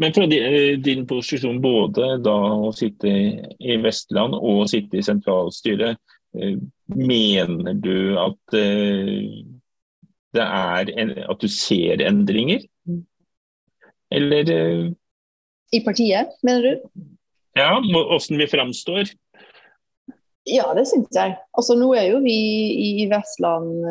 Men 0.00 0.14
fra 0.16 0.24
eh, 0.32 0.78
din 0.80 1.04
posisjon 1.10 1.58
både 1.60 2.08
da 2.24 2.38
å 2.56 2.72
sitte 2.72 3.12
i 3.12 3.76
Vestland 3.84 4.38
og 4.38 4.62
å 4.62 4.70
sitte 4.72 5.02
i 5.02 5.04
sentralstyret, 5.04 6.00
eh, 6.40 6.56
mener 6.88 7.76
du 7.76 8.16
at 8.16 8.56
det 10.32 10.46
er 10.46 10.94
en, 11.04 11.14
at 11.28 11.44
du 11.44 11.52
ser 11.52 12.00
endringer? 12.00 12.64
Eller 14.08 14.56
I 15.76 15.84
partiet, 15.84 16.32
mener 16.40 16.64
du? 16.64 16.90
Ja, 17.58 17.74
åssen 18.14 18.38
vi 18.38 18.46
framstår? 18.50 19.10
Ja, 20.48 20.70
det 20.78 20.86
syns 20.88 21.12
jeg. 21.12 21.34
Altså, 21.52 21.74
nå 21.76 21.90
er 21.98 22.12
jo 22.12 22.22
vi 22.24 22.36
i 23.02 23.08
Vestland 23.10 23.82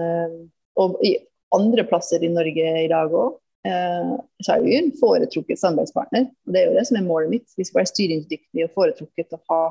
og 0.78 1.02
i 1.06 1.18
andre 1.56 1.86
plasser 1.88 2.24
i 2.24 2.32
Norge 2.32 2.72
i 2.84 2.88
dag 2.92 3.14
òg, 3.16 3.38
eh, 3.68 4.14
så 4.44 4.56
er 4.56 4.64
vi 4.64 4.78
en 4.78 4.92
foretrukket 5.00 5.60
samarbeidspartner. 5.62 6.30
og 6.46 6.54
Det 6.54 6.62
er 6.62 6.70
jo 6.70 6.78
det 6.78 6.88
som 6.88 6.98
er 6.98 7.08
målet 7.08 7.30
mitt. 7.30 7.48
Vi 7.58 7.64
skal 7.64 7.82
være 7.82 7.94
styringsdyktige 7.94 8.68
og 8.68 8.74
foretrukket 8.76 9.38
og 9.38 9.44
ha 9.52 9.62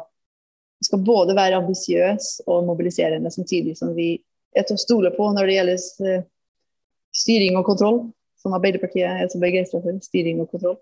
Vi 0.77 0.85
skal 0.85 1.01
både 1.01 1.33
være 1.33 1.57
ambisiøse 1.57 2.43
og 2.53 2.67
mobiliserende 2.67 3.31
samtidig 3.31 3.79
som 3.79 3.95
vi 3.97 4.23
er 4.53 4.63
til 4.69 4.77
å 4.77 4.83
stole 4.83 5.09
på 5.15 5.31
når 5.33 5.47
det 5.49 5.55
gjelder 5.55 6.11
eh, 6.11 6.27
styring 7.17 7.57
og 7.57 7.65
kontroll, 7.65 8.01
som 8.37 8.53
Arbeiderpartiet 8.53 9.09
er 9.09 9.31
så 9.33 9.41
begeistra 9.41 9.81
for. 9.81 9.97
Styring 10.05 10.43
og 10.45 10.51
kontroll. 10.51 10.77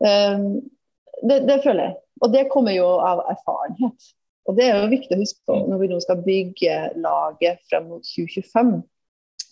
Det, 0.00 1.36
det, 1.44 1.58
føler 1.62 1.84
jeg. 1.84 1.94
Og 2.22 2.32
det 2.32 2.48
kommer 2.52 2.74
jo 2.76 2.86
av 3.02 3.24
erfarenhet. 3.32 4.10
Og 4.46 4.56
det 4.58 4.66
er 4.68 4.80
jo 4.80 4.90
viktig 4.90 5.16
å 5.16 5.20
huske 5.22 5.42
på 5.46 5.58
når 5.70 5.80
vi 5.82 5.90
nå 5.90 5.98
skal 6.02 6.22
bygge 6.22 6.78
laget 7.02 7.62
frem 7.70 7.86
mot 7.90 8.06
2025 8.06 8.80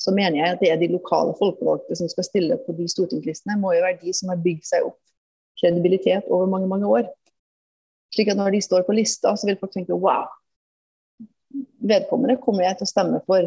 så 0.00 0.12
mener 0.16 0.38
jeg 0.38 0.54
at 0.54 0.60
det 0.62 0.70
er 0.72 0.80
de 0.80 0.88
lokale 0.94 1.34
folkevalgte 1.38 1.96
som 1.98 2.08
skal 2.08 2.24
stille 2.24 2.56
på 2.64 2.74
de 2.76 2.86
stortingslistene, 2.88 3.58
må 3.60 3.74
jo 3.76 3.84
være 3.84 4.00
de 4.00 4.14
som 4.16 4.32
har 4.32 4.40
bygd 4.40 4.64
seg 4.64 4.86
opp 4.88 4.98
kredibilitet 5.60 6.28
over 6.32 6.48
mange, 6.48 6.68
mange 6.70 6.88
år. 6.88 7.08
Slik 8.14 8.30
at 8.32 8.38
når 8.40 8.56
de 8.56 8.62
står 8.64 8.86
på 8.86 8.96
lista, 8.96 9.34
så 9.36 9.48
vil 9.48 9.58
folk 9.60 9.74
tenke 9.74 9.96
wow, 10.06 10.24
vedkommende 11.84 12.40
kommer 12.40 12.64
jeg 12.64 12.80
til 12.80 12.88
å 12.88 12.92
stemme 12.94 13.20
for 13.28 13.44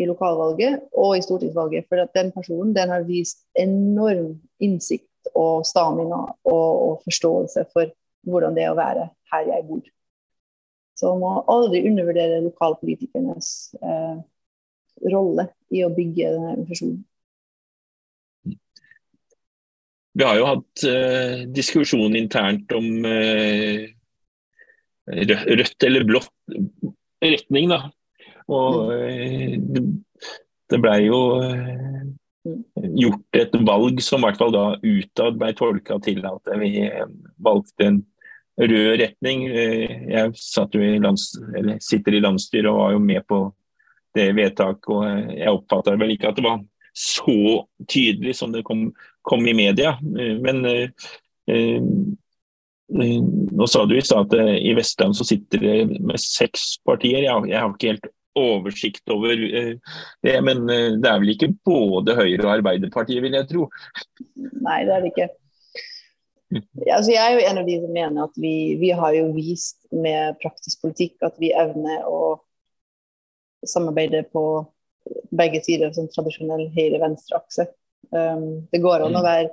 i 0.00 0.06
lokalvalget 0.08 0.88
og 0.96 1.18
i 1.18 1.22
stortingsvalget. 1.26 1.88
For 1.90 2.00
at 2.00 2.16
den 2.16 2.32
personen 2.32 2.72
den 2.72 2.94
har 2.94 3.04
vist 3.04 3.44
enorm 3.58 4.38
innsikt 4.62 5.34
og 5.34 5.66
stamina 5.68 6.22
og, 6.48 6.68
og 6.86 7.04
forståelse 7.04 7.66
for 7.74 7.92
hvordan 8.28 8.56
det 8.56 8.66
er 8.66 8.72
å 8.74 8.78
være 8.78 9.08
her 9.32 9.46
jeg 9.48 9.66
bor. 9.68 9.84
Så 10.98 11.14
man 11.14 11.22
må 11.22 11.44
aldri 11.48 11.84
undervurdere 11.88 12.42
lokalpolitikernes 12.44 13.52
eh, 13.80 14.18
rolle 15.08 15.46
i 15.72 15.84
å 15.86 15.92
bygge 15.94 16.34
denne 16.34 16.50
organisasjonen. 16.56 16.98
Vi 20.20 20.26
har 20.26 20.36
jo 20.36 20.48
hatt 20.48 20.84
eh, 20.90 21.46
diskusjon 21.48 22.18
internt 22.18 22.72
om 22.76 23.06
eh, 23.08 23.86
rødt 25.10 25.86
eller 25.86 26.04
blått 26.04 26.58
retning, 27.24 27.70
da. 27.70 27.86
Og 28.50 28.90
uh, 28.90 29.54
det, 29.56 29.82
det 30.70 30.78
blei 30.82 31.04
jo 31.06 31.20
gjort 32.74 33.36
et 33.36 33.56
valg 33.66 34.00
som 34.04 34.22
i 34.22 34.28
hvert 34.28 34.40
fall 34.40 34.54
da 34.54 34.64
utad 34.80 35.38
ble 35.40 35.52
tolka 35.56 35.98
til 36.04 36.22
at 36.28 36.52
vi 36.60 36.72
valgte 37.42 37.88
en 37.88 38.00
rød 38.60 39.00
retning. 39.00 39.46
Jeg 39.48 40.32
i 40.32 40.98
lands, 41.02 41.30
sitter 41.84 42.16
i 42.16 42.22
landsstyret 42.24 42.70
og 42.70 42.80
var 42.80 42.94
jo 42.96 43.02
med 43.04 43.26
på 43.28 43.40
det 44.16 44.30
vedtaket. 44.36 44.88
og 44.88 45.36
Jeg 45.36 45.54
oppfatta 45.54 45.96
vel 46.00 46.16
ikke 46.16 46.32
at 46.32 46.40
det 46.40 46.46
var 46.46 46.62
så 46.96 47.66
tydelig 47.88 48.34
som 48.36 48.52
det 48.52 48.64
kom, 48.66 48.90
kom 49.22 49.46
i 49.46 49.56
media. 49.56 49.96
Men 50.02 50.64
eh, 50.66 50.88
eh 51.48 51.80
nå 52.90 53.66
sa 53.70 53.84
du 53.86 53.92
i 53.94 54.02
stad 54.02 54.32
at 54.34 54.56
i 54.58 54.72
Vestland 54.74 55.14
så 55.14 55.22
sitter 55.22 55.60
det 55.62 56.00
med 56.02 56.18
seks 56.18 56.80
partier. 56.82 57.22
Jeg, 57.22 57.44
jeg 57.46 57.60
har 57.60 57.70
ikke 57.70 57.92
helt 57.92 58.08
oversikt 58.40 59.12
over 59.12 59.44
eh, 59.46 59.74
det, 60.24 60.36
men 60.46 60.64
eh, 60.72 60.96
det 61.00 61.10
er 61.10 61.20
vel 61.22 61.34
ikke 61.34 61.52
både 61.66 62.16
Høyre 62.18 62.42
og 62.46 62.54
Arbeiderpartiet, 62.56 63.22
vil 63.24 63.36
jeg 63.38 63.48
tro? 63.50 63.68
Nei, 64.60 64.80
det 64.88 64.96
er 64.96 65.04
det 65.04 65.12
ikke. 65.12 65.28
Ja, 66.50 66.96
altså 66.96 67.12
jeg 67.14 67.22
er 67.22 67.36
jo 67.36 67.46
en 67.46 67.60
av 67.60 67.68
de 67.68 67.76
som 67.78 67.92
mener 67.94 68.24
at 68.24 68.38
vi, 68.42 68.54
vi 68.80 68.90
har 68.98 69.14
jo 69.14 69.28
vist 69.36 69.78
med 69.94 70.38
praktisk 70.42 70.82
politikk 70.82 71.22
at 71.22 71.36
vi 71.38 71.52
evner 71.54 72.02
å 72.10 72.40
samarbeide 73.66 74.24
på 74.32 74.44
begge 75.36 75.60
sider 75.62 75.92
som 75.92 76.08
sånn 76.08 76.14
tradisjonell 76.16 76.66
høyre-venstre 76.74 77.38
akse. 77.38 77.68
Um, 78.10 78.66
det 78.72 78.80
går 78.82 79.04
an 79.04 79.14
å 79.14 79.22
mm. 79.22 79.26
være 79.28 79.48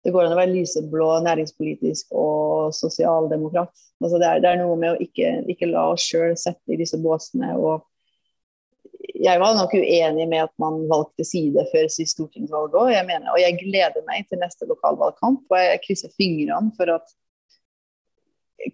det 0.00 0.12
går 0.14 0.26
an 0.26 0.32
å 0.32 0.38
være 0.38 0.54
lyseblå 0.54 1.06
næringspolitisk 1.26 2.14
og 2.16 2.70
sosialdemokrat. 2.72 3.72
Altså 4.00 4.20
det, 4.20 4.28
er, 4.28 4.38
det 4.40 4.48
er 4.48 4.60
noe 4.62 4.78
med 4.80 4.94
å 4.94 5.02
ikke, 5.04 5.32
ikke 5.52 5.68
la 5.68 5.90
oss 5.92 6.06
sjøl 6.08 6.32
sette 6.40 6.72
i 6.72 6.78
disse 6.80 6.96
båsene. 7.02 7.52
og 7.58 7.84
jeg 9.00 9.40
var 9.40 9.56
nok 9.56 9.72
uenig 9.76 10.26
med 10.28 10.44
at 10.44 10.52
man 10.60 10.82
valgte 10.90 11.24
side 11.24 11.64
før 11.72 11.88
sist 11.92 12.16
stortingsvalg 12.16 12.76
òg. 12.76 12.92
Og 13.32 13.40
jeg 13.40 13.58
gleder 13.62 14.04
meg 14.06 14.28
til 14.28 14.40
neste 14.42 14.68
lokalvalgkamp. 14.68 15.44
Og 15.48 15.58
jeg 15.58 15.82
krysser 15.86 16.12
fingrene 16.16 16.72
for 16.76 16.92
at 16.96 17.16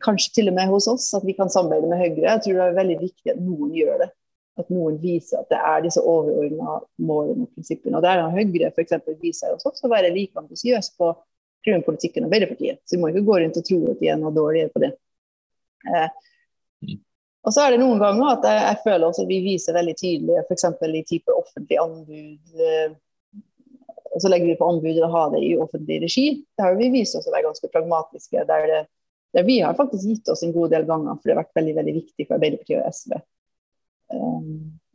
kanskje 0.03 0.33
til 0.35 0.51
og 0.51 0.57
med 0.57 0.71
hos 0.71 0.89
oss 0.91 1.13
at 1.15 1.27
vi 1.27 1.35
kan 1.39 1.51
samarbeide 1.53 1.91
med 1.91 2.01
Høyre. 2.03 2.25
Jeg 2.27 2.43
tror 2.45 2.59
det 2.59 2.67
er 2.67 2.79
veldig 2.81 2.99
viktig 3.05 3.35
at 3.35 3.43
noen 3.43 3.75
gjør 3.77 4.03
det. 4.03 4.11
At 4.57 4.71
noen 4.73 4.99
viser 5.03 5.43
at 5.43 5.51
det 5.53 5.59
er 5.61 5.83
disse 5.85 6.03
overordna 6.03 6.79
målene 7.07 7.47
og 7.47 7.53
prinsippene. 7.55 7.99
Og 7.99 8.05
der 8.07 8.23
har 8.25 8.35
Høyre 8.35 8.73
f.eks. 8.73 8.97
vist 9.23 9.45
seg 9.45 9.55
også 9.55 9.87
å 9.87 9.93
være 9.93 10.15
like 10.15 10.39
ambisiøs 10.41 10.95
på 10.99 11.13
klimapolitikken 11.67 12.25
og 12.25 12.31
Arbeiderpartiet. 12.31 12.81
Så 12.87 12.97
vi 12.97 13.03
må 13.03 13.11
ikke 13.13 13.27
gå 13.27 13.43
rundt 13.43 13.59
og 13.61 13.67
tro 13.67 13.83
at 13.93 14.01
de 14.03 14.11
er 14.11 14.19
noe 14.21 14.35
dårligere 14.35 14.73
på 14.75 14.83
det. 14.87 14.95
Eh. 15.87 16.09
Og 17.47 17.55
så 17.55 17.63
er 17.63 17.75
det 17.75 17.81
noen 17.83 18.01
ganger 18.03 18.33
at 18.33 18.47
jeg, 18.49 18.63
jeg 18.67 18.83
føler 18.85 19.07
også 19.07 19.23
at 19.23 19.31
vi 19.31 19.43
viser 19.45 19.77
veldig 19.77 19.97
tydelig, 20.01 20.39
f.eks. 20.49 20.65
i 20.87 21.03
type 21.07 21.35
offentlig 21.35 21.79
anbud 21.79 22.63
eh, 22.67 22.95
og 24.17 24.23
så 24.23 24.31
legger 24.33 24.49
vi 24.49 24.57
på 24.57 24.65
anbud 24.65 24.99
og 25.05 25.13
har 25.13 25.33
det 25.35 25.43
i 25.45 25.57
offentlig 25.61 25.99
regi. 26.07 26.27
Der 26.57 26.71
har 26.71 26.77
vi 26.79 26.87
vist 26.95 27.19
oss 27.19 27.27
å 27.29 27.33
være 27.35 27.51
ganske 27.51 27.69
pragmatiske. 27.69 28.45
Der, 28.49 28.69
det, 28.71 28.79
der, 29.37 29.45
vi 29.45 29.59
har 29.61 29.77
faktisk 29.77 30.09
gitt 30.09 30.31
oss 30.33 30.41
en 30.47 30.55
god 30.55 30.73
del 30.73 30.87
ganger, 30.89 31.19
for 31.19 31.29
det 31.29 31.35
har 31.35 31.43
vært 31.43 31.59
veldig 31.59 31.75
veldig 31.77 31.95
viktig 31.99 32.25
for 32.25 32.39
Arbeiderpartiet 32.39 32.81
og 32.81 32.97
SV. 32.97 33.19
Um, 34.17 34.47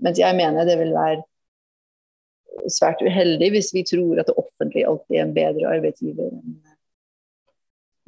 mens 0.01 0.17
jeg 0.17 0.37
mener 0.39 0.65
det 0.65 0.79
vil 0.79 0.95
være 0.95 2.71
svært 2.73 3.03
uheldig 3.05 3.51
hvis 3.53 3.69
vi 3.75 3.85
tror 3.85 4.23
at 4.23 4.31
det 4.31 4.37
offentlige 4.41 4.89
alltid 4.89 5.19
er 5.19 5.23
en 5.27 5.35
bedre 5.35 5.69
arbeidsgiver 5.75 6.31
enn, 6.31 6.57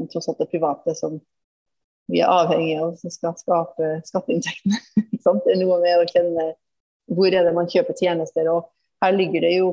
enn 0.01 0.09
tross 0.09 0.31
alt 0.31 0.41
det 0.41 0.49
private 0.49 0.97
som 0.97 1.19
vi 2.11 2.19
er 2.19 2.31
avhengig 2.31 2.75
av 2.81 2.95
som 2.99 3.13
skal 3.13 3.35
skape 3.39 3.93
skatteinntektene. 4.07 4.79
det 5.13 5.53
er 5.53 5.61
noe 5.61 5.79
med 5.83 6.01
å 6.01 6.09
kjenne 6.09 6.49
hvor 7.13 7.31
er 7.31 7.47
det 7.47 7.55
man 7.55 7.69
kjøper 7.71 7.97
tjenester. 7.99 8.49
og 8.51 8.69
Her 9.03 9.15
ligger 9.15 9.45
det 9.45 9.53
jo 9.55 9.71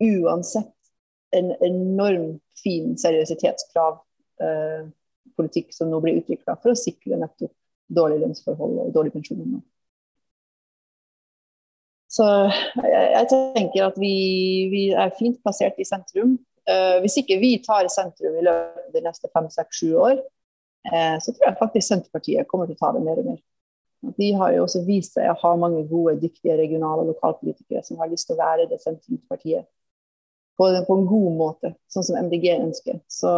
uansett 0.00 0.72
en 1.36 1.52
enorm 1.62 2.38
fin 2.58 2.96
seriøsitetskrav 2.98 4.00
eh, 4.42 4.88
politikk 5.38 5.70
som 5.72 5.90
nå 5.92 6.00
blir 6.02 6.18
utvikla 6.20 6.56
for 6.60 6.72
å 6.72 6.78
sikre 6.78 7.20
nettopp 7.20 7.52
dårlige 7.90 8.24
lønnsforhold 8.24 8.80
og 8.84 8.94
dårlige 8.94 9.18
pensjoner. 9.18 9.60
Så 12.10 12.26
jeg, 12.26 13.06
jeg, 13.14 13.26
tenker 13.54 13.86
at 13.86 13.98
vi, 14.02 14.14
vi, 14.72 14.84
er 14.98 15.14
fint 15.14 15.38
plassert 15.44 15.78
i 15.78 15.86
sentrum. 15.86 16.34
Uh, 16.66 16.98
hvis 17.02 17.16
ikke 17.22 17.38
vi 17.38 17.52
tar 17.62 17.86
sentrum 17.90 18.34
i 18.38 18.42
løpet 18.44 18.82
av 18.82 18.94
de 18.94 19.02
neste 19.04 19.30
fem, 19.30 19.46
seks, 19.54 19.78
sju 19.78 19.94
år, 20.02 20.18
Eh, 20.18 20.39
så 20.80 21.32
tror 21.34 21.44
jeg 21.44 21.58
faktisk 21.60 21.86
Senterpartiet 21.86 22.48
kommer 22.48 22.68
til 22.68 22.78
å 22.78 22.80
ta 22.80 22.92
det 22.96 23.02
mer 23.04 23.18
og 23.20 23.26
mer. 23.32 23.40
De 24.16 24.30
har 24.32 24.54
jo 24.54 24.62
også 24.64 24.80
vist 24.86 25.18
seg 25.18 25.28
å 25.28 25.36
ha 25.42 25.50
mange 25.60 25.82
gode, 25.90 26.16
dyktige 26.22 26.56
regionale 26.56 27.04
og 27.04 27.10
lokalpolitikere 27.12 27.82
som 27.84 28.00
har 28.00 28.08
lyst 28.08 28.30
til 28.30 28.38
å 28.38 28.40
være 28.40 28.68
det 28.70 28.80
sentrumspartiet 28.80 29.66
på, 30.56 30.68
på 30.86 30.96
en 30.96 31.06
god 31.08 31.36
måte, 31.36 31.74
sånn 31.92 32.06
som 32.06 32.16
MDG 32.20 32.46
ønsker. 32.54 33.00
Så 33.12 33.30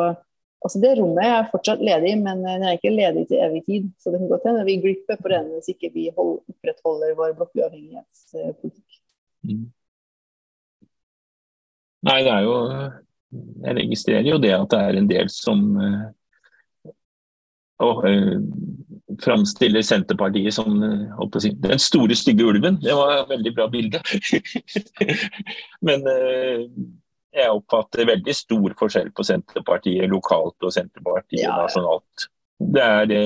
altså 0.62 0.80
Det 0.82 0.94
rommet 0.98 1.26
er 1.26 1.50
fortsatt 1.50 1.82
ledig, 1.82 2.14
men 2.22 2.42
det 2.46 2.56
er 2.60 2.78
ikke 2.78 2.94
ledig 2.94 3.26
til 3.30 3.42
evig 3.42 3.64
tid. 3.66 3.90
Så 3.98 4.14
det 4.14 4.22
kan 4.22 4.30
godt 4.30 4.48
hende 4.48 4.64
vi 4.68 4.78
glipper 4.82 5.18
på 5.18 5.34
den 5.34 5.50
hvis 5.56 5.70
ikke 5.74 5.92
vi 5.94 6.08
hold, 6.16 6.40
opprettholder 6.50 7.14
vår 7.18 7.36
blokkuavhengighetspolitikk. 7.40 8.98
Mm. 9.50 9.64
Nei, 12.06 12.18
det 12.22 12.30
er 12.30 12.44
jo 12.46 12.54
Jeg 13.32 13.74
registrerer 13.78 14.26
jo 14.28 14.38
det 14.42 14.50
at 14.54 14.70
det 14.70 14.78
er 14.86 14.96
en 14.98 15.06
del 15.08 15.28
som 15.32 15.62
eh, 15.80 16.02
og 17.82 18.04
uh, 18.06 18.38
framstiller 19.22 19.84
Senterpartiet 19.86 20.54
som 20.56 20.78
uh, 20.82 21.38
si, 21.42 21.52
den 21.62 21.82
store, 21.82 22.16
stygge 22.18 22.46
ulven. 22.48 22.80
Det 22.82 22.94
var 22.96 23.16
et 23.20 23.32
veldig 23.32 23.54
bra 23.56 23.68
bilde. 23.72 24.02
Men 25.86 26.06
uh, 26.08 26.66
jeg 27.32 27.48
oppfatter 27.48 28.08
veldig 28.08 28.34
stor 28.36 28.74
forskjell 28.78 29.12
på 29.16 29.24
Senterpartiet 29.24 30.10
lokalt 30.10 30.56
og 30.62 30.74
Senterpartiet 30.74 31.42
ja, 31.42 31.52
ja. 31.52 31.60
nasjonalt. 31.64 32.26
Det 32.72 32.82
er 32.82 33.06
det 33.10 33.22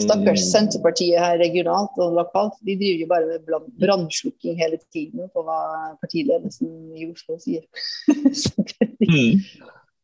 Stakkars 0.00 0.46
Senterpartiet 0.48 1.20
her 1.20 1.36
regionalt 1.36 1.98
og 2.00 2.14
lokalt. 2.16 2.56
De 2.64 2.76
driver 2.80 3.02
jo 3.02 3.08
bare 3.10 3.26
med 3.28 3.66
brannslukking 3.82 4.56
hele 4.56 4.78
tiden 4.92 5.28
på 5.34 5.44
hva 5.44 5.58
partiledelsen 6.00 6.70
i 6.96 7.10
Oslo 7.10 7.36
sier. 7.42 7.66
mm. 8.08 9.42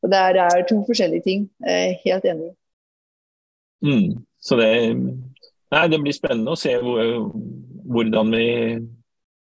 det, 0.04 0.18
er, 0.18 0.36
det, 0.36 0.44
er, 0.44 0.66
to 0.68 0.82
forskjellige 0.84 1.24
ting. 1.24 1.48
Jeg 1.64 1.94
er 1.94 1.96
helt 2.04 2.28
enig. 2.28 2.50
Mm. 3.84 4.24
Så 4.40 4.56
det, 4.58 4.68
nei, 5.74 5.88
det 5.90 6.00
blir 6.02 6.16
spennende 6.16 6.54
å 6.54 6.58
se 6.58 6.74
hvor, 6.82 7.28
hvordan 7.88 8.32
vi 8.34 8.46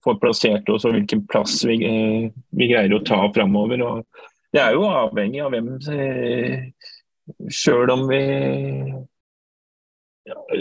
får 0.03 0.19
plassert 0.23 0.73
oss 0.73 0.87
og 0.89 0.97
hvilken 0.97 1.25
plass 1.31 1.61
vi, 1.69 1.79
vi 2.51 2.71
greier 2.71 2.95
å 2.97 3.05
ta 3.07 3.21
framover. 3.35 3.85
Det 4.53 4.61
er 4.61 4.75
jo 4.77 4.89
avhengig 4.91 5.43
av 5.45 5.55
hvem 5.55 5.73
eh, 5.95 6.69
Sjøl 7.53 7.91
om 7.95 8.09
vi 8.11 8.23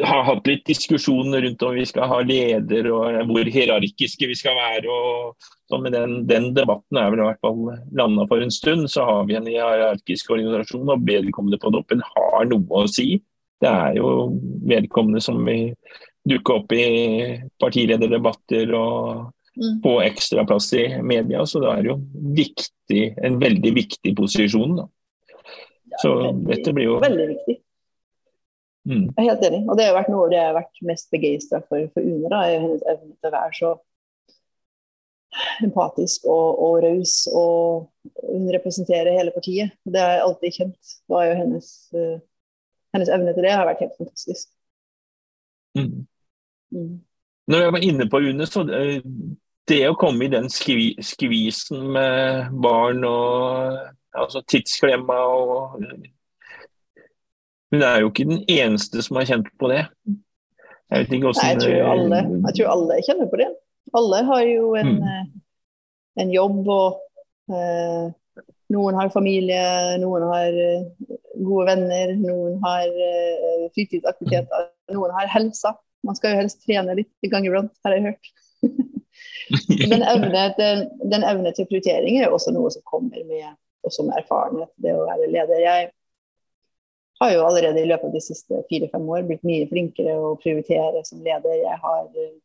har 0.06 0.24
hatt 0.26 0.48
litt 0.50 0.64
diskusjoner 0.66 1.44
rundt 1.46 1.64
om 1.66 1.74
vi 1.76 1.84
skal 1.86 2.10
ha 2.10 2.20
leder 2.26 2.88
og 2.94 3.18
hvor 3.30 3.50
hierarkiske 3.54 4.30
vi 4.30 4.38
skal 4.38 4.56
være. 4.58 4.90
og 4.90 5.50
sånn, 5.70 5.84
Men 5.86 5.96
den, 5.96 6.16
den, 6.30 6.48
debatten 6.58 6.98
er 6.98 7.12
vel 7.12 7.22
i 7.22 7.28
hvert 7.28 7.44
fall 7.46 7.60
landa 7.98 8.26
for 8.30 8.42
en 8.42 8.54
stund. 8.54 8.88
Så 8.90 9.06
har 9.06 9.28
vi 9.30 9.38
en 9.38 9.50
hierarkisk 9.50 10.32
organisasjon, 10.34 10.90
og 10.90 11.06
vedkommende 11.06 11.62
på 11.62 11.74
toppen 11.76 12.02
har 12.14 12.50
noe 12.50 12.86
å 12.86 12.90
si 12.90 13.22
det 13.62 13.70
er 13.70 13.98
jo 14.00 14.14
vedkommende 14.68 15.22
som 15.24 15.42
vil 15.46 15.74
dukke 16.28 16.54
opp 16.54 16.74
i 16.74 16.86
partilederdebatter 17.62 18.74
og 18.78 19.28
mm. 19.58 19.82
få 19.84 19.96
ekstra 20.06 20.46
plass 20.50 20.72
i 20.78 20.86
media. 21.02 21.46
Så 21.46 21.62
det 21.64 21.74
er 21.74 21.92
jo 21.92 21.98
viktig, 22.38 23.04
en 23.22 23.40
veldig 23.42 23.74
viktig 23.78 24.16
posisjon. 24.18 24.80
Da. 24.82 24.88
Så 26.02 26.16
veldig, 26.16 26.48
dette 26.50 26.74
blir 26.78 26.90
jo 26.90 26.98
Veldig 27.04 27.28
viktig. 27.36 27.58
Mm. 28.90 29.06
Jeg 29.14 29.22
er 29.22 29.30
helt 29.30 29.46
enig. 29.46 29.62
Og 29.70 29.78
det 29.78 29.88
har 29.88 29.98
vært 29.98 30.12
noe 30.14 30.26
av 30.26 30.34
det 30.34 30.40
jeg 30.40 30.50
har 30.50 30.58
vært 30.58 30.84
mest 30.90 31.14
begeistra 31.14 31.62
for 31.68 31.88
for 31.94 32.02
Une. 32.02 32.30
da, 32.34 32.44
Hennes 32.50 32.86
evne 32.90 33.14
til 33.14 33.30
å 33.30 33.36
være 33.36 33.58
så 33.60 33.76
empatisk 35.64 36.26
og, 36.30 36.60
og 36.66 36.82
raus. 36.86 37.16
Og 37.30 38.26
hun 38.26 38.50
representerer 38.58 39.18
hele 39.18 39.34
partiet. 39.36 39.78
Det 39.86 40.02
har 40.02 40.18
jeg 40.18 40.26
alltid 40.26 40.58
kjent. 40.58 40.96
Det 40.98 41.16
var 41.16 41.30
jo 41.30 41.38
hennes 41.44 41.72
uh, 41.96 42.18
hennes 42.94 43.12
evne 43.12 43.34
til 43.36 43.46
det 43.46 43.54
har 43.56 43.68
vært 43.68 43.84
helt 43.86 43.96
fantastisk. 44.00 44.50
Mm. 45.78 46.08
Mm. 46.76 46.98
Når 47.48 47.64
jeg 47.64 47.74
var 47.76 47.86
inne 47.88 48.08
på 48.10 48.22
Une, 48.24 48.48
så 48.48 48.64
eh, 48.68 49.00
det 49.72 49.82
å 49.88 49.98
komme 50.00 50.26
i 50.26 50.32
den 50.32 50.50
skvi, 50.52 50.94
skvisen 51.04 51.86
med 51.96 52.52
barn 52.64 53.04
og 53.08 53.78
altså 54.18 54.44
tidsklemma 54.48 55.20
og 55.32 55.78
Hun 57.72 57.84
er 57.88 58.02
jo 58.02 58.10
ikke 58.10 58.28
den 58.28 58.42
eneste 58.52 59.00
som 59.00 59.16
har 59.16 59.30
kjent 59.30 59.48
på 59.60 59.70
det. 59.72 59.86
Jeg 60.92 61.06
vet 61.06 61.14
ikke 61.16 61.30
hvordan 61.30 61.46
Nei, 61.46 61.52
jeg 61.52 61.62
tror, 61.62 61.92
alle, 61.94 62.18
jeg 62.34 62.56
tror 62.58 62.72
alle 62.74 62.98
kjenner 63.08 63.30
på 63.32 63.38
det. 63.40 63.48
Alle 63.96 64.18
har 64.28 64.42
jo 64.44 64.66
en, 64.76 64.90
mm. 64.90 65.06
Eh, 65.08 65.22
en 66.24 66.34
jobb 66.36 66.68
og 66.68 67.56
eh, 67.56 68.10
noen 68.76 69.00
har 69.00 69.14
familie, 69.14 69.62
noen 70.04 70.28
har 70.34 70.60
eh, 70.66 71.16
gode 71.48 71.68
venner, 71.72 72.14
noen 72.20 72.60
har 72.64 72.88
uh, 72.90 73.66
fritidsaktiviteter, 73.76 74.70
noen 74.96 75.16
har 75.18 75.32
helsa. 75.32 75.76
Man 76.08 76.18
skal 76.18 76.34
jo 76.34 76.42
helst 76.42 76.64
trene 76.66 76.96
litt 76.98 77.12
i 77.26 77.30
gang 77.32 77.46
iblant, 77.46 77.74
har 77.86 77.96
jeg 77.96 78.12
hørt. 78.12 78.32
den, 79.92 80.06
evne 80.06 80.46
til, 80.58 80.86
den 81.12 81.26
evne 81.26 81.54
til 81.58 81.68
prioritering 81.70 82.22
er 82.22 82.34
også 82.34 82.54
noe 82.56 82.72
som 82.74 82.86
kommer 82.90 83.22
med 83.26 83.52
også 83.82 84.06
med 84.06 84.20
erfarenhet, 84.22 84.70
det 84.82 84.94
å 84.94 85.08
være 85.08 85.30
leder. 85.32 85.62
Jeg 85.64 85.90
har 87.22 87.34
jo 87.34 87.46
allerede 87.46 87.82
i 87.82 87.90
løpet 87.90 88.10
av 88.10 88.16
de 88.16 88.24
siste 88.24 88.62
fire-fem 88.70 89.08
år 89.10 89.26
blitt 89.30 89.46
mye 89.48 89.68
flinkere 89.70 90.18
å 90.18 90.36
prioritere 90.42 91.04
som 91.08 91.22
leder. 91.26 91.58
Jeg 91.64 91.78
har 91.82 92.06
uh, 92.06 92.36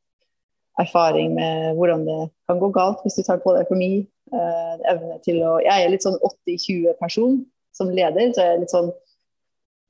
erfaring 0.81 1.35
med 1.37 1.77
hvordan 1.79 2.05
det 2.09 2.21
kan 2.49 2.61
gå 2.61 2.71
galt 2.75 3.05
hvis 3.05 3.19
du 3.19 3.25
tar 3.27 3.43
på 3.45 3.57
deg 3.57 3.69
for 3.71 3.81
mye. 3.81 4.05
Uh, 4.35 4.81
evne 4.91 5.21
til 5.23 5.37
å 5.47 5.53
Jeg 5.63 5.85
er 5.85 5.93
litt 5.93 6.03
sånn 6.03 6.17
80-20-person 6.19 7.37
som 7.77 7.93
leder, 7.93 8.33
så 8.33 8.43
er 8.43 8.55
jeg 8.55 8.65
litt 8.65 8.75
sånn 8.75 8.91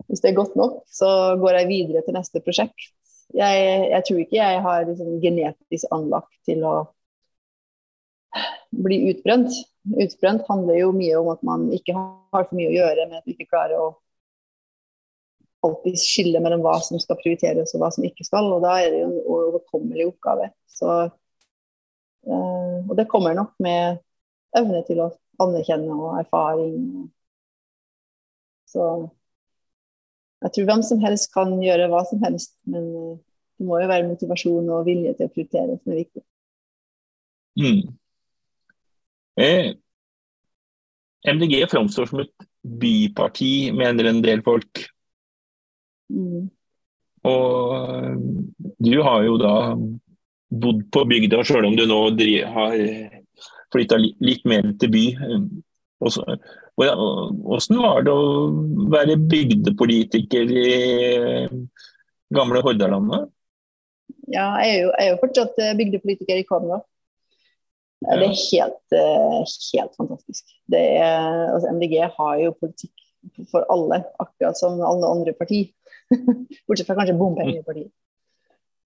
Hvis 0.07 0.20
det 0.22 0.28
er 0.30 0.37
godt 0.37 0.55
nok, 0.59 0.82
så 0.93 1.09
går 1.41 1.57
jeg 1.61 1.70
videre 1.70 2.03
til 2.07 2.14
neste 2.14 2.43
prosjekt. 2.45 2.91
Jeg, 3.34 3.62
jeg 3.91 4.05
tror 4.07 4.20
ikke 4.22 4.37
jeg 4.39 4.61
har 4.62 4.84
liksom 4.87 5.16
genetisk 5.22 5.95
anlagt 5.97 6.37
til 6.47 6.62
å 6.62 6.74
bli 8.70 9.01
utbrent. 9.11 9.51
Utbrent 9.97 10.45
handler 10.47 10.78
jo 10.78 10.93
mye 10.95 11.16
om 11.18 11.30
at 11.32 11.43
man 11.47 11.66
ikke 11.74 11.97
har 11.97 12.47
for 12.47 12.55
mye 12.55 12.70
å 12.70 12.76
gjøre, 12.76 13.09
men 13.09 13.18
at 13.18 13.26
man 13.26 13.34
ikke 13.34 13.49
klarer 13.51 13.80
å 13.82 13.89
alltid 15.66 15.99
skille 15.99 16.41
mellom 16.43 16.62
hva 16.64 16.76
som 16.84 17.01
skal 17.03 17.18
prioriteres 17.20 17.74
og 17.74 17.82
hva 17.82 17.91
som 17.95 18.07
ikke 18.07 18.26
skal. 18.26 18.51
Og 18.55 18.64
da 18.64 18.76
er 18.82 18.93
det 18.93 19.03
jo 19.03 19.09
en 19.11 19.20
overkommelig 19.37 20.09
oppgave. 20.12 20.51
Så, 20.70 20.97
øh, 22.28 22.78
og 22.84 22.95
det 22.99 23.09
kommer 23.11 23.37
nok 23.37 23.57
med 23.62 24.03
evne 24.57 24.82
til 24.89 25.03
å 25.05 25.12
anerkjenne 25.43 25.97
og 25.97 26.20
erfaring. 26.20 26.76
Så 28.77 28.87
jeg 30.45 30.53
tror 30.53 30.68
hvem 30.68 30.83
som 30.85 31.01
helst 31.01 31.31
kan 31.33 31.55
gjøre 31.62 31.89
hva 31.93 32.03
som 32.09 32.20
helst, 32.24 32.53
men 32.68 32.85
øh, 32.93 33.14
det 33.57 33.66
må 33.66 33.79
jo 33.81 33.89
være 33.89 34.09
motivasjon 34.11 34.68
og 34.77 34.85
vilje 34.89 35.14
til 35.16 35.29
å 35.29 35.33
prioritere 35.33 35.79
som 35.79 35.95
er 35.95 36.01
viktig. 36.03 36.22
Mm. 37.57 37.79
Eh, 39.41 39.70
MDG 41.33 41.62
framstår 41.72 42.11
som 42.11 42.20
et 42.20 42.47
byparti, 42.83 43.72
mener 43.72 44.11
en 44.11 44.20
del 44.24 44.45
folk. 44.45 44.85
Mm. 46.12 46.51
Og 47.27 48.20
du 48.85 48.93
har 49.03 49.24
jo 49.24 49.39
da 49.41 49.55
bodd 50.53 50.85
på 50.93 51.05
bygda, 51.09 51.41
sjøl 51.49 51.66
om 51.70 51.79
du 51.79 51.87
nå 51.89 52.01
har 52.55 52.77
flytta 53.74 53.99
litt 53.99 54.45
mer 54.47 54.68
til 54.79 54.93
by. 54.93 55.07
Hvordan 56.01 57.78
var 57.80 58.05
det 58.05 58.12
å 58.12 58.26
være 58.92 59.16
bygdepolitiker 59.30 60.53
i 60.53 60.66
gamle 62.36 62.61
Hordalandet? 62.64 63.30
Ja, 64.28 64.51
jeg 64.61 64.74
er 64.74 64.80
jo, 64.82 64.90
jeg 64.90 65.07
er 65.07 65.11
jo 65.14 65.22
fortsatt 65.22 65.57
bygdepolitiker 65.78 66.42
i 66.42 66.47
Kvam. 66.47 66.68
Det 68.05 68.12
er 68.12 68.26
helt, 68.28 68.97
helt 69.72 69.97
fantastisk. 69.97 70.44
Er, 70.68 71.47
altså 71.55 71.72
MDG 71.72 72.01
har 72.18 72.34
jo 72.42 72.57
politikk 72.61 73.07
for 73.51 73.66
alle, 73.72 74.03
akkurat 74.22 74.59
som 74.59 74.80
alle 74.84 75.09
andre 75.09 75.32
partier. 75.38 75.70
Bortsett 76.66 76.86
fra 76.86 76.99
kanskje 76.99 77.16
bompengepartiet. 77.18 77.90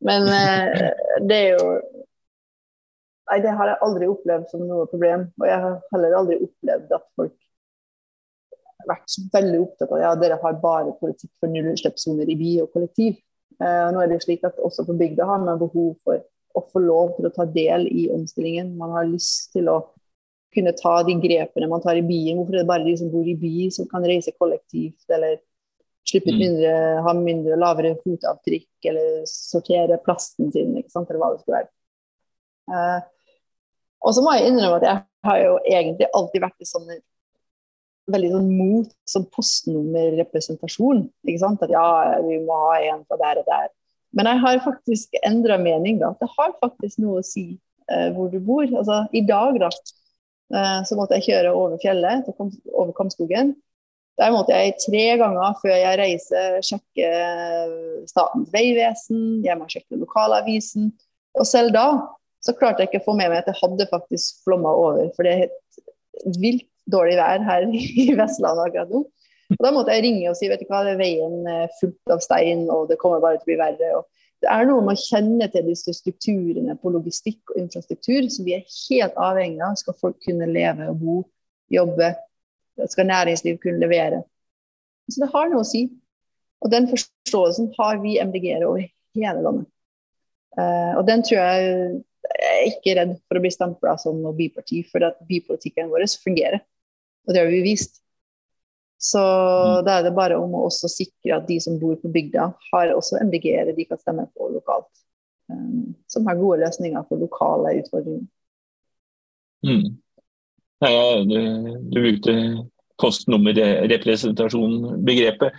Men 0.01 0.29
eh, 0.33 0.87
det 1.29 1.37
er 1.37 1.59
jo 1.59 1.73
Nei, 3.31 3.39
det 3.45 3.53
har 3.55 3.71
jeg 3.71 3.83
aldri 3.87 4.09
opplevd 4.11 4.51
som 4.51 4.67
noe 4.67 4.89
problem. 4.91 5.29
Og 5.39 5.47
jeg 5.47 5.63
har 5.63 5.79
heller 5.95 6.19
aldri 6.19 6.41
opplevd 6.43 6.95
at 6.97 7.07
folk 7.19 7.37
har 8.81 8.91
vært 8.91 9.13
så 9.13 9.25
veldig 9.35 9.61
opptatt 9.63 9.95
av 9.95 10.03
ja, 10.03 10.11
dere 10.19 10.41
har 10.43 10.59
bare 10.63 10.97
politikk 10.99 11.31
for 11.39 11.53
nullutslippssoner 11.53 12.33
i 12.33 12.37
by 12.41 12.51
og 12.65 12.75
kollektiv. 12.75 13.21
Eh, 13.61 13.87
nå 13.95 14.03
er 14.03 14.11
det 14.11 14.23
slik 14.25 14.45
at 14.49 14.59
Også 14.59 14.87
på 14.89 14.97
bygda 14.99 15.29
har 15.29 15.43
man 15.45 15.61
behov 15.61 15.95
for 16.03 16.23
å 16.57 16.65
få 16.73 16.83
lov 16.83 17.15
til 17.17 17.29
å 17.29 17.33
ta 17.35 17.47
del 17.47 17.87
i 17.87 18.09
omstillingen. 18.11 18.75
Man 18.81 18.97
har 18.97 19.07
lyst 19.07 19.53
til 19.55 19.71
å 19.71 19.79
kunne 20.51 20.75
ta 20.75 20.97
de 21.07 21.15
grepene 21.23 21.69
man 21.71 21.83
tar 21.85 22.01
i 22.01 22.03
byen. 22.03 22.41
Hvorfor 22.41 22.57
er 22.57 22.65
det 22.65 22.71
bare 22.73 22.89
de 22.89 22.97
som 22.99 23.13
bor 23.13 23.29
i 23.29 23.37
by 23.39 23.69
som 23.71 23.87
kan 23.91 24.03
reise 24.03 24.35
kollektivt, 24.35 25.05
eller 25.13 25.39
Slippe 26.11 26.31
ut 26.31 26.35
mm. 26.35 26.41
mindre, 26.41 26.75
ha 27.05 27.13
mindre 27.15 27.57
lavere 27.61 27.93
fotavtrykk 28.01 28.89
eller 28.91 29.25
sortere 29.29 29.99
plasten 30.03 30.49
sin, 30.55 30.73
ikke 30.81 30.93
sant, 30.93 31.11
eller 31.11 31.21
hva 31.21 31.29
det 31.35 31.43
skulle 31.43 31.61
være. 31.61 31.71
Uh, 32.71 33.20
og 34.01 34.17
så 34.17 34.25
må 34.25 34.35
jeg 34.37 34.51
innrømme 34.51 34.81
at 34.81 34.87
jeg 34.89 35.29
har 35.29 35.41
jo 35.43 35.57
egentlig 35.69 36.09
alltid 36.17 36.45
vært 36.45 36.65
i 36.65 36.69
sånn 36.69 36.89
veldig 38.11 38.31
sånn 38.33 38.49
mot 38.57 38.93
sånn 39.09 39.27
postnummerrepresentasjon. 39.35 41.05
ikke 41.27 41.43
sant, 41.43 41.63
At 41.63 41.71
ja, 41.71 41.87
vi 42.27 42.41
må 42.43 42.57
ha 42.67 42.79
en 42.83 43.05
fra 43.07 43.19
der 43.21 43.43
og 43.43 43.49
der. 43.49 43.69
Men 44.17 44.27
jeg 44.27 44.43
har 44.43 44.63
faktisk 44.65 45.17
endra 45.23 45.59
mening. 45.59 45.99
da, 46.01 46.15
Det 46.21 46.29
har 46.37 46.57
faktisk 46.63 46.99
noe 46.99 47.21
å 47.21 47.27
si 47.27 47.61
eh, 47.91 48.11
hvor 48.15 48.31
du 48.31 48.41
bor. 48.41 48.67
Altså, 48.67 49.05
I 49.13 49.23
dag 49.27 49.59
da, 49.63 49.71
eh, 50.55 50.81
så 50.87 50.99
måtte 50.99 51.19
jeg 51.19 51.31
kjøre 51.31 51.55
over 51.55 51.79
fjellet, 51.83 52.27
over 52.75 52.93
Kamskogen. 52.97 53.55
Der 54.19 54.33
måtte 54.35 54.53
jeg 54.53 54.77
tre 54.83 55.05
ganger 55.17 55.55
før 55.63 55.77
jeg 55.79 55.99
reiser 56.01 56.59
sjekke 56.67 57.11
Statens 58.11 58.51
vegvesen, 58.53 59.45
jeg 59.45 59.57
må 59.57 59.69
sjekke 59.71 60.01
lokalavisen. 60.01 60.91
Og 61.39 61.47
selv 61.47 61.73
da 61.73 61.87
så 62.41 62.55
klarte 62.57 62.83
jeg 62.83 62.91
ikke 62.91 63.03
å 63.03 63.09
få 63.11 63.17
med 63.19 63.31
meg 63.31 63.43
at 63.43 63.51
det 63.51 63.59
hadde 63.61 63.89
faktisk 63.91 64.45
flomma 64.47 64.73
over. 64.77 65.11
For 65.17 65.27
det 65.27 65.33
er 65.33 65.43
helt 65.45 66.39
vilt 66.41 66.69
dårlig 66.91 67.19
vær 67.21 67.43
her 67.45 67.67
i 68.05 68.07
Vestlandet 68.19 68.71
akkurat 68.71 68.95
nå. 68.95 69.05
Og 69.51 69.65
Da 69.67 69.73
måtte 69.75 69.95
jeg 69.97 70.07
ringe 70.07 70.31
og 70.31 70.39
si 70.39 70.49
vet 70.49 70.63
du 70.63 70.69
hva, 70.71 70.85
det 70.87 70.95
er 70.95 71.01
veien 71.01 71.41
fullt 71.81 72.15
av 72.15 72.23
stein, 72.23 72.69
og 72.71 72.87
det 72.91 73.01
kommer 73.01 73.23
bare 73.23 73.41
til 73.41 73.49
å 73.49 73.51
bli 73.51 73.59
verre. 73.59 73.93
Og 73.99 74.07
det 74.41 74.49
er 74.49 74.69
noe 74.69 74.85
med 74.87 74.97
å 74.97 75.03
kjenne 75.03 75.49
til 75.53 75.67
disse 75.67 75.93
strukturene 75.97 76.77
på 76.81 76.93
logistikk 76.95 77.53
og 77.53 77.59
infrastruktur 77.65 78.29
som 78.33 78.47
vi 78.47 78.55
er 78.57 78.69
helt 78.87 79.19
avhengig 79.21 79.61
av 79.67 79.77
skal 79.81 79.99
folk 79.99 80.21
kunne 80.25 80.49
leve 80.49 80.87
og 80.93 81.01
bo, 81.03 81.17
jobbe 81.71 82.15
skal 82.89 83.09
næringsliv 83.11 83.59
kunne 83.61 83.83
levere. 83.83 84.23
Så 85.11 85.25
det 85.25 85.33
har 85.35 85.51
noe 85.51 85.65
å 85.65 85.69
si. 85.69 85.89
Og 86.65 86.73
den 86.73 86.87
forståelsen 86.89 87.73
har 87.79 88.01
vi 88.01 88.19
MDG-ere 88.23 88.69
over 88.69 88.87
hele 89.17 89.45
landet. 89.45 89.69
Uh, 90.59 90.99
og 90.99 91.05
den 91.07 91.23
tror 91.27 91.39
jeg 91.39 91.67
jeg 91.67 92.01
er 92.47 92.69
ikke 92.71 92.95
redd 92.99 93.13
for 93.29 93.39
å 93.39 93.43
bli 93.45 93.53
stampla 93.53 93.93
som 94.01 94.23
noe 94.23 94.35
byparti, 94.37 94.79
for 94.91 95.01
at 95.07 95.17
bypolitikken 95.29 95.91
vår 95.93 96.03
fungerer. 96.23 96.61
Og 97.27 97.31
det 97.35 97.41
har 97.43 97.51
vi 97.53 97.63
vist. 97.65 97.95
Så 99.01 99.21
mm. 99.21 99.85
da 99.87 99.91
er 99.99 100.03
det 100.05 100.17
bare 100.17 100.37
om 100.41 100.55
å 100.57 100.67
også 100.69 100.87
sikre 100.93 101.37
at 101.39 101.49
de 101.49 101.57
som 101.63 101.81
bor 101.81 101.97
på 102.01 102.09
bygda, 102.13 102.45
har 102.73 102.87
også 102.93 103.21
MDG-ere 103.25 103.77
de 103.77 103.85
kan 103.89 103.99
stemme 104.01 104.25
på 104.37 104.43
lokalt. 104.53 104.93
Um, 105.51 105.95
som 106.11 106.27
har 106.29 106.39
gode 106.39 106.61
løsninger 106.65 107.03
for 107.09 107.17
lokale 107.21 107.69
utfordringer. 107.81 108.27
Mm. 109.67 109.89
Ja, 110.81 111.25
du, 111.29 111.39
du 111.93 111.99
brukte 112.01 112.33
kostnummerrepresentasjon-begrepet. 113.01 115.51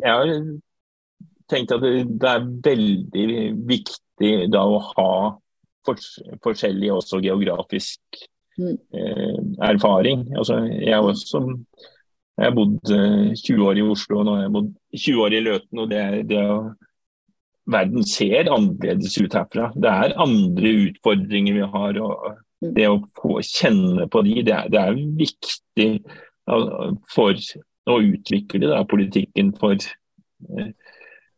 Jeg 0.00 0.10
har 0.10 0.26
tenkt 1.50 1.72
at 1.74 1.82
det 1.82 2.30
er 2.30 2.46
veldig 2.66 3.26
viktig 3.70 4.32
da 4.54 4.60
å 4.66 4.78
ha 4.92 5.12
forskjellig 5.86 6.92
også 6.92 7.22
geografisk 7.24 8.20
mm. 8.58 8.76
eh, 8.96 9.40
erfaring. 9.70 10.26
Altså, 10.36 10.62
jeg 10.80 10.94
har 10.94 11.06
også 11.06 11.44
jeg 12.40 12.48
har 12.48 12.54
bodd 12.56 12.78
20 12.88 13.34
eh, 13.52 13.64
år 13.68 13.80
i 13.80 13.82
Oslo 13.84 14.20
og 14.20 14.28
nå 14.28 14.36
har 14.36 14.46
jeg 14.46 14.54
bodd 14.54 14.70
20 14.96 15.24
år 15.24 15.34
i 15.36 15.42
Løten. 15.44 15.82
og 15.82 15.90
det, 15.90 16.04
det 16.30 16.44
Verden 17.70 18.06
ser 18.08 18.48
annerledes 18.50 19.18
ut 19.20 19.34
herfra. 19.36 19.68
Det 19.76 19.90
er 19.90 20.16
andre 20.18 20.70
utfordringer 20.88 21.58
vi 21.60 21.66
har. 21.74 21.98
og 22.00 22.38
Mm. 22.60 22.72
Det 22.76 22.88
å 22.92 22.98
få 23.16 23.40
kjenne 23.44 24.06
på 24.12 24.22
de, 24.26 24.40
det 24.44 24.52
er, 24.52 24.68
det 24.72 24.80
er 24.80 24.98
viktig 25.20 25.90
for 27.14 27.38
å 27.90 27.96
utvikle 28.04 28.68
da, 28.68 28.82
politikken 28.88 29.54
for, 29.56 29.76
eh, 30.58 30.72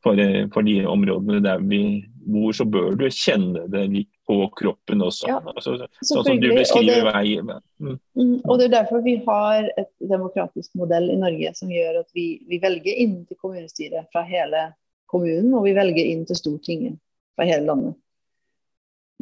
for, 0.03 0.19
eh, 0.19 0.49
for, 0.53 0.67
de 0.67 0.81
områdene 0.89 1.43
der 1.45 1.63
vi 1.63 1.83
bor, 2.25 2.53
så 2.55 2.65
bør 2.69 2.95
du 2.99 3.07
kjenne 3.11 3.65
det 3.73 3.83
litt 3.93 4.11
på 4.29 4.37
kroppen 4.59 5.03
også. 5.05 5.29
Ja, 5.31 5.39
altså, 5.55 5.75
sånn 6.01 6.27
som 6.27 6.41
du 6.41 6.49
beskriver 6.55 7.09
vei. 7.11 7.39
Mm. 7.43 7.97
Mm, 8.19 8.37
og 8.45 8.59
Det 8.61 8.69
er 8.69 8.77
derfor 8.77 9.03
vi 9.05 9.17
har 9.27 9.67
et 9.81 9.91
demokratisk 9.99 10.77
modell 10.79 11.11
i 11.13 11.19
Norge 11.21 11.55
som 11.59 11.73
gjør 11.73 12.03
at 12.05 12.09
vi, 12.17 12.27
vi 12.49 12.61
velger 12.63 13.03
inn 13.05 13.23
til 13.27 13.39
kommunestyret 13.41 14.09
fra 14.15 14.25
hele 14.29 14.71
kommunen, 15.11 15.53
og 15.59 15.67
vi 15.67 15.75
velger 15.77 16.15
inn 16.15 16.25
til 16.29 16.39
Stortinget 16.39 16.97
fra 17.37 17.49
hele 17.49 17.67
landet. 17.69 17.99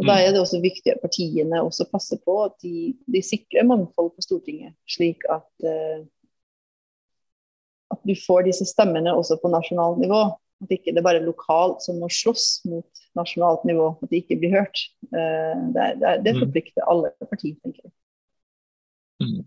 Og 0.01 0.07
Da 0.09 0.17
er 0.23 0.33
det 0.33 0.41
også 0.41 0.63
viktig 0.63 0.95
at 0.95 1.03
partiene 1.03 1.61
også 1.61 1.85
passer 1.91 2.21
på 2.25 2.39
at 2.47 2.55
de, 2.65 2.95
de 3.05 3.21
sikrer 3.25 3.67
mangfold 3.69 4.15
på 4.15 4.25
Stortinget, 4.25 4.73
slik 4.89 5.27
at, 5.29 5.51
uh, 5.61 6.01
at 7.93 8.07
du 8.09 8.15
får 8.17 8.47
disse 8.49 8.69
stemmene 8.71 9.13
også 9.13 9.37
på 9.43 9.51
nasjonalt 9.53 10.01
nivå. 10.01 10.23
At 10.61 10.75
ikke 10.75 10.93
det 10.97 11.05
bare 11.05 11.23
er 11.23 11.29
lokalt 11.29 11.85
som 11.85 12.01
må 12.03 12.11
slåss 12.13 12.61
mot 12.69 13.05
nasjonalt 13.19 13.65
nivå, 13.69 13.95
at 14.03 14.11
de 14.13 14.21
ikke 14.21 14.37
blir 14.43 14.59
hørt. 14.59 14.83
Uh, 15.09 15.57
det, 15.75 15.87
det, 16.03 16.13
det, 16.27 16.35
mm. 16.37 16.43
forplikter 16.45 16.91
alle 16.91 17.15
partier, 17.25 17.57
tenker 17.65 17.87
jeg. 17.87 17.95
Mm. 19.25 19.41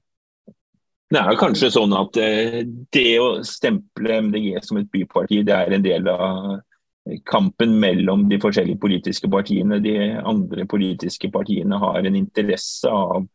Det 1.14 1.22
er 1.22 1.38
kanskje 1.38 1.70
sånn 1.76 1.94
at 1.98 2.18
uh, 2.18 2.60
det 2.98 3.10
å 3.22 3.30
stemple 3.46 4.20
MDG 4.28 4.58
som 4.66 4.82
et 4.82 4.90
byparti, 4.94 5.44
det 5.46 5.58
er 5.58 5.78
en 5.78 5.86
del 5.86 6.10
av 6.10 6.62
kampen 7.30 7.80
mellom 7.80 8.30
de 8.30 8.40
forskjellige 8.40 8.80
politiske 8.80 9.30
partiene. 9.30 9.80
De 9.84 9.96
andre 10.24 10.66
politiske 10.70 11.30
partiene 11.32 11.80
har 11.82 12.00
en 12.02 12.16
interesse 12.16 12.90
av 12.90 13.26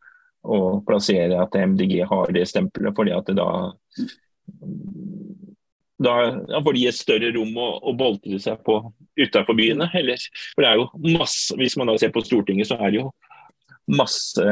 å 0.41 0.59
plassere 0.87 1.37
at 1.41 1.55
MDG 1.55 1.99
har 2.09 2.31
det 2.33 2.47
stempelet, 2.49 2.95
fordi 2.95 3.13
at 3.13 3.29
det 3.29 3.37
da 3.37 3.49
da 5.99 6.61
får 6.63 6.75
de 6.77 6.85
et 6.89 6.97
større 6.97 7.31
rom 7.35 7.57
å, 7.59 7.69
å 7.91 7.93
boltre 7.97 8.39
seg 8.41 8.61
på 8.65 8.77
utenfor 9.19 9.57
byene. 9.57 9.89
Eller, 9.99 10.21
for 10.53 10.63
det 10.63 10.69
er 10.69 10.79
jo 10.79 11.15
masse, 11.17 11.55
Hvis 11.59 11.75
man 11.79 11.91
da 11.91 11.97
ser 11.99 12.13
på 12.15 12.23
Stortinget, 12.23 12.69
så 12.69 12.79
er 12.79 12.93
det 12.93 13.01
jo 13.01 13.09
masse 13.89 14.45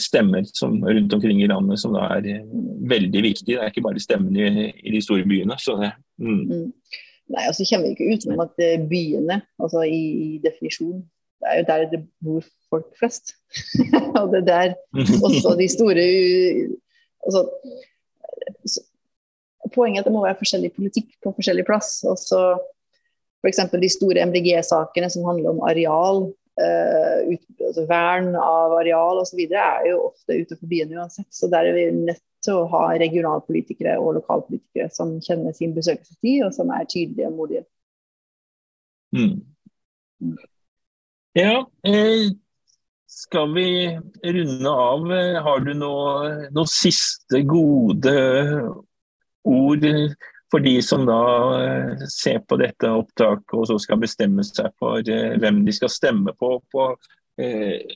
stemmer 0.00 0.42
som, 0.50 0.80
rundt 0.82 1.14
omkring 1.14 1.38
i 1.42 1.46
landet 1.46 1.78
som 1.78 1.94
da 1.94 2.08
er 2.16 2.42
veldig 2.90 3.22
viktige. 3.22 3.54
Det 3.54 3.62
er 3.62 3.70
ikke 3.70 3.86
bare 3.86 4.02
stemmene 4.02 4.50
i, 4.50 4.66
i 4.82 4.96
de 4.96 5.02
store 5.04 5.28
byene. 5.28 5.56
så 5.62 5.78
det, 5.80 5.92
mm. 6.18 6.42
mm. 6.50 6.66
Nei, 7.30 7.46
altså 7.46 7.62
kommer 7.62 7.86
vi 7.86 7.94
ikke 7.94 8.18
utenom 8.18 8.42
at 8.42 8.62
byene, 8.90 9.36
altså 9.62 9.84
i, 9.86 10.00
i 10.34 10.38
definisjon, 10.42 11.04
det 11.40 11.48
er 11.48 11.60
jo 11.60 11.66
der 11.68 11.84
det 11.92 12.00
bor 12.20 12.44
folk 12.68 12.88
flest. 12.98 13.36
og 14.18 14.34
det 14.34 14.42
er 14.42 14.48
der 14.50 14.74
også 15.26 15.54
de 15.60 15.68
store 15.70 16.06
altså, 17.24 17.46
Poenget 19.74 20.00
er 20.00 20.04
at 20.04 20.08
det 20.08 20.14
må 20.14 20.24
være 20.24 20.38
forskjellig 20.40 20.72
politikk 20.76 21.10
på 21.22 21.32
forskjellig 21.36 21.66
plass. 21.68 21.98
Også 22.08 22.40
F.eks. 23.40 23.62
de 23.72 23.90
store 23.92 24.26
MDG-sakene 24.28 25.10
som 25.12 25.26
handler 25.28 25.54
om 25.54 25.62
areal, 25.64 26.26
uh, 26.60 27.18
ut, 27.30 27.46
altså 27.68 27.86
vern 27.88 28.34
av 28.36 28.74
areal 28.80 29.22
osv., 29.22 29.40
er 29.48 29.86
jo 29.88 30.02
ofte 30.10 30.40
utenfor 30.42 30.68
byen 30.70 30.92
uansett. 30.98 31.28
Så 31.32 31.48
der 31.52 31.70
er 31.70 31.76
vi 31.76 31.86
nødt 31.96 32.24
til 32.44 32.56
å 32.56 32.68
ha 32.72 32.82
regionalpolitikere 33.00 33.96
og 34.00 34.18
lokalpolitikere 34.20 34.88
som 34.92 35.16
kjenner 35.24 35.56
sin 35.56 35.74
besøkelsestid, 35.76 36.44
og 36.46 36.54
som 36.56 36.72
er 36.76 36.88
tydelige 36.88 37.28
og 37.28 37.36
modige. 37.38 37.64
Mm. 39.16 39.40
Ja, 41.36 41.64
eh, 41.86 42.30
skal 43.10 43.52
vi 43.54 43.66
runde 44.36 44.70
av? 44.70 45.08
Har 45.46 45.64
du 45.64 45.72
noe, 45.74 46.48
noe 46.54 46.70
siste 46.70 47.42
gode 47.48 48.14
ord 49.48 49.86
for 50.50 50.62
de 50.64 50.74
som 50.82 51.06
da 51.06 51.20
eh, 51.62 52.06
ser 52.10 52.40
på 52.48 52.58
dette 52.60 52.90
opptaket 52.90 53.54
og 53.54 53.68
så 53.70 53.78
skal 53.82 54.00
bestemme 54.02 54.44
seg 54.46 54.72
for 54.80 54.98
eh, 54.98 55.36
hvem 55.40 55.62
de 55.66 55.74
skal 55.74 55.92
stemme 55.92 56.34
på, 56.38 56.56
på 56.72 56.88
eh, 57.40 57.94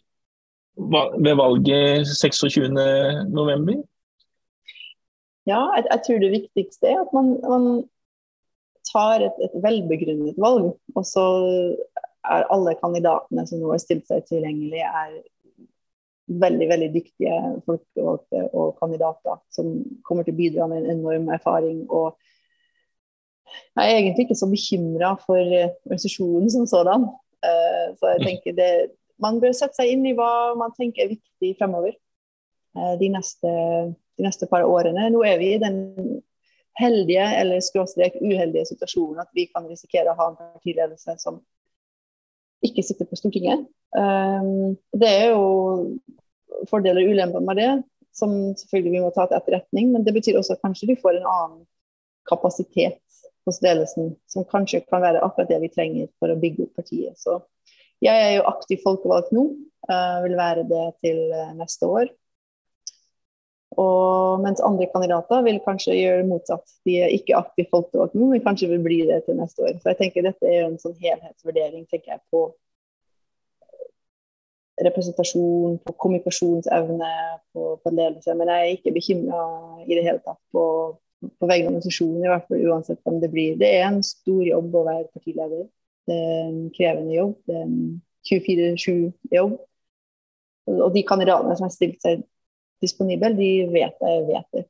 ved 0.75 1.35
valget 1.39 2.07
26.11? 2.11 3.83
Ja, 5.45 5.61
jeg, 5.77 5.85
jeg, 5.91 6.01
tror 6.07 6.23
det 6.23 6.31
viktigste 6.33 6.89
er 6.89 7.03
at 7.03 7.13
man, 7.15 7.35
man 7.43 7.67
tar 8.89 9.23
et, 9.27 9.37
et, 9.45 9.55
velbegrunnet 9.63 10.39
valg. 10.41 10.73
Og 10.97 11.05
så 11.07 11.27
er 12.25 12.49
alle 12.55 12.75
kandidatene 12.81 13.45
som 13.47 13.61
nå 13.61 13.75
har 13.75 13.83
stilt 13.83 14.09
seg 14.09 14.25
tilgjengelig, 14.31 14.83
er 14.83 15.19
veldig 16.25 16.69
veldig 16.69 16.91
dyktige 16.95 17.39
folk 17.67 18.01
og 18.01 18.77
kandidater 18.79 19.41
som 19.53 19.75
kommer 20.07 20.25
til 20.25 20.35
å 20.35 20.39
bidra 20.39 20.69
med 20.71 20.83
en 20.83 20.99
enorm 20.99 21.29
erfaring. 21.35 21.85
og 21.91 22.17
jeg 23.77 23.91
er 23.91 23.99
egentlig 23.99 24.25
ikke 24.27 24.39
så 24.39 24.49
bekymra 24.51 25.15
for 25.21 25.39
organisasjonen 25.39 26.51
som 26.51 26.67
sådan. 26.67 27.09
Eh, 27.45 27.87
så 27.99 28.15
jeg 28.15 28.27
tenker 28.29 28.57
det, 28.61 28.71
Man 29.23 29.39
bør 29.39 29.53
sette 29.55 29.79
seg 29.79 29.93
inn 29.93 30.07
i 30.11 30.15
hva 30.19 30.57
man 30.59 30.73
tenker 30.75 31.05
er 31.05 31.13
viktig 31.13 31.53
fremover 31.55 31.93
eh, 31.95 32.95
de 32.99 33.09
neste, 33.15 33.51
de 34.19 34.25
neste 34.27 34.49
par 34.51 34.67
årene. 34.67 35.07
Nå 35.15 35.21
er 35.23 35.39
vi 35.39 35.53
i 35.55 35.61
den 35.63 35.77
heldige 36.81 37.27
eller 37.39 37.63
skråstrek 37.63 38.17
uheldige 38.19 38.67
situasjonen 38.73 39.23
at 39.23 39.31
vi 39.37 39.47
kan 39.53 39.69
risikere 39.71 40.11
å 40.11 40.19
ha 40.19 40.33
en 40.33 40.41
partiledelse 40.41 41.15
som 41.23 41.39
ikke 42.65 42.85
sitter 42.87 43.09
på 43.09 43.19
Stortinget. 43.19 43.67
Det 43.95 45.11
er 45.11 45.35
jo 45.35 45.45
fordeler 46.71 47.05
og 47.05 47.13
ulemper 47.15 47.45
med 47.45 47.61
det, 47.61 47.71
som 48.15 48.33
selvfølgelig 48.59 48.95
vi 48.95 49.03
må 49.05 49.11
ta 49.15 49.27
til 49.29 49.39
etterretning. 49.39 49.91
Men 49.93 50.07
det 50.07 50.15
betyr 50.17 50.39
også 50.41 50.57
at 50.57 50.63
kanskje 50.65 50.91
du 50.91 50.95
får 51.03 51.19
en 51.19 51.29
annen 51.29 51.63
kapasitet 52.31 53.01
hos 53.45 53.61
ledelsen, 53.65 54.15
som 54.31 54.47
kanskje 54.49 54.85
kan 54.89 55.03
være 55.05 55.23
akkurat 55.25 55.51
det 55.53 55.61
vi 55.67 55.73
trenger 55.73 56.09
for 56.21 56.33
å 56.33 56.39
bygge 56.41 56.67
opp 56.67 56.81
partiet. 56.81 57.17
Så 57.21 57.39
jeg 58.05 58.15
er 58.15 58.37
jo 58.39 58.49
aktiv 58.49 58.81
folkevalgt 58.85 59.33
nå, 59.37 59.45
uh, 59.91 60.19
vil 60.25 60.37
være 60.39 60.65
det 60.69 60.85
til 61.05 61.21
uh, 61.33 61.53
neste 61.59 61.89
år. 61.89 62.09
Og 63.81 64.43
mens 64.45 64.63
andre 64.65 64.89
kandidater 64.93 65.45
vil 65.47 65.61
kanskje 65.65 65.97
gjøre 65.97 66.23
det 66.23 66.29
motsatt. 66.31 66.75
De 66.87 66.99
er 67.05 67.15
ikke 67.15 67.39
aktivt 67.39 67.73
folkevalgte 67.73 68.21
nå, 68.21 68.29
men 68.33 68.45
kanskje 68.45 68.71
vil 68.73 68.83
bli 68.85 69.01
det 69.09 69.23
til 69.27 69.39
neste 69.41 69.65
år. 69.65 69.79
Så 69.81 69.93
jeg 69.93 70.01
tenker 70.03 70.27
dette 70.27 70.51
er 70.51 70.67
en 70.67 70.79
sånn 70.83 70.97
helhetsvurdering 71.01 71.87
tenker 71.91 72.17
jeg, 72.17 72.23
på 72.35 72.47
representasjon, 74.85 75.79
på 75.87 75.95
kommunikasjonsevne, 76.03 77.15
på, 77.55 77.71
på 77.83 77.95
ledelse. 77.95 78.35
Men 78.39 78.51
jeg 78.51 78.67
er 78.67 78.77
ikke 78.79 78.95
bekymra 78.97 79.47
i 79.87 79.93
det 79.95 80.07
hele 80.07 80.23
tatt 80.25 80.41
på 80.55 80.67
på 81.25 81.49
vegne 81.49 81.69
av 81.69 81.75
organisasjonen, 81.75 82.25
i 82.25 82.31
hvert 82.31 82.49
fall 82.49 82.67
uansett 82.69 83.01
hvem 83.05 83.21
det 83.23 83.31
blir. 83.33 83.57
Det 83.61 83.71
er 83.79 83.87
en 83.89 84.03
stor 84.07 84.43
jobb 84.45 84.75
å 84.77 84.85
være 84.87 85.07
partileder. 85.15 85.67
Det 86.09 86.17
er 86.21 86.43
en 86.43 86.59
krevende 86.75 87.15
jobb. 87.17 87.37
Det 87.49 87.57
er 87.57 87.65
en 87.65 87.79
24-7-jobb. 88.29 89.57
Og 90.75 90.95
de 90.95 91.05
kandidatene 91.09 91.57
som 91.57 91.67
har 91.67 91.75
stilt 91.75 92.05
seg 92.05 92.25
disponible, 92.85 93.33
de 93.37 93.51
vet 93.73 94.07
jeg 94.07 94.25
vet 94.29 94.49
det. 94.57 94.65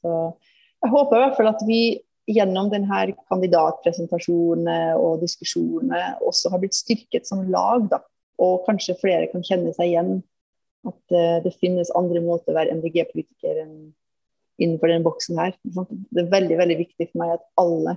Så 0.00 0.12
jeg 0.84 0.92
håper 0.92 1.16
i 1.16 1.24
hvert 1.24 1.38
fall 1.38 1.50
at 1.52 1.64
vi 1.68 1.80
gjennom 2.26 2.68
denne 2.72 3.02
kandidatpresentasjonene 3.30 4.96
og 4.98 5.20
diskusjonene 5.22 6.16
også 6.26 6.50
har 6.52 6.62
blitt 6.62 6.76
styrket 6.76 7.28
som 7.28 7.44
lag. 7.52 7.86
Da. 7.92 8.00
Og 8.42 8.64
kanskje 8.66 8.98
flere 9.00 9.30
kan 9.30 9.44
kjenne 9.46 9.72
seg 9.76 9.92
igjen. 9.92 10.16
At 10.86 11.14
uh, 11.14 11.38
det 11.42 11.56
finnes 11.58 11.90
andre 11.98 12.22
måter 12.22 12.52
å 12.52 12.58
være 12.60 12.76
MDG-politiker 12.78 13.62
enn 13.64 13.78
innenfor 14.62 14.88
den 14.88 15.04
boksen 15.04 15.38
her. 15.40 15.56
Det 15.62 16.22
er 16.22 16.30
veldig 16.32 16.56
veldig 16.56 16.76
viktig 16.78 17.10
for 17.10 17.20
meg 17.20 17.34
at 17.34 17.42
alle, 17.60 17.96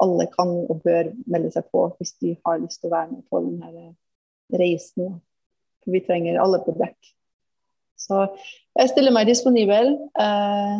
alle 0.00 0.26
kan 0.32 0.54
og 0.62 0.78
bør 0.86 1.10
melde 1.28 1.50
seg 1.52 1.66
på 1.72 1.82
hvis 1.98 2.14
de 2.22 2.36
har 2.46 2.62
lyst 2.62 2.80
til 2.80 2.88
å 2.88 2.94
være 2.94 3.10
med 3.12 3.26
på 3.28 3.42
denne 3.44 3.68
eh, 3.68 3.90
reisen. 4.56 5.18
For 5.84 5.96
vi 5.96 6.02
trenger 6.06 6.40
alle 6.40 6.62
på 6.64 6.72
dekk. 6.80 7.12
Så 8.10 8.24
jeg 8.78 8.90
stiller 8.90 9.14
meg 9.14 9.28
disponibel. 9.30 9.94
Eh, 10.18 10.76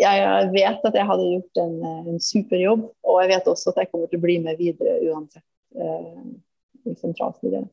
jeg 0.00 0.50
vet 0.54 0.86
at 0.86 0.96
jeg 0.96 1.08
hadde 1.08 1.28
gjort 1.32 1.60
en, 1.64 1.76
eh, 1.88 2.08
en 2.12 2.22
super 2.22 2.60
jobb, 2.60 2.86
og 3.08 3.20
jeg 3.22 3.32
vet 3.32 3.50
også 3.50 3.72
at 3.72 3.82
jeg 3.82 3.90
kommer 3.90 4.10
til 4.10 4.20
å 4.20 4.26
bli 4.26 4.38
med 4.44 4.60
videre 4.60 5.00
uansett 5.08 5.46
i 5.70 6.92
sentralstyret. 6.98 7.68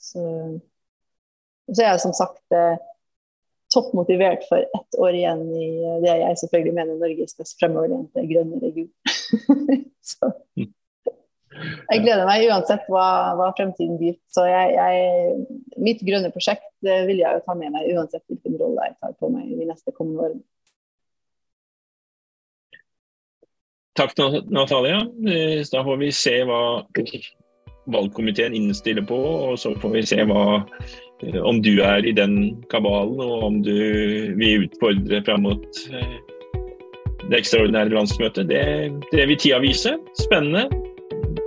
Så, 0.00 0.22
så 1.68 1.82
er 1.82 1.90
jeg 1.90 2.02
som 2.04 2.14
sagt 2.16 2.40
toppmotivert 3.74 4.46
for 4.48 4.64
ett 4.64 4.98
år 5.00 5.18
igjen 5.18 5.42
i 5.52 5.66
det 6.04 6.14
jeg 6.20 6.38
selvfølgelig 6.40 6.76
mener 6.78 7.00
Norges 7.00 7.36
mest 7.40 7.58
fremoverlente 7.60 8.24
grønne 8.30 8.60
region. 8.62 8.90
så 10.12 10.30
jeg 11.54 12.02
gleder 12.04 12.26
meg 12.28 12.46
uansett 12.48 12.88
hva, 12.90 13.06
hva 13.38 13.50
fremtiden 13.58 13.98
byr. 14.00 14.16
Så 14.32 14.46
jeg, 14.48 14.74
jeg, 14.76 15.60
mitt 15.84 16.02
grønne 16.06 16.32
prosjekt 16.34 16.66
vil 16.82 17.22
jeg 17.22 17.38
jo 17.38 17.44
ta 17.46 17.56
med 17.58 17.72
meg 17.74 17.92
uansett 17.94 18.24
hvilken 18.28 18.58
rolle 18.60 18.90
jeg 18.90 18.98
tar 19.00 19.14
på 19.20 19.30
meg 19.32 19.48
de 19.52 19.70
neste 19.70 19.94
kommende 19.94 20.28
årene. 20.28 20.44
Takk, 23.94 24.16
Natalia. 24.50 25.04
Eh, 25.30 25.60
da 25.70 25.84
får 25.86 26.00
vi 26.00 26.10
se 26.10 26.40
hva 26.48 26.62
valgkomiteen 27.94 28.56
innstiller 28.56 29.04
på, 29.06 29.18
og 29.48 29.58
så 29.60 29.70
får 29.78 29.92
vi 29.94 30.06
se 30.08 30.24
hva 30.26 30.44
Eh, 31.22 31.40
om 31.42 31.62
du 31.62 31.80
er 31.82 32.06
i 32.06 32.12
den 32.12 32.64
kabalen, 32.70 33.20
og 33.20 33.42
om 33.48 33.60
du 33.62 33.74
vil 34.38 34.66
utfordre 34.66 35.22
fram 35.26 35.46
mot 35.46 35.82
eh, 35.92 36.16
det 37.30 37.40
ekstraordinære 37.40 37.94
landsmøtet, 37.94 38.48
det, 38.50 38.64
det 39.12 39.28
vil 39.30 39.38
tida 39.40 39.60
vise. 39.62 39.94
Spennende. 40.20 40.66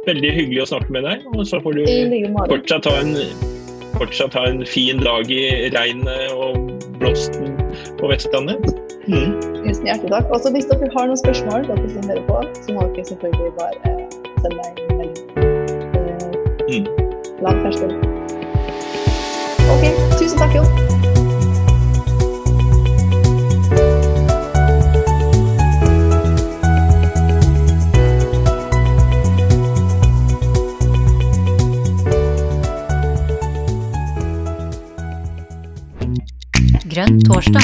Veldig 0.08 0.30
hyggelig 0.32 0.64
å 0.64 0.68
snakke 0.72 0.94
med 0.96 1.04
deg. 1.04 1.26
Og 1.36 1.44
så 1.50 1.60
får 1.64 1.76
du 1.76 1.84
fortsatt 2.48 2.88
ha 2.88 2.96
en, 3.02 3.16
fortsatt 3.98 4.38
ha 4.40 4.46
en 4.48 4.62
fin 4.68 5.02
dag 5.04 5.32
i 5.34 5.68
regnet 5.76 6.32
og 6.32 6.72
blåsten 7.02 7.58
på 8.00 8.12
Vestlandet. 8.12 8.70
Mm. 9.08 9.36
Tusen 9.66 9.88
hjertelig 9.88 10.14
takk. 10.16 10.32
Også 10.36 10.52
hvis 10.56 10.70
dere 10.72 10.90
har 10.96 11.12
noen 11.12 11.20
spørsmål, 11.20 11.68
dere 11.68 11.92
som 11.92 12.08
hører 12.12 12.24
på, 12.30 12.40
så 12.64 12.78
må 12.78 12.88
dere 12.96 13.08
selvfølgelig 13.12 13.54
bare 13.60 13.96
sende 14.40 14.56
meg 14.56 14.82
en 14.86 14.98
melding. 15.04 15.26
Mm. 16.72 16.86
Lav 17.44 17.64
terskel. 17.68 17.96
OK, 19.68 19.86
tusen 20.16 20.40
takk, 20.40 20.60
Jo. 20.62 21.17
Grønn 36.98 37.20
torsdag. 37.22 37.62